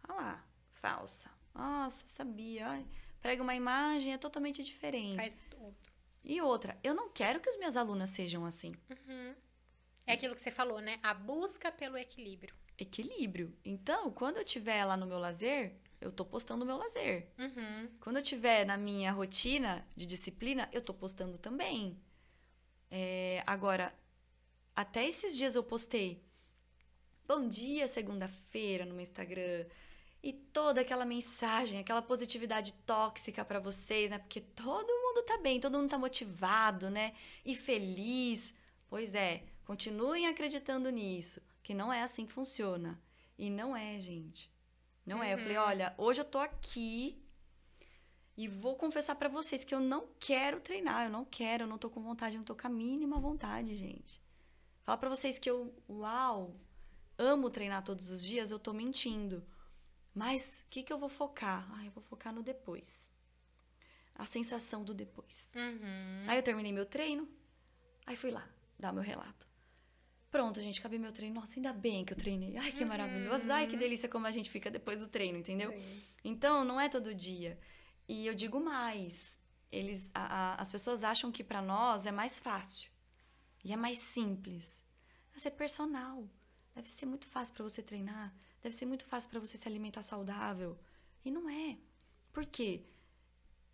Ah 0.02 0.12
lá, 0.12 0.46
falsa. 0.72 1.30
Nossa, 1.54 2.06
sabia. 2.06 2.68
Ai, 2.68 2.86
prega 3.20 3.42
uma 3.42 3.54
imagem, 3.54 4.12
é 4.12 4.18
totalmente 4.18 4.62
diferente. 4.62 5.16
Faz 5.16 5.46
tudo. 5.50 5.76
E 6.24 6.40
outra, 6.40 6.78
eu 6.82 6.94
não 6.94 7.08
quero 7.08 7.40
que 7.40 7.48
as 7.48 7.56
minhas 7.56 7.76
alunas 7.76 8.10
sejam 8.10 8.44
assim. 8.44 8.74
Uhum. 8.90 9.34
É 10.06 10.12
aquilo 10.12 10.34
que 10.34 10.42
você 10.42 10.50
falou, 10.50 10.80
né? 10.80 10.98
A 11.02 11.14
busca 11.14 11.70
pelo 11.70 11.96
equilíbrio. 11.96 12.54
Equilíbrio. 12.76 13.56
Então, 13.64 14.10
quando 14.10 14.38
eu 14.38 14.44
tiver 14.44 14.84
lá 14.84 14.96
no 14.96 15.06
meu 15.06 15.18
lazer, 15.18 15.76
eu 16.00 16.10
tô 16.10 16.24
postando 16.24 16.64
o 16.64 16.66
meu 16.66 16.76
lazer. 16.76 17.30
Uhum. 17.38 17.88
Quando 18.00 18.16
eu 18.16 18.22
tiver 18.22 18.64
na 18.64 18.76
minha 18.76 19.12
rotina 19.12 19.86
de 19.94 20.06
disciplina, 20.06 20.68
eu 20.72 20.82
tô 20.82 20.92
postando 20.94 21.38
também. 21.38 21.98
É, 22.90 23.42
agora, 23.46 23.94
até 24.74 25.06
esses 25.06 25.36
dias 25.36 25.54
eu 25.54 25.62
postei. 25.62 26.22
Bom 27.26 27.46
dia, 27.46 27.86
segunda-feira, 27.86 28.84
no 28.84 28.92
meu 28.92 29.02
Instagram. 29.02 29.66
E 30.22 30.32
toda 30.32 30.80
aquela 30.80 31.04
mensagem, 31.04 31.78
aquela 31.78 32.02
positividade 32.02 32.72
tóxica 32.84 33.44
para 33.44 33.60
vocês, 33.60 34.10
né? 34.10 34.18
Porque 34.18 34.40
todo 34.40 34.86
mundo 34.86 35.24
tá 35.24 35.38
bem, 35.38 35.60
todo 35.60 35.78
mundo 35.78 35.88
tá 35.88 35.98
motivado, 35.98 36.90
né? 36.90 37.14
E 37.44 37.54
feliz. 37.54 38.52
Pois 38.88 39.14
é, 39.14 39.44
continuem 39.64 40.26
acreditando 40.26 40.90
nisso, 40.90 41.40
que 41.62 41.72
não 41.72 41.92
é 41.92 42.02
assim 42.02 42.26
que 42.26 42.32
funciona. 42.32 43.00
E 43.38 43.48
não 43.48 43.76
é, 43.76 43.98
gente. 44.00 44.50
Não 45.06 45.18
uhum. 45.18 45.22
é. 45.22 45.34
Eu 45.34 45.38
falei, 45.38 45.56
uhum. 45.56 45.64
olha, 45.64 45.94
hoje 45.96 46.20
eu 46.20 46.24
tô 46.24 46.38
aqui 46.38 47.22
e 48.40 48.48
vou 48.48 48.74
confessar 48.74 49.14
para 49.16 49.28
vocês 49.28 49.64
que 49.64 49.74
eu 49.74 49.80
não 49.80 50.08
quero 50.18 50.60
treinar, 50.60 51.04
eu 51.04 51.10
não 51.10 51.26
quero, 51.26 51.64
eu 51.64 51.68
não 51.68 51.76
tô 51.76 51.90
com 51.90 52.00
vontade, 52.00 52.36
eu 52.36 52.38
não 52.38 52.44
tô 52.44 52.54
com 52.54 52.66
a 52.66 52.70
mínima 52.70 53.20
vontade, 53.20 53.76
gente. 53.76 54.18
Falar 54.82 54.96
para 54.96 55.10
vocês 55.10 55.38
que 55.38 55.50
eu, 55.50 55.74
uau, 55.86 56.56
amo 57.18 57.50
treinar 57.50 57.84
todos 57.84 58.08
os 58.08 58.24
dias, 58.24 58.50
eu 58.50 58.58
tô 58.58 58.72
mentindo. 58.72 59.46
Mas 60.14 60.64
o 60.64 60.70
que, 60.70 60.82
que 60.82 60.90
eu 60.90 60.96
vou 60.96 61.10
focar? 61.10 61.70
Ah, 61.74 61.84
eu 61.84 61.90
vou 61.90 62.02
focar 62.02 62.32
no 62.32 62.42
depois. 62.42 63.10
A 64.14 64.24
sensação 64.24 64.82
do 64.82 64.94
depois. 64.94 65.50
Uhum. 65.54 66.24
Aí 66.26 66.38
eu 66.38 66.42
terminei 66.42 66.72
meu 66.72 66.86
treino, 66.86 67.28
aí 68.06 68.16
fui 68.16 68.30
lá 68.30 68.48
dar 68.78 68.90
meu 68.90 69.02
relato. 69.02 69.46
Pronto, 70.30 70.62
gente, 70.62 70.80
acabei 70.80 70.98
meu 70.98 71.12
treino. 71.12 71.34
Nossa, 71.34 71.56
ainda 71.56 71.74
bem 71.74 72.06
que 72.06 72.14
eu 72.14 72.16
treinei. 72.16 72.56
Ai, 72.56 72.72
que 72.72 72.84
uhum. 72.84 72.88
maravilhoso. 72.88 73.52
Ai, 73.52 73.66
que 73.66 73.76
delícia 73.76 74.08
como 74.08 74.26
a 74.26 74.30
gente 74.30 74.48
fica 74.48 74.70
depois 74.70 75.02
do 75.02 75.08
treino, 75.08 75.36
entendeu? 75.36 75.72
Sim. 75.72 76.02
Então, 76.24 76.64
não 76.64 76.80
é 76.80 76.88
todo 76.88 77.14
dia. 77.14 77.58
E 78.10 78.26
eu 78.26 78.34
digo 78.34 78.58
mais. 78.58 79.38
Eles, 79.70 80.10
a, 80.12 80.24
a, 80.24 80.54
as 80.56 80.68
pessoas 80.68 81.04
acham 81.04 81.30
que 81.30 81.44
para 81.44 81.62
nós 81.62 82.06
é 82.06 82.10
mais 82.10 82.40
fácil. 82.40 82.90
E 83.62 83.72
é 83.72 83.76
mais 83.76 83.98
simples. 83.98 84.84
Mas 85.32 85.46
é 85.46 85.50
personal. 85.50 86.28
Deve 86.74 86.90
ser 86.90 87.06
muito 87.06 87.28
fácil 87.28 87.54
para 87.54 87.62
você 87.62 87.80
treinar. 87.80 88.34
Deve 88.60 88.74
ser 88.74 88.84
muito 88.84 89.04
fácil 89.04 89.30
para 89.30 89.38
você 89.38 89.56
se 89.56 89.68
alimentar 89.68 90.02
saudável. 90.02 90.76
E 91.24 91.30
não 91.30 91.48
é. 91.48 91.78
Por 92.32 92.44
quê? 92.44 92.82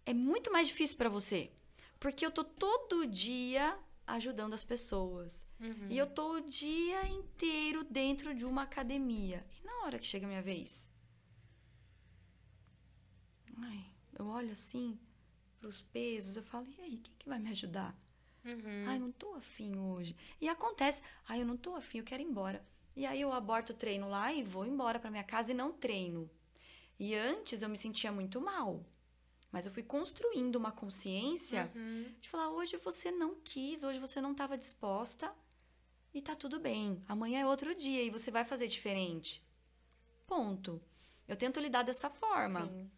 É 0.05 0.12
muito 0.12 0.53
mais 0.53 0.68
difícil 0.68 0.99
para 0.99 1.09
você. 1.09 1.51
Porque 1.99 2.26
eu 2.26 2.30
tô 2.30 2.45
todo 2.45 3.07
dia 3.07 3.78
ajudando 4.07 4.53
as 4.53 4.66
pessoas. 4.66 5.47
Uhum. 5.59 5.89
E 5.89 5.97
eu 5.97 6.07
tô 6.07 6.34
o 6.34 6.41
dia 6.43 7.09
inteiro 7.09 7.82
dentro 7.84 8.34
de 8.34 8.45
uma 8.45 8.64
academia. 8.64 9.47
E 9.59 9.64
na 9.64 9.84
hora 9.84 9.99
que 9.99 10.05
chega 10.05 10.26
a 10.26 10.28
minha 10.28 10.43
vez? 10.43 10.87
Ai, 13.62 13.95
eu 14.18 14.26
olho 14.26 14.52
assim 14.52 14.98
pros 15.58 15.82
pesos, 15.82 16.36
eu 16.36 16.42
falo, 16.42 16.66
e 16.78 16.80
aí, 16.80 16.98
quem 16.98 17.14
que 17.18 17.28
vai 17.28 17.38
me 17.38 17.50
ajudar? 17.50 17.96
Uhum. 18.44 18.84
Ai, 18.86 18.98
não 18.98 19.10
tô 19.10 19.34
afim 19.34 19.76
hoje. 19.76 20.16
E 20.40 20.48
acontece, 20.48 21.02
ai, 21.26 21.42
eu 21.42 21.46
não 21.46 21.56
tô 21.56 21.74
afim, 21.74 21.98
eu 21.98 22.04
quero 22.04 22.22
ir 22.22 22.26
embora. 22.26 22.64
E 22.94 23.04
aí 23.04 23.20
eu 23.20 23.32
aborto 23.32 23.72
o 23.72 23.76
treino 23.76 24.08
lá 24.08 24.32
e 24.32 24.42
vou 24.42 24.64
embora 24.64 24.98
para 24.98 25.10
minha 25.10 25.24
casa 25.24 25.50
e 25.50 25.54
não 25.54 25.72
treino. 25.72 26.30
E 26.98 27.14
antes 27.14 27.60
eu 27.60 27.68
me 27.68 27.76
sentia 27.76 28.10
muito 28.10 28.40
mal. 28.40 28.84
Mas 29.52 29.66
eu 29.66 29.72
fui 29.72 29.82
construindo 29.82 30.56
uma 30.56 30.72
consciência 30.72 31.70
uhum. 31.74 32.06
de 32.20 32.28
falar: 32.28 32.50
hoje 32.50 32.76
você 32.76 33.10
não 33.10 33.34
quis, 33.36 33.82
hoje 33.82 33.98
você 33.98 34.20
não 34.20 34.32
estava 34.32 34.56
disposta 34.56 35.32
e 36.12 36.22
tá 36.22 36.34
tudo 36.34 36.58
bem. 36.58 37.02
Amanhã 37.06 37.40
é 37.40 37.46
outro 37.46 37.74
dia 37.74 38.02
e 38.02 38.10
você 38.10 38.30
vai 38.30 38.44
fazer 38.44 38.66
diferente. 38.66 39.42
Ponto. 40.26 40.80
Eu 41.28 41.36
tento 41.36 41.60
lidar 41.60 41.82
dessa 41.82 42.08
forma, 42.08 42.66
Sim. 42.66 42.90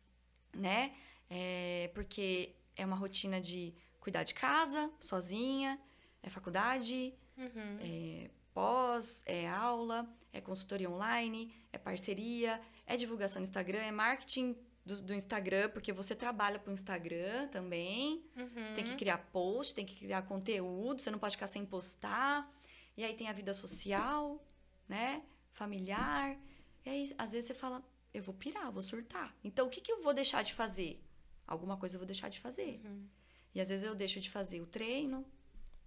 né? 0.54 0.94
É, 1.30 1.90
porque 1.94 2.54
é 2.76 2.84
uma 2.84 2.96
rotina 2.96 3.40
de 3.40 3.74
cuidar 4.00 4.22
de 4.22 4.34
casa, 4.34 4.90
sozinha, 5.00 5.78
é 6.22 6.30
faculdade, 6.30 7.14
uhum. 7.36 7.78
é 7.80 8.30
pós, 8.54 9.22
é 9.26 9.46
aula, 9.48 10.08
é 10.32 10.40
consultoria 10.40 10.90
online, 10.90 11.52
é 11.72 11.78
parceria, 11.78 12.60
é 12.86 12.96
divulgação 12.96 13.40
no 13.40 13.44
Instagram, 13.44 13.80
é 13.80 13.90
marketing 13.90 14.56
do, 14.84 15.02
do 15.02 15.14
Instagram, 15.14 15.68
porque 15.70 15.92
você 15.92 16.14
trabalha 16.14 16.58
para 16.58 16.70
o 16.70 16.74
Instagram 16.74 17.48
também. 17.48 18.24
Uhum. 18.36 18.74
Tem 18.74 18.84
que 18.84 18.96
criar 18.96 19.18
post, 19.32 19.74
tem 19.74 19.84
que 19.84 19.96
criar 19.96 20.22
conteúdo, 20.22 21.00
você 21.02 21.10
não 21.10 21.18
pode 21.18 21.36
ficar 21.36 21.46
sem 21.46 21.64
postar. 21.64 22.50
E 22.96 23.04
aí 23.04 23.14
tem 23.14 23.28
a 23.28 23.32
vida 23.32 23.52
social, 23.52 24.42
né? 24.88 25.22
Familiar. 25.52 26.36
E 26.84 26.90
aí, 26.90 27.14
às 27.18 27.32
vezes, 27.32 27.46
você 27.46 27.54
fala, 27.54 27.84
eu 28.12 28.22
vou 28.22 28.34
pirar, 28.34 28.72
vou 28.72 28.82
surtar. 28.82 29.34
Então, 29.44 29.66
o 29.66 29.70
que, 29.70 29.80
que 29.80 29.92
eu 29.92 30.02
vou 30.02 30.14
deixar 30.14 30.42
de 30.42 30.54
fazer? 30.54 31.00
Alguma 31.48 31.76
coisa 31.76 31.96
eu 31.96 31.98
vou 31.98 32.06
deixar 32.06 32.28
de 32.28 32.38
fazer. 32.38 32.80
Uhum. 32.84 33.08
E 33.54 33.60
às 33.60 33.70
vezes 33.70 33.84
eu 33.84 33.94
deixo 33.94 34.20
de 34.20 34.30
fazer 34.30 34.60
o 34.60 34.66
treino, 34.66 35.26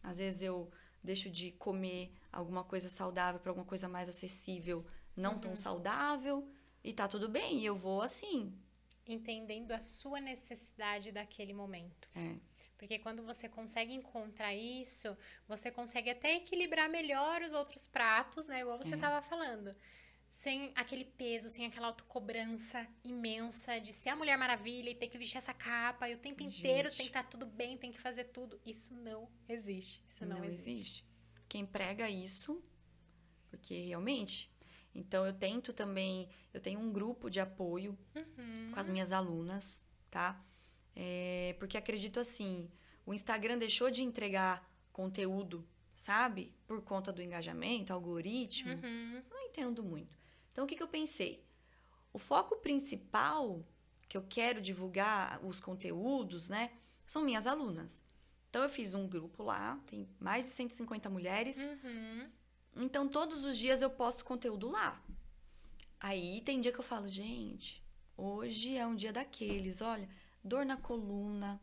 às 0.01 0.18
vezes 0.18 0.41
eu 0.41 0.70
deixo 1.03 1.30
de 1.30 1.51
comer 1.51 2.12
alguma 2.32 2.64
coisa 2.64 2.89
saudável 2.89 3.39
para 3.39 3.51
alguma 3.51 3.66
coisa 3.66 3.88
mais 3.88 4.09
acessível, 4.09 4.84
não 5.16 5.34
uhum. 5.34 5.39
tão 5.39 5.55
saudável, 5.55 6.51
e 6.84 6.91
tá 6.91 7.07
tudo 7.07 7.30
bem, 7.30 7.59
e 7.59 7.66
eu 7.66 7.76
vou 7.76 8.01
assim. 8.01 8.53
Entendendo 9.07 9.72
a 9.72 9.80
sua 9.80 10.20
necessidade 10.20 11.12
daquele 11.12 11.53
momento. 11.53 12.09
É. 12.16 12.36
Porque 12.82 12.97
quando 12.97 13.22
você 13.24 13.47
consegue 13.47 13.93
encontrar 13.93 14.55
isso, 14.55 15.16
você 15.47 15.70
consegue 15.70 16.09
até 16.09 16.38
equilibrar 16.38 16.89
melhor 16.89 17.43
os 17.43 17.53
outros 17.53 17.86
pratos, 17.86 18.47
né? 18.47 18.62
Igual 18.62 18.80
você 18.80 18.95
estava 18.95 19.18
é. 19.18 19.22
falando. 19.22 19.76
Sem 20.32 20.71
aquele 20.75 21.03
peso, 21.03 21.49
sem 21.49 21.65
aquela 21.65 21.88
autocobrança 21.88 22.88
imensa 23.03 23.79
de 23.79 23.93
ser 23.93 24.09
a 24.09 24.15
Mulher 24.15 24.38
Maravilha 24.38 24.89
e 24.89 24.95
ter 24.95 25.07
que 25.07 25.17
vestir 25.17 25.38
essa 25.38 25.53
capa 25.53 26.09
e 26.09 26.15
o 26.15 26.17
tempo 26.17 26.41
Gente. 26.41 26.59
inteiro 26.59 26.89
tem 26.89 26.99
que 26.99 27.07
estar 27.07 27.23
tá 27.23 27.29
tudo 27.29 27.45
bem, 27.45 27.77
tem 27.77 27.91
que 27.91 27.99
fazer 27.99 28.23
tudo. 28.25 28.59
Isso 28.65 28.93
não 28.93 29.29
existe. 29.47 30.01
Isso 30.07 30.25
não, 30.25 30.38
não 30.38 30.45
existe. 30.45 30.71
existe 30.71 31.11
quem 31.51 31.65
prega 31.65 32.09
isso, 32.09 32.63
porque 33.49 33.77
realmente. 33.82 34.49
Então 34.95 35.25
eu 35.25 35.34
tento 35.34 35.73
também, 35.73 36.29
eu 36.53 36.61
tenho 36.61 36.79
um 36.79 36.93
grupo 36.93 37.29
de 37.29 37.41
apoio 37.41 37.97
uhum. 38.15 38.71
com 38.73 38.79
as 38.79 38.89
minhas 38.89 39.11
alunas, 39.11 39.82
tá? 40.09 40.41
É, 40.95 41.53
porque 41.59 41.77
acredito 41.77 42.21
assim, 42.21 42.71
o 43.05 43.13
Instagram 43.13 43.57
deixou 43.57 43.91
de 43.91 44.01
entregar 44.01 44.65
conteúdo, 44.93 45.67
sabe? 45.93 46.55
Por 46.65 46.82
conta 46.82 47.11
do 47.11 47.21
engajamento, 47.21 47.91
algoritmo. 47.91 48.71
Uhum. 48.71 49.21
Não 49.29 49.41
entendo 49.41 49.84
muito. 49.84 50.20
Então 50.52 50.66
o 50.66 50.68
que, 50.68 50.76
que 50.76 50.84
eu 50.84 50.88
pensei? 50.88 51.43
O 52.14 52.20
foco 52.20 52.58
principal 52.58 53.66
que 54.08 54.18
eu 54.18 54.26
quero 54.28 54.62
divulgar 54.62 55.43
os 55.45 55.60
conteúdos, 55.60 56.49
né? 56.49 56.72
São 57.06 57.24
minhas 57.24 57.47
alunas. 57.47 58.04
Então 58.49 58.64
eu 58.64 58.70
fiz 58.70 58.93
um 58.93 59.08
grupo 59.08 59.43
lá, 59.43 59.80
tem 59.88 60.08
mais 60.20 60.45
de 60.45 60.52
150 60.52 61.10
mulheres. 61.10 61.58
Uhum. 61.58 62.30
Então 62.76 63.08
todos 63.08 63.43
os 63.45 63.58
dias 63.58 63.82
eu 63.82 63.89
posto 63.89 64.26
conteúdo 64.26 64.70
lá. 64.70 65.02
Aí 65.99 66.41
tem 66.41 66.60
dia 66.60 66.72
que 66.72 66.80
eu 66.80 66.84
falo, 66.84 67.08
gente, 67.08 67.82
hoje 68.18 68.76
é 68.76 68.86
um 68.86 68.95
dia 68.95 69.14
daqueles, 69.14 69.82
olha, 69.82 70.10
dor 70.43 70.66
na 70.66 70.76
coluna. 70.76 71.62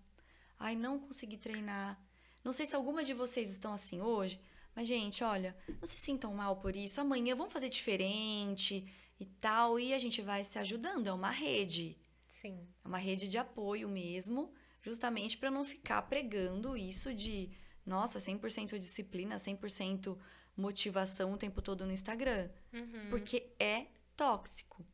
Ai, 0.59 0.75
não 0.75 0.99
consegui 0.99 1.37
treinar. 1.37 2.01
Não 2.43 2.53
sei 2.53 2.65
se 2.65 2.75
alguma 2.75 3.05
de 3.05 3.13
vocês 3.13 3.51
estão 3.51 3.73
assim 3.73 4.01
hoje, 4.01 4.41
mas 4.79 4.87
gente, 4.87 5.25
olha, 5.25 5.57
não 5.81 5.87
se 5.87 5.99
sintam 5.99 6.33
mal 6.33 6.55
por 6.55 6.77
isso. 6.77 7.01
Amanhã 7.01 7.35
vamos 7.35 7.53
fazer 7.53 7.69
diferente 7.69 8.87
e 9.19 9.27
tal, 9.27 9.77
e 9.77 9.93
a 9.93 9.99
gente 9.99 10.23
vai 10.23 10.45
se 10.45 10.57
ajudando, 10.57 11.09
é 11.09 11.13
uma 11.13 11.33
rede. 11.33 11.99
Sim. 12.29 12.65
É 12.85 12.87
uma 12.87 12.97
rede 12.97 13.27
de 13.27 13.37
apoio 13.37 13.89
mesmo 13.89 14.55
justamente 14.81 15.37
para 15.37 15.51
não 15.51 15.65
ficar 15.65 16.03
pregando 16.03 16.77
isso 16.77 17.13
de, 17.13 17.51
nossa, 17.85 18.21
100% 18.21 18.79
disciplina, 18.79 19.35
100% 19.35 20.17
motivação 20.57 21.33
o 21.33 21.37
tempo 21.37 21.61
todo 21.61 21.85
no 21.85 21.91
Instagram. 21.91 22.49
Uhum. 22.73 23.11
Porque 23.11 23.53
é 23.59 23.89
tóxico. 24.17 24.87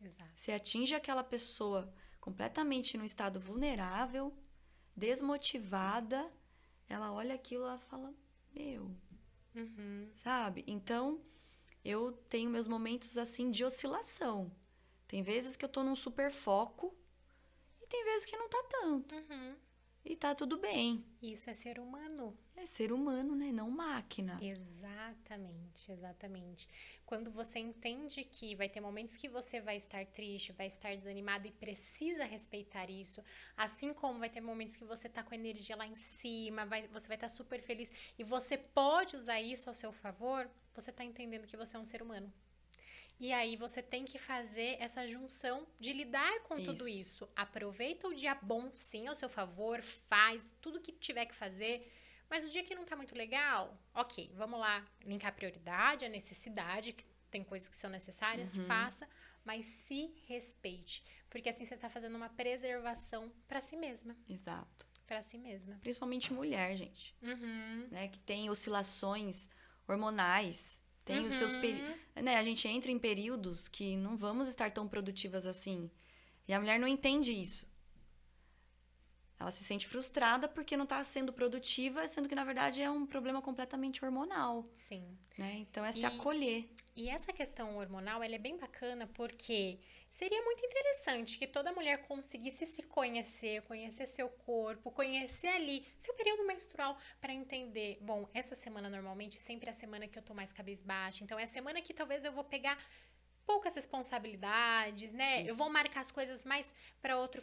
Exato. 0.00 0.30
Você 0.34 0.52
atinge 0.52 0.94
aquela 0.94 1.22
pessoa 1.22 1.92
completamente 2.18 2.96
no 2.96 3.04
estado 3.04 3.38
vulnerável, 3.38 4.34
desmotivada, 4.96 6.26
ela 6.88 7.12
olha 7.12 7.34
aquilo 7.34 7.66
e 7.66 7.78
fala, 7.80 8.14
meu, 8.54 8.90
uhum. 9.54 10.10
sabe? 10.16 10.64
Então, 10.66 11.20
eu 11.84 12.12
tenho 12.28 12.50
meus 12.50 12.66
momentos 12.66 13.16
assim 13.18 13.50
de 13.50 13.64
oscilação. 13.64 14.50
Tem 15.06 15.22
vezes 15.22 15.56
que 15.56 15.64
eu 15.64 15.68
tô 15.68 15.82
num 15.82 15.96
super 15.96 16.30
foco 16.30 16.94
e 17.80 17.86
tem 17.86 18.04
vezes 18.04 18.24
que 18.24 18.36
não 18.36 18.48
tá 18.48 18.62
tanto. 18.68 19.14
Uhum. 19.14 19.56
E 20.04 20.16
tá 20.16 20.34
tudo 20.34 20.58
bem. 20.58 21.04
Isso 21.22 21.50
é 21.50 21.54
ser 21.54 21.78
humano. 21.78 22.36
É 22.56 22.64
ser 22.64 22.92
humano, 22.92 23.34
né? 23.34 23.52
Não 23.52 23.70
máquina. 23.70 24.38
Exatamente, 24.42 25.92
exatamente. 25.92 26.68
Quando 27.04 27.30
você 27.30 27.58
entende 27.58 28.24
que 28.24 28.54
vai 28.54 28.68
ter 28.68 28.80
momentos 28.80 29.16
que 29.16 29.28
você 29.28 29.60
vai 29.60 29.76
estar 29.76 30.04
triste, 30.06 30.52
vai 30.52 30.66
estar 30.66 30.94
desanimado 30.94 31.46
e 31.46 31.52
precisa 31.52 32.24
respeitar 32.24 32.90
isso, 32.90 33.22
assim 33.56 33.92
como 33.92 34.18
vai 34.18 34.30
ter 34.30 34.40
momentos 34.40 34.76
que 34.76 34.84
você 34.84 35.08
tá 35.08 35.22
com 35.22 35.34
energia 35.34 35.76
lá 35.76 35.86
em 35.86 35.96
cima, 35.96 36.64
vai, 36.64 36.86
você 36.88 37.06
vai 37.06 37.16
estar 37.16 37.28
super 37.28 37.60
feliz 37.60 37.90
e 38.18 38.24
você 38.24 38.56
pode 38.56 39.16
usar 39.16 39.40
isso 39.40 39.68
a 39.68 39.74
seu 39.74 39.92
favor, 39.92 40.50
você 40.74 40.90
tá 40.92 41.04
entendendo 41.04 41.46
que 41.46 41.56
você 41.56 41.76
é 41.76 41.80
um 41.80 41.84
ser 41.84 42.02
humano. 42.02 42.32
E 43.20 43.32
aí 43.34 43.54
você 43.54 43.82
tem 43.82 44.04
que 44.06 44.18
fazer 44.18 44.76
essa 44.80 45.06
junção 45.06 45.66
de 45.78 45.92
lidar 45.92 46.40
com 46.44 46.56
tudo 46.64 46.88
Isso. 46.88 47.24
isso. 47.24 47.28
Aproveita 47.36 48.08
o 48.08 48.14
dia 48.14 48.34
bom, 48.34 48.70
sim, 48.72 49.06
ao 49.06 49.14
seu 49.14 49.28
favor, 49.28 49.82
faz 49.82 50.56
tudo 50.60 50.80
que 50.80 50.90
tiver 50.90 51.26
que 51.26 51.34
fazer. 51.34 51.92
Mas 52.30 52.44
o 52.44 52.48
dia 52.48 52.62
que 52.64 52.74
não 52.74 52.84
tá 52.84 52.96
muito 52.96 53.14
legal, 53.14 53.76
ok, 53.94 54.30
vamos 54.34 54.58
lá, 54.58 54.86
linkar 55.04 55.30
a 55.30 55.34
prioridade, 55.34 56.04
a 56.04 56.08
necessidade, 56.08 56.92
que 56.94 57.04
tem 57.30 57.44
coisas 57.44 57.68
que 57.68 57.76
são 57.76 57.90
necessárias, 57.90 58.56
Uhum. 58.56 58.64
faça, 58.66 59.06
mas 59.44 59.66
se 59.66 60.14
respeite. 60.26 61.02
Porque 61.28 61.48
assim 61.50 61.64
você 61.66 61.76
tá 61.76 61.90
fazendo 61.90 62.16
uma 62.16 62.30
preservação 62.30 63.30
pra 63.46 63.60
si 63.60 63.76
mesma. 63.76 64.16
Exato. 64.28 64.86
Pra 65.06 65.20
si 65.22 65.36
mesma. 65.38 65.76
Principalmente 65.80 66.32
mulher, 66.32 66.74
gente. 66.76 67.14
Uhum. 67.20 67.86
Né? 67.90 68.08
Que 68.08 68.18
tem 68.20 68.48
oscilações 68.48 69.48
hormonais. 69.86 70.79
Tem 71.04 71.26
os 71.26 71.34
seus 71.34 71.52
Uhum. 71.54 71.60
períodos. 71.60 71.96
Né? 72.16 72.36
A 72.36 72.42
gente 72.42 72.66
entra 72.68 72.90
em 72.90 72.98
períodos 72.98 73.68
que 73.68 73.96
não 73.96 74.16
vamos 74.16 74.48
estar 74.48 74.70
tão 74.70 74.86
produtivas 74.86 75.46
assim. 75.46 75.90
E 76.46 76.52
a 76.52 76.60
mulher 76.60 76.78
não 76.78 76.88
entende 76.88 77.32
isso. 77.32 77.66
Ela 79.40 79.50
se 79.50 79.64
sente 79.64 79.88
frustrada 79.88 80.46
porque 80.46 80.76
não 80.76 80.84
está 80.84 81.02
sendo 81.02 81.32
produtiva, 81.32 82.06
sendo 82.06 82.28
que 82.28 82.34
na 82.34 82.44
verdade 82.44 82.82
é 82.82 82.90
um 82.90 83.06
problema 83.06 83.40
completamente 83.40 84.04
hormonal, 84.04 84.68
Sim. 84.74 85.16
né? 85.38 85.54
Então 85.60 85.82
é 85.82 85.90
se 85.92 86.00
E- 86.00 86.04
acolher. 86.04 86.68
E 86.94 87.08
essa 87.08 87.32
questão 87.32 87.78
hormonal, 87.78 88.22
ela 88.22 88.34
é 88.34 88.38
bem 88.38 88.58
bacana 88.58 89.06
porque 89.14 89.78
seria 90.10 90.42
muito 90.42 90.62
interessante 90.66 91.38
que 91.38 91.46
toda 91.46 91.72
mulher 91.72 92.06
conseguisse 92.06 92.66
se 92.66 92.82
conhecer, 92.82 93.62
conhecer 93.62 94.06
seu 94.06 94.28
corpo, 94.28 94.90
conhecer 94.90 95.48
ali 95.48 95.86
seu 95.96 96.12
período 96.12 96.46
menstrual 96.46 96.98
para 97.18 97.32
entender, 97.32 97.96
bom, 98.02 98.28
essa 98.34 98.54
semana 98.54 98.90
normalmente 98.90 99.38
sempre 99.40 99.68
é 99.68 99.72
a 99.72 99.74
semana 99.74 100.06
que 100.06 100.18
eu 100.18 100.22
tô 100.22 100.34
mais 100.34 100.52
cabisbaixa, 100.52 101.24
então 101.24 101.38
é 101.38 101.44
a 101.44 101.48
semana 101.48 101.80
que 101.80 101.94
talvez 101.94 102.26
eu 102.26 102.32
vou 102.32 102.44
pegar 102.44 102.76
poucas 103.46 103.74
responsabilidades, 103.74 105.14
né? 105.14 105.42
Eu 105.48 105.54
vou 105.56 105.66
Isso. 105.68 105.72
marcar 105.72 106.00
as 106.00 106.10
coisas 106.12 106.44
mais 106.44 106.74
para 107.00 107.16
outro 107.16 107.42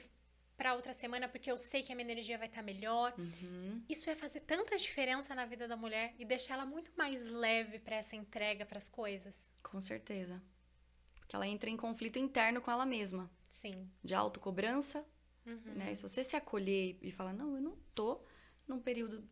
para 0.58 0.74
outra 0.74 0.93
semana 0.93 1.30
porque 1.30 1.51
eu 1.51 1.58
sei 1.58 1.84
que 1.84 1.91
a 1.91 1.95
minha 1.95 2.10
energia 2.12 2.38
vai 2.38 2.47
estar 2.47 2.64
melhor. 2.64 3.14
Uhum. 3.18 3.84
Isso 3.88 4.05
vai 4.05 4.16
fazer 4.16 4.39
tanta 4.41 4.76
diferença 4.76 5.36
na 5.36 5.45
vida 5.45 5.68
da 5.68 5.78
mulher 5.78 6.16
e 6.18 6.26
deixar 6.26 6.55
ela 6.55 6.66
muito 6.66 6.91
mais 6.97 7.24
leve 7.30 7.78
para 7.80 7.95
essa 7.95 8.16
entrega 8.16 8.66
para 8.66 8.80
as 8.80 8.89
coisas. 8.89 9.51
Com 9.62 9.80
certeza. 9.80 10.41
Porque 11.20 11.36
ela 11.36 11.47
entra 11.47 11.70
em 11.70 11.78
conflito 11.78 12.18
interno 12.18 12.60
com 12.62 12.72
ela 12.72 12.86
mesma, 12.86 13.30
Sim. 13.49 13.89
de 14.03 14.16
autocobrança, 14.16 15.05
Uhum. 15.45 15.74
né? 15.76 15.95
Se 15.95 16.01
você 16.03 16.24
se 16.24 16.36
acolher 16.36 16.97
e 17.01 17.10
falar, 17.12 17.34
não, 17.34 17.55
eu 17.55 17.62
não 17.62 17.78
tô 17.95 18.20
num 18.68 18.82
período 18.82 19.24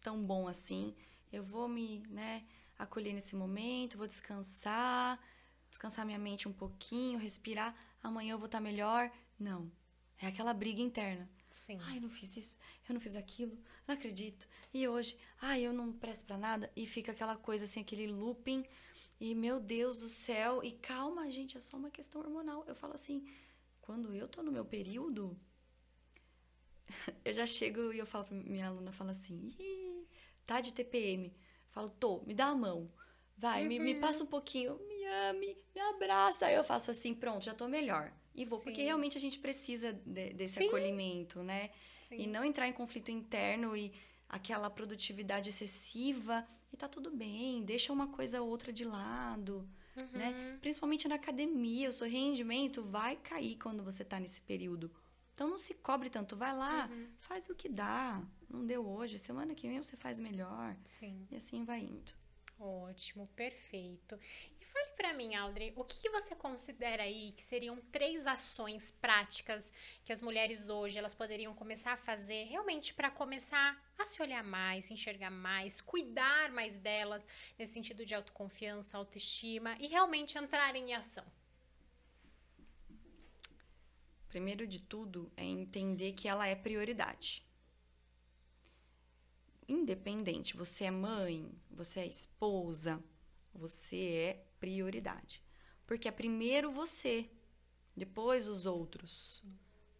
tão 0.00 0.22
bom 0.24 0.46
assim, 0.46 0.94
eu 1.32 1.42
vou 1.42 1.66
me, 1.66 2.00
né, 2.10 2.44
acolher 2.78 3.12
nesse 3.12 3.34
momento, 3.34 3.98
vou 3.98 4.06
descansar, 4.06 5.18
descansar 5.68 6.06
minha 6.06 6.18
mente 6.18 6.46
um 6.46 6.52
pouquinho, 6.52 7.18
respirar, 7.18 7.74
amanhã 8.02 8.32
eu 8.34 8.38
vou 8.38 8.46
estar 8.46 8.60
melhor. 8.60 9.10
Não. 9.38 9.68
É 10.20 10.26
aquela 10.26 10.54
briga 10.54 10.80
interna. 10.80 11.28
Sim. 11.50 11.78
Ai, 11.82 11.98
eu 11.98 12.02
não 12.02 12.10
fiz 12.10 12.36
isso, 12.36 12.58
eu 12.88 12.94
não 12.94 13.00
fiz 13.00 13.14
aquilo, 13.14 13.56
não 13.86 13.94
acredito. 13.94 14.46
E 14.72 14.86
hoje, 14.88 15.16
ai, 15.40 15.62
eu 15.62 15.72
não 15.72 15.92
presto 15.92 16.24
pra 16.24 16.36
nada. 16.36 16.70
E 16.76 16.86
fica 16.86 17.12
aquela 17.12 17.36
coisa 17.36 17.64
assim, 17.64 17.80
aquele 17.80 18.06
looping. 18.06 18.64
E 19.20 19.34
meu 19.34 19.60
Deus 19.60 19.98
do 20.00 20.08
céu. 20.08 20.62
E 20.64 20.72
calma, 20.72 21.30
gente, 21.30 21.56
é 21.56 21.60
só 21.60 21.76
uma 21.76 21.90
questão 21.90 22.20
hormonal. 22.20 22.64
Eu 22.66 22.74
falo 22.74 22.94
assim, 22.94 23.24
quando 23.80 24.14
eu 24.14 24.28
tô 24.28 24.42
no 24.42 24.50
meu 24.52 24.64
período, 24.64 25.36
eu 27.24 27.32
já 27.32 27.46
chego 27.46 27.92
e 27.92 27.98
eu 27.98 28.06
falo 28.06 28.24
pra 28.24 28.36
minha 28.36 28.68
aluna, 28.68 28.92
fala 28.92 29.10
assim, 29.12 29.54
Ih, 29.58 30.06
tá 30.46 30.60
de 30.60 30.72
TPM. 30.72 31.28
Eu 31.28 31.32
falo, 31.70 31.88
tô, 31.90 32.20
me 32.22 32.34
dá 32.34 32.46
a 32.46 32.54
mão. 32.54 32.90
Vai, 33.36 33.64
me, 33.64 33.78
me 33.78 33.94
Uhum. 33.94 34.00
passa 34.00 34.22
um 34.22 34.26
pouquinho, 34.26 34.78
me 34.86 35.04
ame, 35.06 35.56
me 35.74 35.80
abraça. 35.80 36.46
Aí 36.46 36.54
eu 36.54 36.64
faço 36.64 36.90
assim, 36.90 37.14
pronto, 37.14 37.44
já 37.44 37.54
tô 37.54 37.66
melhor. 37.68 38.12
E 38.34 38.44
vou, 38.44 38.58
porque 38.58 38.76
Sim. 38.80 38.84
realmente 38.84 39.16
a 39.16 39.20
gente 39.20 39.38
precisa 39.38 39.92
de- 39.92 40.32
desse 40.32 40.56
Sim. 40.56 40.66
acolhimento, 40.68 41.42
né? 41.42 41.70
Sim. 42.08 42.16
E 42.22 42.26
não 42.26 42.44
entrar 42.44 42.66
em 42.68 42.72
conflito 42.72 43.10
interno 43.10 43.76
e 43.76 43.92
aquela 44.28 44.68
produtividade 44.68 45.48
excessiva. 45.50 46.46
E 46.72 46.76
tá 46.76 46.88
tudo 46.88 47.10
bem, 47.10 47.62
deixa 47.62 47.92
uma 47.92 48.08
coisa 48.08 48.42
ou 48.42 48.48
outra 48.48 48.72
de 48.72 48.84
lado, 48.84 49.68
Uhum. 49.96 50.08
né? 50.12 50.58
Principalmente 50.60 51.06
na 51.06 51.14
academia, 51.14 51.88
o 51.88 51.92
seu 51.92 52.08
rendimento 52.08 52.82
vai 52.82 53.14
cair 53.16 53.56
quando 53.56 53.82
você 53.84 54.04
tá 54.04 54.18
nesse 54.18 54.40
período. 54.42 54.90
Então 55.32 55.48
não 55.48 55.58
se 55.58 55.74
cobre 55.74 56.10
tanto, 56.10 56.36
vai 56.36 56.52
lá, 56.56 56.88
Uhum. 56.90 57.06
faz 57.18 57.48
o 57.48 57.54
que 57.54 57.68
dá. 57.68 58.20
Não 58.50 58.64
deu 58.66 58.84
hoje, 58.86 59.18
semana 59.18 59.54
que 59.54 59.68
vem 59.68 59.80
você 59.82 59.96
faz 59.96 60.18
melhor. 60.18 60.76
Sim. 60.84 61.26
E 61.30 61.36
assim 61.36 61.64
vai 61.64 61.80
indo. 61.80 62.12
Ótimo, 62.58 63.26
perfeito. 63.36 64.18
Fale 64.74 64.90
pra 64.96 65.12
mim, 65.12 65.36
Audrey, 65.36 65.72
o 65.76 65.84
que, 65.84 66.00
que 66.00 66.10
você 66.10 66.34
considera 66.34 67.04
aí 67.04 67.30
que 67.36 67.44
seriam 67.44 67.76
três 67.92 68.26
ações 68.26 68.90
práticas 68.90 69.72
que 70.04 70.12
as 70.12 70.20
mulheres 70.20 70.68
hoje 70.68 70.98
elas 70.98 71.14
poderiam 71.14 71.54
começar 71.54 71.92
a 71.92 71.96
fazer 71.96 72.46
realmente 72.46 72.92
para 72.92 73.08
começar 73.08 73.80
a 73.96 74.04
se 74.04 74.20
olhar 74.20 74.42
mais, 74.42 74.86
se 74.86 74.92
enxergar 74.92 75.30
mais, 75.30 75.80
cuidar 75.80 76.50
mais 76.50 76.76
delas 76.76 77.24
nesse 77.56 77.72
sentido 77.72 78.04
de 78.04 78.16
autoconfiança, 78.16 78.98
autoestima 78.98 79.76
e 79.78 79.86
realmente 79.86 80.36
entrarem 80.36 80.90
em 80.90 80.94
ação? 80.94 81.24
Primeiro 84.26 84.66
de 84.66 84.80
tudo 84.80 85.30
é 85.36 85.44
entender 85.44 86.14
que 86.14 86.26
ela 86.26 86.48
é 86.48 86.56
prioridade. 86.56 87.46
Independente, 89.68 90.56
você 90.56 90.86
é 90.86 90.90
mãe, 90.90 91.48
você 91.70 92.00
é 92.00 92.06
esposa, 92.06 93.00
você 93.54 93.96
é 93.96 94.44
prioridade. 94.64 95.42
Porque 95.86 96.08
é 96.08 96.10
primeiro 96.10 96.72
você, 96.72 97.28
depois 97.94 98.48
os 98.48 98.64
outros. 98.64 99.42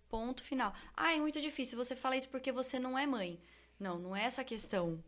Ponto 0.09 0.43
final. 0.43 0.73
Ah, 0.97 1.13
é 1.13 1.21
muito 1.21 1.39
difícil. 1.39 1.77
Você 1.77 1.95
fala 1.95 2.17
isso 2.17 2.31
porque 2.31 2.51
você 2.51 2.79
não 2.79 2.99
é 2.99 3.07
mãe. 3.07 3.39
Não, 3.79 3.99
não 3.99 4.17
é 4.17 4.25
essa 4.25 4.41
a 4.41 4.45
questão. 4.45 5.05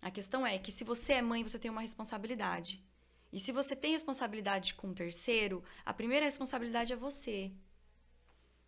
A 0.00 0.10
questão 0.10 0.46
é 0.46 0.58
que 0.58 0.72
se 0.72 0.84
você 0.84 1.14
é 1.14 1.22
mãe, 1.22 1.42
você 1.42 1.58
tem 1.58 1.70
uma 1.70 1.82
responsabilidade. 1.82 2.82
E 3.30 3.38
se 3.38 3.52
você 3.52 3.76
tem 3.76 3.92
responsabilidade 3.92 4.72
com 4.74 4.88
o 4.88 4.94
terceiro, 4.94 5.62
a 5.84 5.92
primeira 5.92 6.24
responsabilidade 6.24 6.92
é 6.92 6.96
você. 6.96 7.52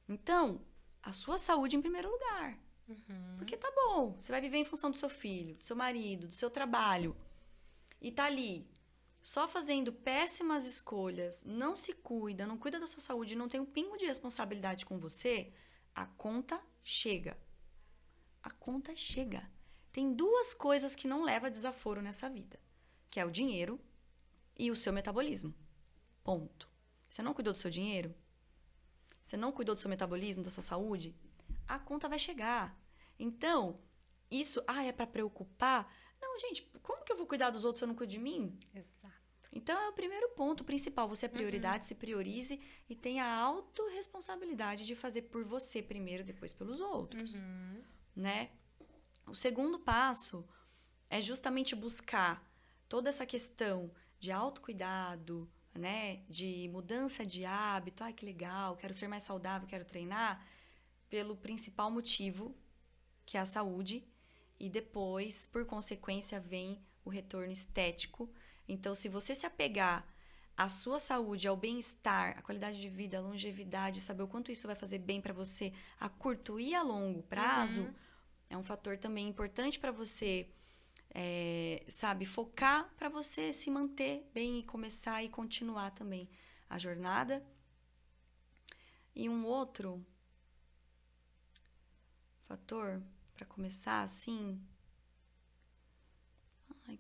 Então, 0.07 0.61
a 1.03 1.13
sua 1.13 1.39
saúde 1.39 1.77
em 1.77 1.81
primeiro 1.81 2.11
lugar. 2.11 2.59
Uhum. 2.89 3.37
Porque 3.39 3.57
tá 3.57 3.73
bom, 3.75 4.17
você 4.19 4.31
vai 4.31 4.41
viver 4.41 4.59
em 4.59 4.65
função 4.65 4.91
do 4.91 4.99
seu 4.99 5.09
filho, 5.09 5.55
do 5.55 5.65
seu 5.65 5.77
marido, 5.77 6.27
do 6.27 6.35
seu 6.35 6.51
trabalho. 6.51 7.17
E 8.01 8.11
tá 8.11 8.25
ali, 8.25 8.67
só 9.27 9.49
fazendo 9.49 9.93
péssimas 9.93 10.67
escolhas, 10.67 11.45
não 11.45 11.75
se 11.75 11.93
cuida, 11.93 12.47
não 12.47 12.57
cuida 12.57 12.79
da 12.79 12.87
sua 12.87 13.01
saúde, 13.01 13.35
não 13.35 13.49
tem 13.49 13.61
um 13.61 13.67
pingo 13.67 13.97
de 13.97 14.07
responsabilidade 14.07 14.87
com 14.87 15.01
você, 15.01 15.53
a 15.93 16.07
conta 16.07 16.63
chega. 16.81 17.37
A 18.41 18.53
conta 18.53 18.95
chega. 18.95 19.51
Tem 19.91 20.15
duas 20.15 20.55
coisas 20.55 20.95
que 20.95 21.09
não 21.09 21.25
leva 21.25 21.49
a 21.49 21.51
desaforo 21.51 22.01
nessa 22.01 22.31
vida, 22.31 22.57
que 23.11 23.19
é 23.19 23.25
o 23.25 23.31
dinheiro 23.33 23.81
e 24.57 24.71
o 24.71 24.77
seu 24.77 24.93
metabolismo. 24.93 25.53
Ponto. 26.23 26.71
Você 27.09 27.21
não 27.21 27.35
cuidou 27.35 27.53
do 27.53 27.59
seu 27.59 27.69
dinheiro? 27.69 28.15
Você 29.25 29.37
não 29.37 29.51
cuidou 29.51 29.75
do 29.75 29.81
seu 29.81 29.91
metabolismo, 29.91 30.45
da 30.45 30.53
sua 30.53 30.63
saúde? 30.63 31.17
A 31.67 31.81
conta 31.81 32.09
vai 32.09 32.21
chegar. 32.21 32.81
Então, 33.19 33.81
isso, 34.31 34.63
ah, 34.69 34.85
é 34.85 34.93
para 34.93 35.05
preocupar? 35.05 35.93
Não, 36.21 36.39
gente, 36.39 36.63
como 36.81 37.05
que 37.05 37.11
eu 37.11 37.17
vou 37.17 37.27
cuidar 37.27 37.51
dos 37.51 37.65
outros 37.65 37.81
se 37.81 37.85
eu 37.85 37.89
não 37.89 37.95
cuido 37.97 38.13
de 38.13 38.19
mim? 38.19 38.57
Exato. 38.73 39.16
Então 39.53 39.79
é 39.81 39.89
o 39.89 39.93
primeiro 39.93 40.29
ponto 40.31 40.65
principal. 40.65 41.09
Você 41.09 41.27
é 41.27 41.29
prioridade, 41.29 41.87
se 41.87 41.95
priorize 41.95 42.61
e 42.89 42.95
tenha 42.95 43.25
a 43.25 43.35
autorresponsabilidade 43.37 44.85
de 44.85 44.95
fazer 44.95 45.23
por 45.23 45.45
você 45.45 45.83
primeiro, 45.83 46.25
depois 46.25 46.53
pelos 46.53 46.81
outros, 46.81 47.35
Uhum. 47.35 47.83
né? 48.15 48.51
O 49.27 49.35
segundo 49.35 49.79
passo 49.79 50.47
é 51.09 51.21
justamente 51.21 51.75
buscar 51.75 52.45
toda 52.89 53.09
essa 53.09 53.25
questão 53.27 53.91
de 54.19 54.31
autocuidado, 54.31 55.49
né? 55.75 56.23
De 56.29 56.69
mudança 56.69 57.25
de 57.25 57.45
hábito. 57.45 58.05
Ai, 58.05 58.13
que 58.13 58.25
legal, 58.25 58.77
quero 58.77 58.95
ser 58.95 59.09
mais 59.09 59.23
saudável, 59.23 59.67
quero 59.69 59.85
treinar. 59.85 60.45
Pelo 61.09 61.37
principal 61.37 61.91
motivo, 61.91 62.55
que 63.25 63.37
é 63.37 63.41
a 63.41 63.45
saúde. 63.45 64.05
E 64.59 64.69
depois, 64.69 65.47
por 65.47 65.65
consequência, 65.67 66.41
vem 66.41 66.81
o 67.05 67.11
retorno 67.11 67.53
estético. 67.53 68.29
Então, 68.69 68.95
se 68.95 69.09
você 69.09 69.35
se 69.35 69.47
apegar 69.47 70.07
a 70.57 70.69
sua 70.69 70.99
saúde, 70.99 71.47
ao 71.47 71.57
bem-estar, 71.57 72.39
a 72.39 72.43
qualidade 72.43 72.81
de 72.81 72.89
vida, 72.89 73.19
a 73.19 73.21
longevidade, 73.21 74.01
saber 74.01 74.23
o 74.23 74.29
quanto 74.29 74.51
isso 74.51 74.67
vai 74.67 74.77
fazer 74.77 74.99
bem 74.99 75.21
para 75.21 75.33
você 75.33 75.73
a 76.01 76.09
curto 76.09 76.59
e 76.59 76.75
a 76.75 76.83
longo 76.83 77.23
prazo, 77.25 77.83
Uhum. 77.83 77.95
é 78.51 78.57
um 78.57 78.65
fator 78.65 78.97
também 78.99 79.29
importante 79.29 79.79
para 79.79 79.93
você, 79.93 80.49
é, 81.15 81.85
sabe, 81.89 82.27
focar 82.27 82.91
para 82.97 83.09
você 83.09 83.53
se 83.53 83.71
manter 83.71 84.29
bem 84.35 84.61
e 84.61 84.65
começar 84.65 85.23
e 85.25 85.29
continuar 85.29 85.91
também 85.93 86.29
a 86.71 86.79
jornada. 86.79 87.45
E 89.17 89.29
um 89.29 89.45
outro 89.47 90.05
fator 92.49 93.03
para 93.35 93.45
começar 93.47 94.03
assim, 94.03 94.59
ai, 96.89 96.99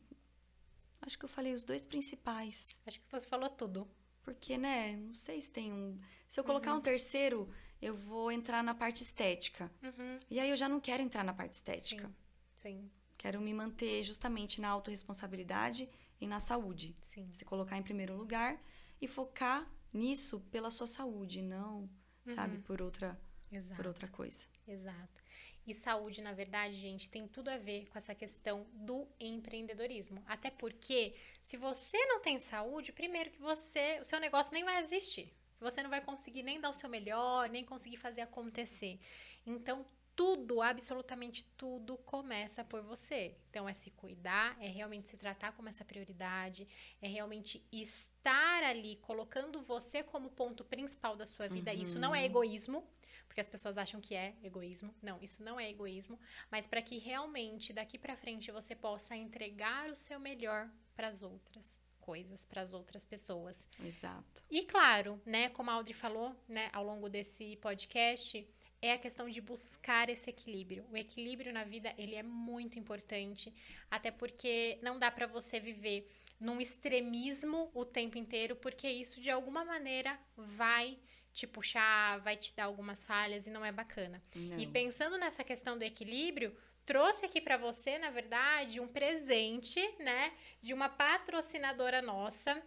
acho 1.06 1.18
que 1.18 1.24
eu 1.24 1.28
falei 1.28 1.52
os 1.52 1.62
dois 1.64 1.82
principais. 1.82 2.76
Acho 2.86 3.00
que 3.00 3.06
você 3.10 3.26
falou 3.26 3.48
tudo. 3.48 3.88
Porque, 4.22 4.58
né? 4.58 4.96
Não 4.96 5.14
sei 5.14 5.40
se 5.40 5.50
tem 5.50 5.72
um. 5.72 5.98
Se 6.28 6.38
eu 6.40 6.44
colocar 6.44 6.72
Uhum. 6.72 6.78
um 6.78 6.82
terceiro, 6.82 7.48
eu 7.80 7.94
vou 7.94 8.32
entrar 8.32 8.62
na 8.64 8.74
parte 8.74 9.02
estética. 9.02 9.70
Uhum. 9.82 10.18
E 10.28 10.40
aí 10.40 10.50
eu 10.50 10.56
já 10.56 10.68
não 10.68 10.80
quero 10.80 11.02
entrar 11.02 11.22
na 11.24 11.32
parte 11.32 11.52
estética. 11.52 12.08
Sim, 12.08 12.14
sim, 12.54 12.90
Quero 13.16 13.40
me 13.40 13.54
manter 13.54 14.02
justamente 14.04 14.60
na 14.60 14.68
autorresponsabilidade 14.68 15.88
e 16.20 16.26
na 16.26 16.40
saúde. 16.40 16.94
sim. 17.00 17.30
Se 17.32 17.44
colocar 17.44 17.76
em 17.78 17.82
primeiro 17.82 18.16
lugar 18.16 18.60
e 19.00 19.06
focar 19.08 19.66
nisso 19.92 20.40
pela 20.50 20.70
sua 20.70 20.86
saúde, 20.86 21.40
não, 21.40 21.88
sabe, 22.28 22.56
Uhum. 22.56 22.62
por 22.62 22.82
outra, 22.82 23.18
Exato. 23.50 23.76
por 23.76 23.86
outra 23.86 24.08
coisa. 24.08 24.44
Exato. 24.66 25.22
E 25.66 25.74
saúde, 25.74 26.22
na 26.22 26.32
verdade, 26.32 26.76
gente, 26.76 27.10
tem 27.10 27.26
tudo 27.26 27.48
a 27.48 27.56
ver 27.56 27.88
com 27.88 27.98
essa 27.98 28.14
questão 28.14 28.66
do 28.72 29.08
empreendedorismo. 29.18 30.22
Até 30.26 30.48
porque, 30.48 31.14
se 31.42 31.56
você 31.56 31.98
não 32.06 32.20
tem 32.20 32.38
saúde, 32.38 32.92
primeiro 32.92 33.30
que 33.30 33.40
você, 33.40 33.98
o 34.00 34.04
seu 34.04 34.20
negócio 34.20 34.52
nem 34.52 34.62
vai 34.62 34.78
existir. 34.78 35.32
Você 35.60 35.82
não 35.82 35.90
vai 35.90 36.00
conseguir 36.00 36.42
nem 36.42 36.60
dar 36.60 36.70
o 36.70 36.74
seu 36.74 36.88
melhor, 36.88 37.48
nem 37.48 37.64
conseguir 37.64 37.96
fazer 37.96 38.20
acontecer. 38.20 39.00
Então, 39.44 39.84
tudo, 40.16 40.62
absolutamente 40.62 41.44
tudo, 41.56 41.98
começa 41.98 42.64
por 42.64 42.82
você. 42.82 43.36
Então, 43.50 43.68
é 43.68 43.74
se 43.74 43.90
cuidar, 43.90 44.56
é 44.60 44.66
realmente 44.66 45.10
se 45.10 45.16
tratar 45.16 45.52
como 45.52 45.68
essa 45.68 45.84
prioridade, 45.84 46.66
é 47.02 47.06
realmente 47.06 47.64
estar 47.70 48.62
ali, 48.64 48.96
colocando 48.96 49.60
você 49.62 50.02
como 50.02 50.30
ponto 50.30 50.64
principal 50.64 51.14
da 51.14 51.26
sua 51.26 51.46
vida. 51.48 51.72
Isso 51.74 51.98
não 51.98 52.14
é 52.14 52.20
Uhum. 52.20 52.24
egoísmo, 52.24 52.88
porque 53.28 53.40
as 53.40 53.48
pessoas 53.48 53.76
acham 53.76 54.00
que 54.00 54.14
é 54.14 54.34
egoísmo. 54.42 54.94
Não, 55.02 55.22
isso 55.22 55.42
não 55.44 55.60
é 55.60 55.68
egoísmo, 55.68 56.18
mas 56.50 56.66
para 56.66 56.80
que 56.80 56.96
realmente 56.98 57.72
daqui 57.72 57.98
para 57.98 58.16
frente 58.16 58.50
você 58.50 58.74
possa 58.74 59.14
entregar 59.14 59.90
o 59.90 59.96
seu 59.96 60.18
melhor 60.18 60.70
para 60.94 61.08
as 61.08 61.22
outras 61.22 61.78
coisas, 62.00 62.44
para 62.44 62.62
as 62.62 62.72
outras 62.72 63.04
pessoas. 63.04 63.66
Exato. 63.84 64.44
E 64.48 64.64
claro, 64.64 65.20
né, 65.26 65.48
como 65.50 65.70
a 65.70 65.74
Audrey 65.74 65.92
falou, 65.94 66.34
né, 66.48 66.70
ao 66.72 66.84
longo 66.84 67.08
desse 67.10 67.56
podcast, 67.56 68.48
é 68.80 68.92
a 68.92 68.98
questão 68.98 69.28
de 69.28 69.40
buscar 69.40 70.08
esse 70.08 70.28
equilíbrio. 70.28 70.84
O 70.90 70.96
equilíbrio 70.96 71.52
na 71.52 71.64
vida, 71.64 71.94
ele 71.96 72.14
é 72.14 72.22
muito 72.22 72.78
importante, 72.78 73.52
até 73.90 74.10
porque 74.10 74.78
não 74.82 74.98
dá 74.98 75.10
para 75.10 75.26
você 75.26 75.58
viver 75.58 76.10
num 76.38 76.60
extremismo 76.60 77.70
o 77.74 77.84
tempo 77.84 78.18
inteiro, 78.18 78.56
porque 78.56 78.88
isso 78.88 79.20
de 79.20 79.30
alguma 79.30 79.64
maneira 79.64 80.18
vai 80.36 80.98
te 81.32 81.46
puxar, 81.46 82.18
vai 82.20 82.36
te 82.36 82.54
dar 82.54 82.64
algumas 82.64 83.04
falhas 83.04 83.46
e 83.46 83.50
não 83.50 83.64
é 83.64 83.72
bacana. 83.72 84.22
Não. 84.34 84.58
E 84.58 84.66
pensando 84.66 85.18
nessa 85.18 85.44
questão 85.44 85.78
do 85.78 85.84
equilíbrio, 85.84 86.56
trouxe 86.84 87.26
aqui 87.26 87.40
para 87.40 87.56
você, 87.56 87.98
na 87.98 88.10
verdade, 88.10 88.80
um 88.80 88.88
presente, 88.88 89.80
né, 89.98 90.32
de 90.62 90.72
uma 90.72 90.88
patrocinadora 90.88 92.00
nossa, 92.00 92.62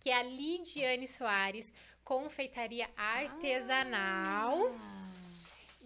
que 0.00 0.10
é 0.10 0.16
a 0.16 0.22
Lidiane 0.22 1.08
Soares, 1.08 1.72
confeitaria 2.02 2.90
artesanal. 2.94 4.74
Ah, 4.74 4.93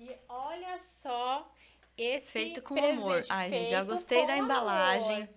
E 0.09 0.17
olha 0.29 0.79
só 0.81 1.53
esse 1.97 2.31
Feito 2.33 2.63
com 2.63 2.75
presente, 2.75 2.99
amor. 2.99 3.23
Ai, 3.29 3.51
gente, 3.51 3.71
já 3.71 3.79
feito 3.79 3.91
gostei 3.91 4.27
da 4.27 4.33
amor. 4.35 4.45
embalagem. 4.45 5.29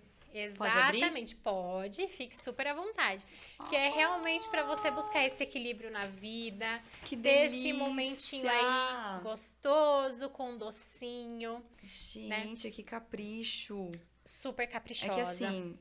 Pode 0.56 0.78
abrir? 0.78 0.98
Exatamente, 1.02 1.36
pode, 1.36 2.08
fique 2.08 2.34
super 2.34 2.66
à 2.68 2.72
vontade. 2.72 3.22
Que 3.68 3.76
é 3.76 3.90
realmente 3.90 4.48
para 4.48 4.62
você 4.62 4.90
buscar 4.90 5.26
esse 5.26 5.42
equilíbrio 5.42 5.90
na 5.90 6.06
vida, 6.06 6.82
que 7.04 7.14
ter 7.16 7.50
delícia. 7.50 7.74
momentinho 7.74 8.48
aí 8.48 9.20
gostoso, 9.22 10.30
com 10.30 10.56
docinho, 10.56 11.62
Gente, 11.82 12.70
que 12.70 12.82
capricho. 12.82 13.90
super 14.24 14.62
É 14.62 14.66
caprichosa. 14.66 15.14
que 15.14 15.20
assim, 15.20 15.78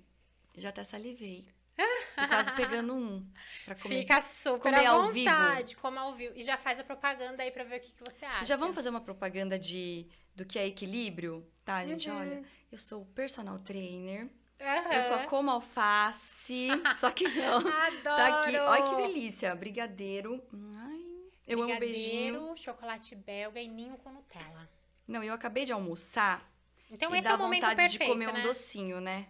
já 0.58 0.68
até 0.68 0.84
salivei. 0.84 1.48
Tô 2.16 2.28
quase 2.28 2.52
pegando 2.54 2.94
um 2.94 3.26
pra 3.66 3.76
comer. 3.76 4.02
Fica 4.02 4.22
super 4.22 4.74
Comer 4.74 4.88
à 4.88 4.92
ao 4.92 5.12
vivo. 5.12 5.30
vontade, 5.30 5.76
como 5.76 6.00
ao 6.00 6.14
vivo. 6.14 6.34
E 6.36 6.44
já 6.44 6.58
faz 6.58 6.80
a 6.80 6.84
propaganda 6.84 7.44
aí 7.44 7.52
pra 7.52 7.64
ver 7.64 7.78
o 7.78 7.80
que, 7.80 7.92
que 7.92 8.04
você 8.04 8.26
acha. 8.26 8.46
Já 8.46 8.56
vamos 8.56 8.76
fazer 8.76 8.90
uma 8.90 9.02
propaganda 9.02 9.58
de 9.58 10.08
do 10.36 10.46
que 10.46 10.58
é 10.58 10.68
equilíbrio? 10.68 11.46
Tá, 11.66 11.86
gente? 11.86 12.10
Uhum. 12.10 12.20
Olha, 12.20 12.44
eu 12.72 12.78
sou 12.78 13.06
personal 13.06 13.60
trainer. 13.60 14.30
Aham. 14.60 14.94
Eu 14.94 15.02
só 15.02 15.26
como 15.26 15.50
alface. 15.50 16.68
só 16.96 17.12
que 17.12 17.28
não. 17.28 17.58
Adoro! 17.58 18.04
Tá 18.04 18.40
aqui. 18.42 18.58
Olha 18.58 18.84
que 18.84 18.96
delícia. 18.96 19.56
Brigadeiro. 19.56 20.44
Ai, 20.76 21.06
eu 21.48 21.62
amo 21.62 21.80
beijinho. 21.80 22.56
Chocolate 22.56 23.16
belga 23.16 23.60
e 23.60 23.68
ninho 23.68 23.98
com 23.98 24.12
Nutella. 24.12 24.70
Não, 25.08 25.24
eu 25.24 25.34
acabei 25.34 25.66
de 25.66 25.74
almoçar. 25.74 26.48
Então 26.90 27.14
esse 27.16 27.28
dá 27.28 27.32
é 27.32 27.36
o 27.36 27.40
momento 27.40 27.66
perfeito, 27.76 27.92
de 27.92 28.00
comer 28.00 28.32
né? 28.32 28.40
um 28.40 28.44
docinho, 28.44 29.02
né? 29.02 29.28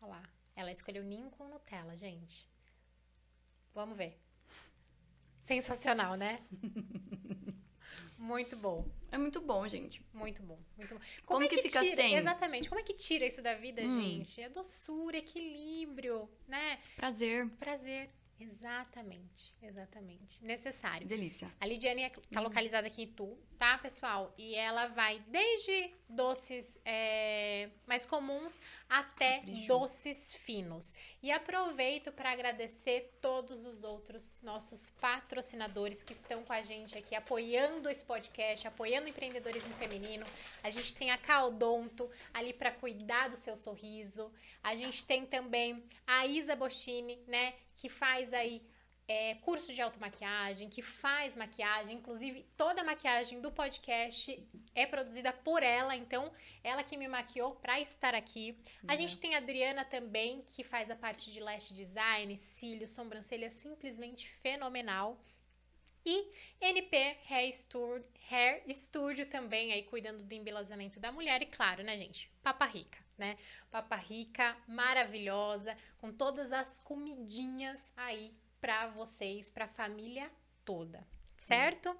Olha 0.00 0.12
lá. 0.12 0.22
Ela 0.62 0.70
escolheu 0.70 1.02
ninho 1.02 1.28
com 1.30 1.48
Nutella, 1.48 1.96
gente. 1.96 2.48
Vamos 3.74 3.96
ver. 3.96 4.16
Sensacional, 5.40 6.14
né? 6.14 6.40
muito 8.16 8.56
bom. 8.56 8.86
É 9.10 9.18
muito 9.18 9.40
bom, 9.40 9.66
gente. 9.66 10.00
Muito 10.12 10.40
bom, 10.40 10.58
muito 10.76 10.94
bom. 10.94 11.00
Como 11.26 11.42
é 11.44 11.48
que 11.48 11.62
fica 11.62 11.80
tira? 11.80 11.96
sem? 11.96 12.14
Exatamente. 12.14 12.68
Como 12.68 12.80
é 12.80 12.84
que 12.84 12.94
tira 12.94 13.26
isso 13.26 13.42
da 13.42 13.54
vida, 13.54 13.82
Hum. 13.82 14.00
gente? 14.00 14.40
É 14.40 14.48
doçura, 14.48 15.16
equilíbrio, 15.16 16.30
né? 16.46 16.78
Prazer. 16.94 17.48
Prazer. 17.58 18.08
Exatamente, 18.38 19.54
exatamente. 19.62 20.44
Necessário. 20.44 21.06
Delícia. 21.06 21.48
A 21.60 21.66
Lidiane 21.66 22.02
está 22.02 22.40
localizada 22.40 22.86
aqui 22.86 23.02
em 23.02 23.04
Itu, 23.04 23.38
tá, 23.58 23.78
pessoal? 23.78 24.34
E 24.36 24.54
ela 24.54 24.88
vai 24.88 25.20
desde 25.28 25.94
doces 26.08 26.78
é, 26.84 27.70
mais 27.86 28.04
comuns 28.04 28.58
até 28.88 29.38
Capricho. 29.38 29.68
doces 29.68 30.34
finos. 30.34 30.92
E 31.22 31.30
aproveito 31.30 32.10
para 32.10 32.32
agradecer 32.32 33.16
todos 33.20 33.64
os 33.66 33.84
outros 33.84 34.40
nossos 34.42 34.90
patrocinadores 34.90 36.02
que 36.02 36.12
estão 36.12 36.42
com 36.42 36.52
a 36.52 36.62
gente 36.62 36.98
aqui, 36.98 37.14
apoiando 37.14 37.88
esse 37.88 38.04
podcast, 38.04 38.66
apoiando 38.66 39.06
o 39.06 39.10
empreendedorismo 39.10 39.74
feminino. 39.74 40.26
A 40.62 40.70
gente 40.70 40.94
tem 40.96 41.10
a 41.10 41.18
Caldonto 41.18 42.10
ali 42.34 42.52
para 42.52 42.72
cuidar 42.72 43.28
do 43.28 43.36
seu 43.36 43.56
sorriso. 43.56 44.32
A 44.62 44.74
gente 44.74 45.04
tem 45.04 45.24
também 45.26 45.84
a 46.06 46.26
Isa 46.26 46.56
Boschini, 46.56 47.18
né, 47.26 47.54
que 47.74 47.88
faz 47.88 48.32
aí 48.32 48.62
é, 49.08 49.34
curso 49.36 49.74
de 49.74 49.82
automaquiagem, 49.82 50.68
que 50.68 50.80
faz 50.80 51.34
maquiagem, 51.34 51.96
inclusive 51.96 52.46
toda 52.56 52.80
a 52.80 52.84
maquiagem 52.84 53.40
do 53.40 53.50
podcast 53.50 54.42
é 54.74 54.86
produzida 54.86 55.32
por 55.32 55.62
ela, 55.62 55.96
então 55.96 56.32
ela 56.62 56.82
que 56.82 56.96
me 56.96 57.08
maquiou 57.08 57.54
para 57.56 57.80
estar 57.80 58.14
aqui. 58.14 58.56
A 58.86 58.96
gente 58.96 59.18
tem 59.18 59.34
a 59.34 59.38
Adriana 59.38 59.84
também, 59.84 60.42
que 60.46 60.62
faz 60.62 60.90
a 60.90 60.96
parte 60.96 61.32
de 61.32 61.40
lash 61.40 61.70
design, 61.70 62.36
cílios, 62.38 62.90
sobrancelha 62.90 63.50
simplesmente 63.50 64.28
fenomenal. 64.28 65.18
E 66.04 66.32
NP 66.60 67.16
Hair 67.28 67.52
Studio, 67.52 68.04
Hair 68.30 68.62
Studio 68.74 69.26
também, 69.26 69.72
aí 69.72 69.82
cuidando 69.84 70.24
do 70.24 70.32
embelezamento 70.34 70.98
da 70.98 71.12
mulher. 71.12 71.42
E 71.42 71.46
claro, 71.46 71.82
né, 71.82 71.96
gente? 71.96 72.30
Papa 72.42 72.66
Rica, 72.66 72.98
né? 73.16 73.36
Papa 73.70 73.96
Rica, 73.96 74.56
maravilhosa, 74.66 75.76
com 75.98 76.12
todas 76.12 76.52
as 76.52 76.78
comidinhas 76.80 77.80
aí 77.96 78.34
pra 78.60 78.88
vocês, 78.88 79.48
pra 79.48 79.68
família 79.68 80.30
toda, 80.64 81.06
certo? 81.36 81.96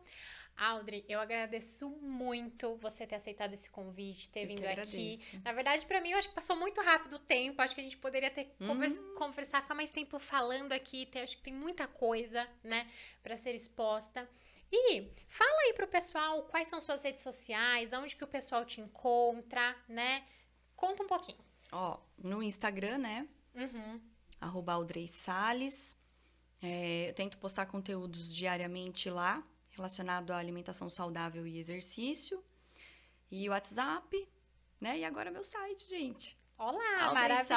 Audrey, 0.56 1.04
eu 1.08 1.18
agradeço 1.20 1.88
muito 2.00 2.76
você 2.76 3.06
ter 3.06 3.16
aceitado 3.16 3.52
esse 3.54 3.68
convite, 3.70 4.28
ter 4.30 4.42
Eu 4.42 4.48
vindo 4.48 4.64
aqui. 4.66 5.18
Na 5.42 5.52
verdade, 5.52 5.84
pra 5.86 6.00
mim, 6.00 6.10
eu 6.10 6.18
acho 6.18 6.28
que 6.28 6.34
passou 6.34 6.54
muito 6.56 6.80
rápido 6.80 7.14
o 7.14 7.18
tempo. 7.18 7.60
Acho 7.62 7.74
que 7.74 7.80
a 7.80 7.84
gente 7.84 7.96
poderia 7.96 8.30
ter 8.30 8.54
Hum. 8.60 8.68
convers- 8.68 8.98
conversar, 9.16 9.62
ficar 9.62 9.74
mais 9.74 9.90
tempo 9.90 10.18
falando 10.18 10.72
aqui. 10.72 11.08
Acho 11.22 11.36
que 11.38 11.42
tem 11.42 11.54
muita 11.54 11.86
coisa, 11.88 12.48
né, 12.62 12.88
pra 13.22 13.36
ser 13.36 13.54
exposta. 13.54 14.28
E 14.70 15.10
fala 15.28 15.60
aí 15.66 15.74
pro 15.74 15.86
pessoal 15.88 16.44
quais 16.44 16.68
são 16.68 16.80
suas 16.80 17.02
redes 17.02 17.22
sociais, 17.22 17.92
aonde 17.92 18.16
que 18.16 18.24
o 18.24 18.28
pessoal 18.28 18.64
te 18.64 18.80
encontra, 18.80 19.76
né? 19.88 20.24
Conta 20.76 21.02
um 21.02 21.06
pouquinho. 21.06 21.38
Ó, 21.70 21.98
no 22.18 22.42
Instagram, 22.42 22.98
né? 22.98 23.28
Uhum. 23.54 24.00
arroba 24.40 24.72
Audrey 24.72 25.06
Salles. 25.06 25.96
É, 26.60 27.10
eu 27.10 27.14
tento 27.14 27.36
postar 27.38 27.66
conteúdos 27.66 28.34
diariamente 28.34 29.08
lá, 29.10 29.42
relacionado 29.72 30.30
à 30.32 30.38
alimentação 30.38 30.88
saudável 30.88 31.46
e 31.46 31.58
exercício. 31.58 32.42
E 33.30 33.48
o 33.48 33.52
WhatsApp, 33.52 34.28
né? 34.80 34.98
E 34.98 35.04
agora 35.04 35.30
meu 35.30 35.42
site, 35.42 35.88
gente. 35.88 36.38
Olá, 36.58 37.12
maravilhosa. 37.14 37.48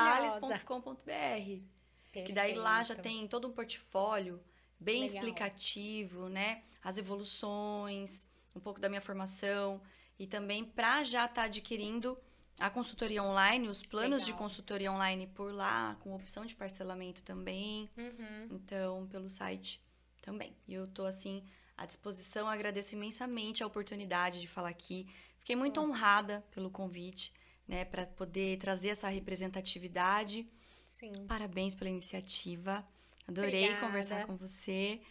Que 2.12 2.32
daí 2.32 2.56
lá 2.56 2.82
já 2.82 2.96
tem 2.96 3.28
todo 3.28 3.48
um 3.48 3.52
portfólio 3.52 4.42
bem 4.80 5.02
Legal. 5.02 5.16
explicativo, 5.16 6.30
né? 6.30 6.64
As 6.82 6.98
evoluções, 6.98 8.26
um 8.56 8.60
pouco 8.60 8.80
da 8.80 8.88
minha 8.88 9.02
formação 9.02 9.82
e 10.18 10.26
também 10.26 10.64
para 10.64 11.04
já 11.04 11.26
estar 11.26 11.44
adquirindo 11.44 12.18
a 12.58 12.70
consultoria 12.70 13.22
online, 13.22 13.68
os 13.68 13.86
planos 13.86 14.22
de 14.22 14.28
Legal. 14.28 14.40
consultoria 14.40 14.92
online 14.92 15.28
por 15.28 15.54
lá, 15.54 15.98
com 16.00 16.16
opção 16.16 16.46
de 16.46 16.56
parcelamento 16.56 17.22
também. 17.22 17.90
Uhum. 17.98 18.48
Então, 18.52 19.08
pelo 19.08 19.30
site 19.30 19.84
também. 20.22 20.56
E 20.66 20.74
eu 20.74 20.88
tô 20.88 21.06
assim 21.06 21.44
à 21.78 21.86
disposição, 21.86 22.48
agradeço 22.48 22.96
imensamente 22.96 23.64
a 23.64 23.68
oportunidade 23.68 24.40
de 24.42 24.48
falar 24.48 24.70
aqui. 24.70 25.08
Fiquei 25.40 25.56
muito 25.56 25.80
honrada 25.80 26.44
pelo 26.52 26.70
convite, 26.70 27.34
né, 27.68 27.86
para 27.86 28.06
poder 28.06 28.58
trazer 28.58 28.90
essa 28.90 29.08
representatividade. 29.08 30.46
Sim. 30.88 31.12
Parabéns 31.28 31.76
pela 31.76 31.90
iniciativa. 31.90 32.84
Adorei 33.28 33.66
Obrigada. 33.66 33.86
conversar 33.86 34.26
com 34.26 34.36
você. 34.36 35.02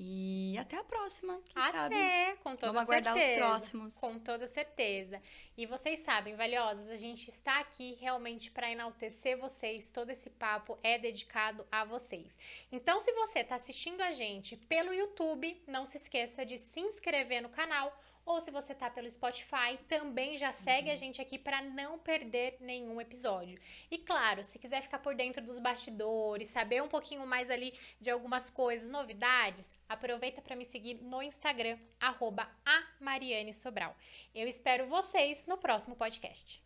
E 0.00 0.56
até 0.56 0.76
a 0.76 0.84
próxima, 0.84 1.40
quem 1.44 1.60
sabe? 1.72 1.96
Até, 1.96 2.36
com 2.36 2.54
toda 2.54 2.72
Vamos 2.72 2.82
aguardar 2.88 3.16
os 3.16 3.20
certeza. 3.20 3.46
próximos. 3.46 3.94
Com 3.96 4.18
toda 4.20 4.46
certeza. 4.46 5.20
E 5.56 5.66
vocês 5.66 5.98
sabem, 5.98 6.36
valiosas, 6.36 6.88
a 6.88 6.94
gente 6.94 7.28
está 7.28 7.58
aqui 7.58 7.98
realmente 8.00 8.48
para 8.48 8.70
enaltecer 8.70 9.36
vocês. 9.36 9.90
Todo 9.90 10.10
esse 10.10 10.30
papo 10.30 10.78
é 10.84 10.96
dedicado 10.98 11.66
a 11.72 11.84
vocês. 11.84 12.38
Então, 12.70 13.00
se 13.00 13.10
você 13.12 13.40
está 13.40 13.56
assistindo 13.56 14.00
a 14.00 14.12
gente 14.12 14.56
pelo 14.56 14.94
YouTube, 14.94 15.60
não 15.66 15.84
se 15.84 15.96
esqueça 15.96 16.46
de 16.46 16.58
se 16.58 16.78
inscrever 16.78 17.42
no 17.42 17.48
canal. 17.48 17.92
Ou 18.28 18.42
se 18.42 18.50
você 18.50 18.74
tá 18.74 18.90
pelo 18.90 19.10
Spotify, 19.10 19.78
também 19.88 20.36
já 20.36 20.52
segue 20.52 20.90
a 20.90 20.96
gente 20.96 21.18
aqui 21.18 21.38
para 21.38 21.62
não 21.62 21.98
perder 21.98 22.58
nenhum 22.60 23.00
episódio. 23.00 23.58
E 23.90 23.96
claro, 23.96 24.44
se 24.44 24.58
quiser 24.58 24.82
ficar 24.82 24.98
por 24.98 25.14
dentro 25.14 25.42
dos 25.42 25.58
bastidores, 25.58 26.50
saber 26.50 26.82
um 26.82 26.88
pouquinho 26.88 27.26
mais 27.26 27.48
ali 27.48 27.72
de 27.98 28.10
algumas 28.10 28.50
coisas, 28.50 28.90
novidades, 28.90 29.72
aproveita 29.88 30.42
para 30.42 30.54
me 30.54 30.66
seguir 30.66 31.00
no 31.00 31.22
Instagram, 31.22 31.78
arroba 31.98 32.46
a 32.66 32.86
Mariane 33.00 33.54
Sobral. 33.54 33.96
Eu 34.34 34.46
espero 34.46 34.86
vocês 34.88 35.46
no 35.46 35.56
próximo 35.56 35.96
podcast. 35.96 36.62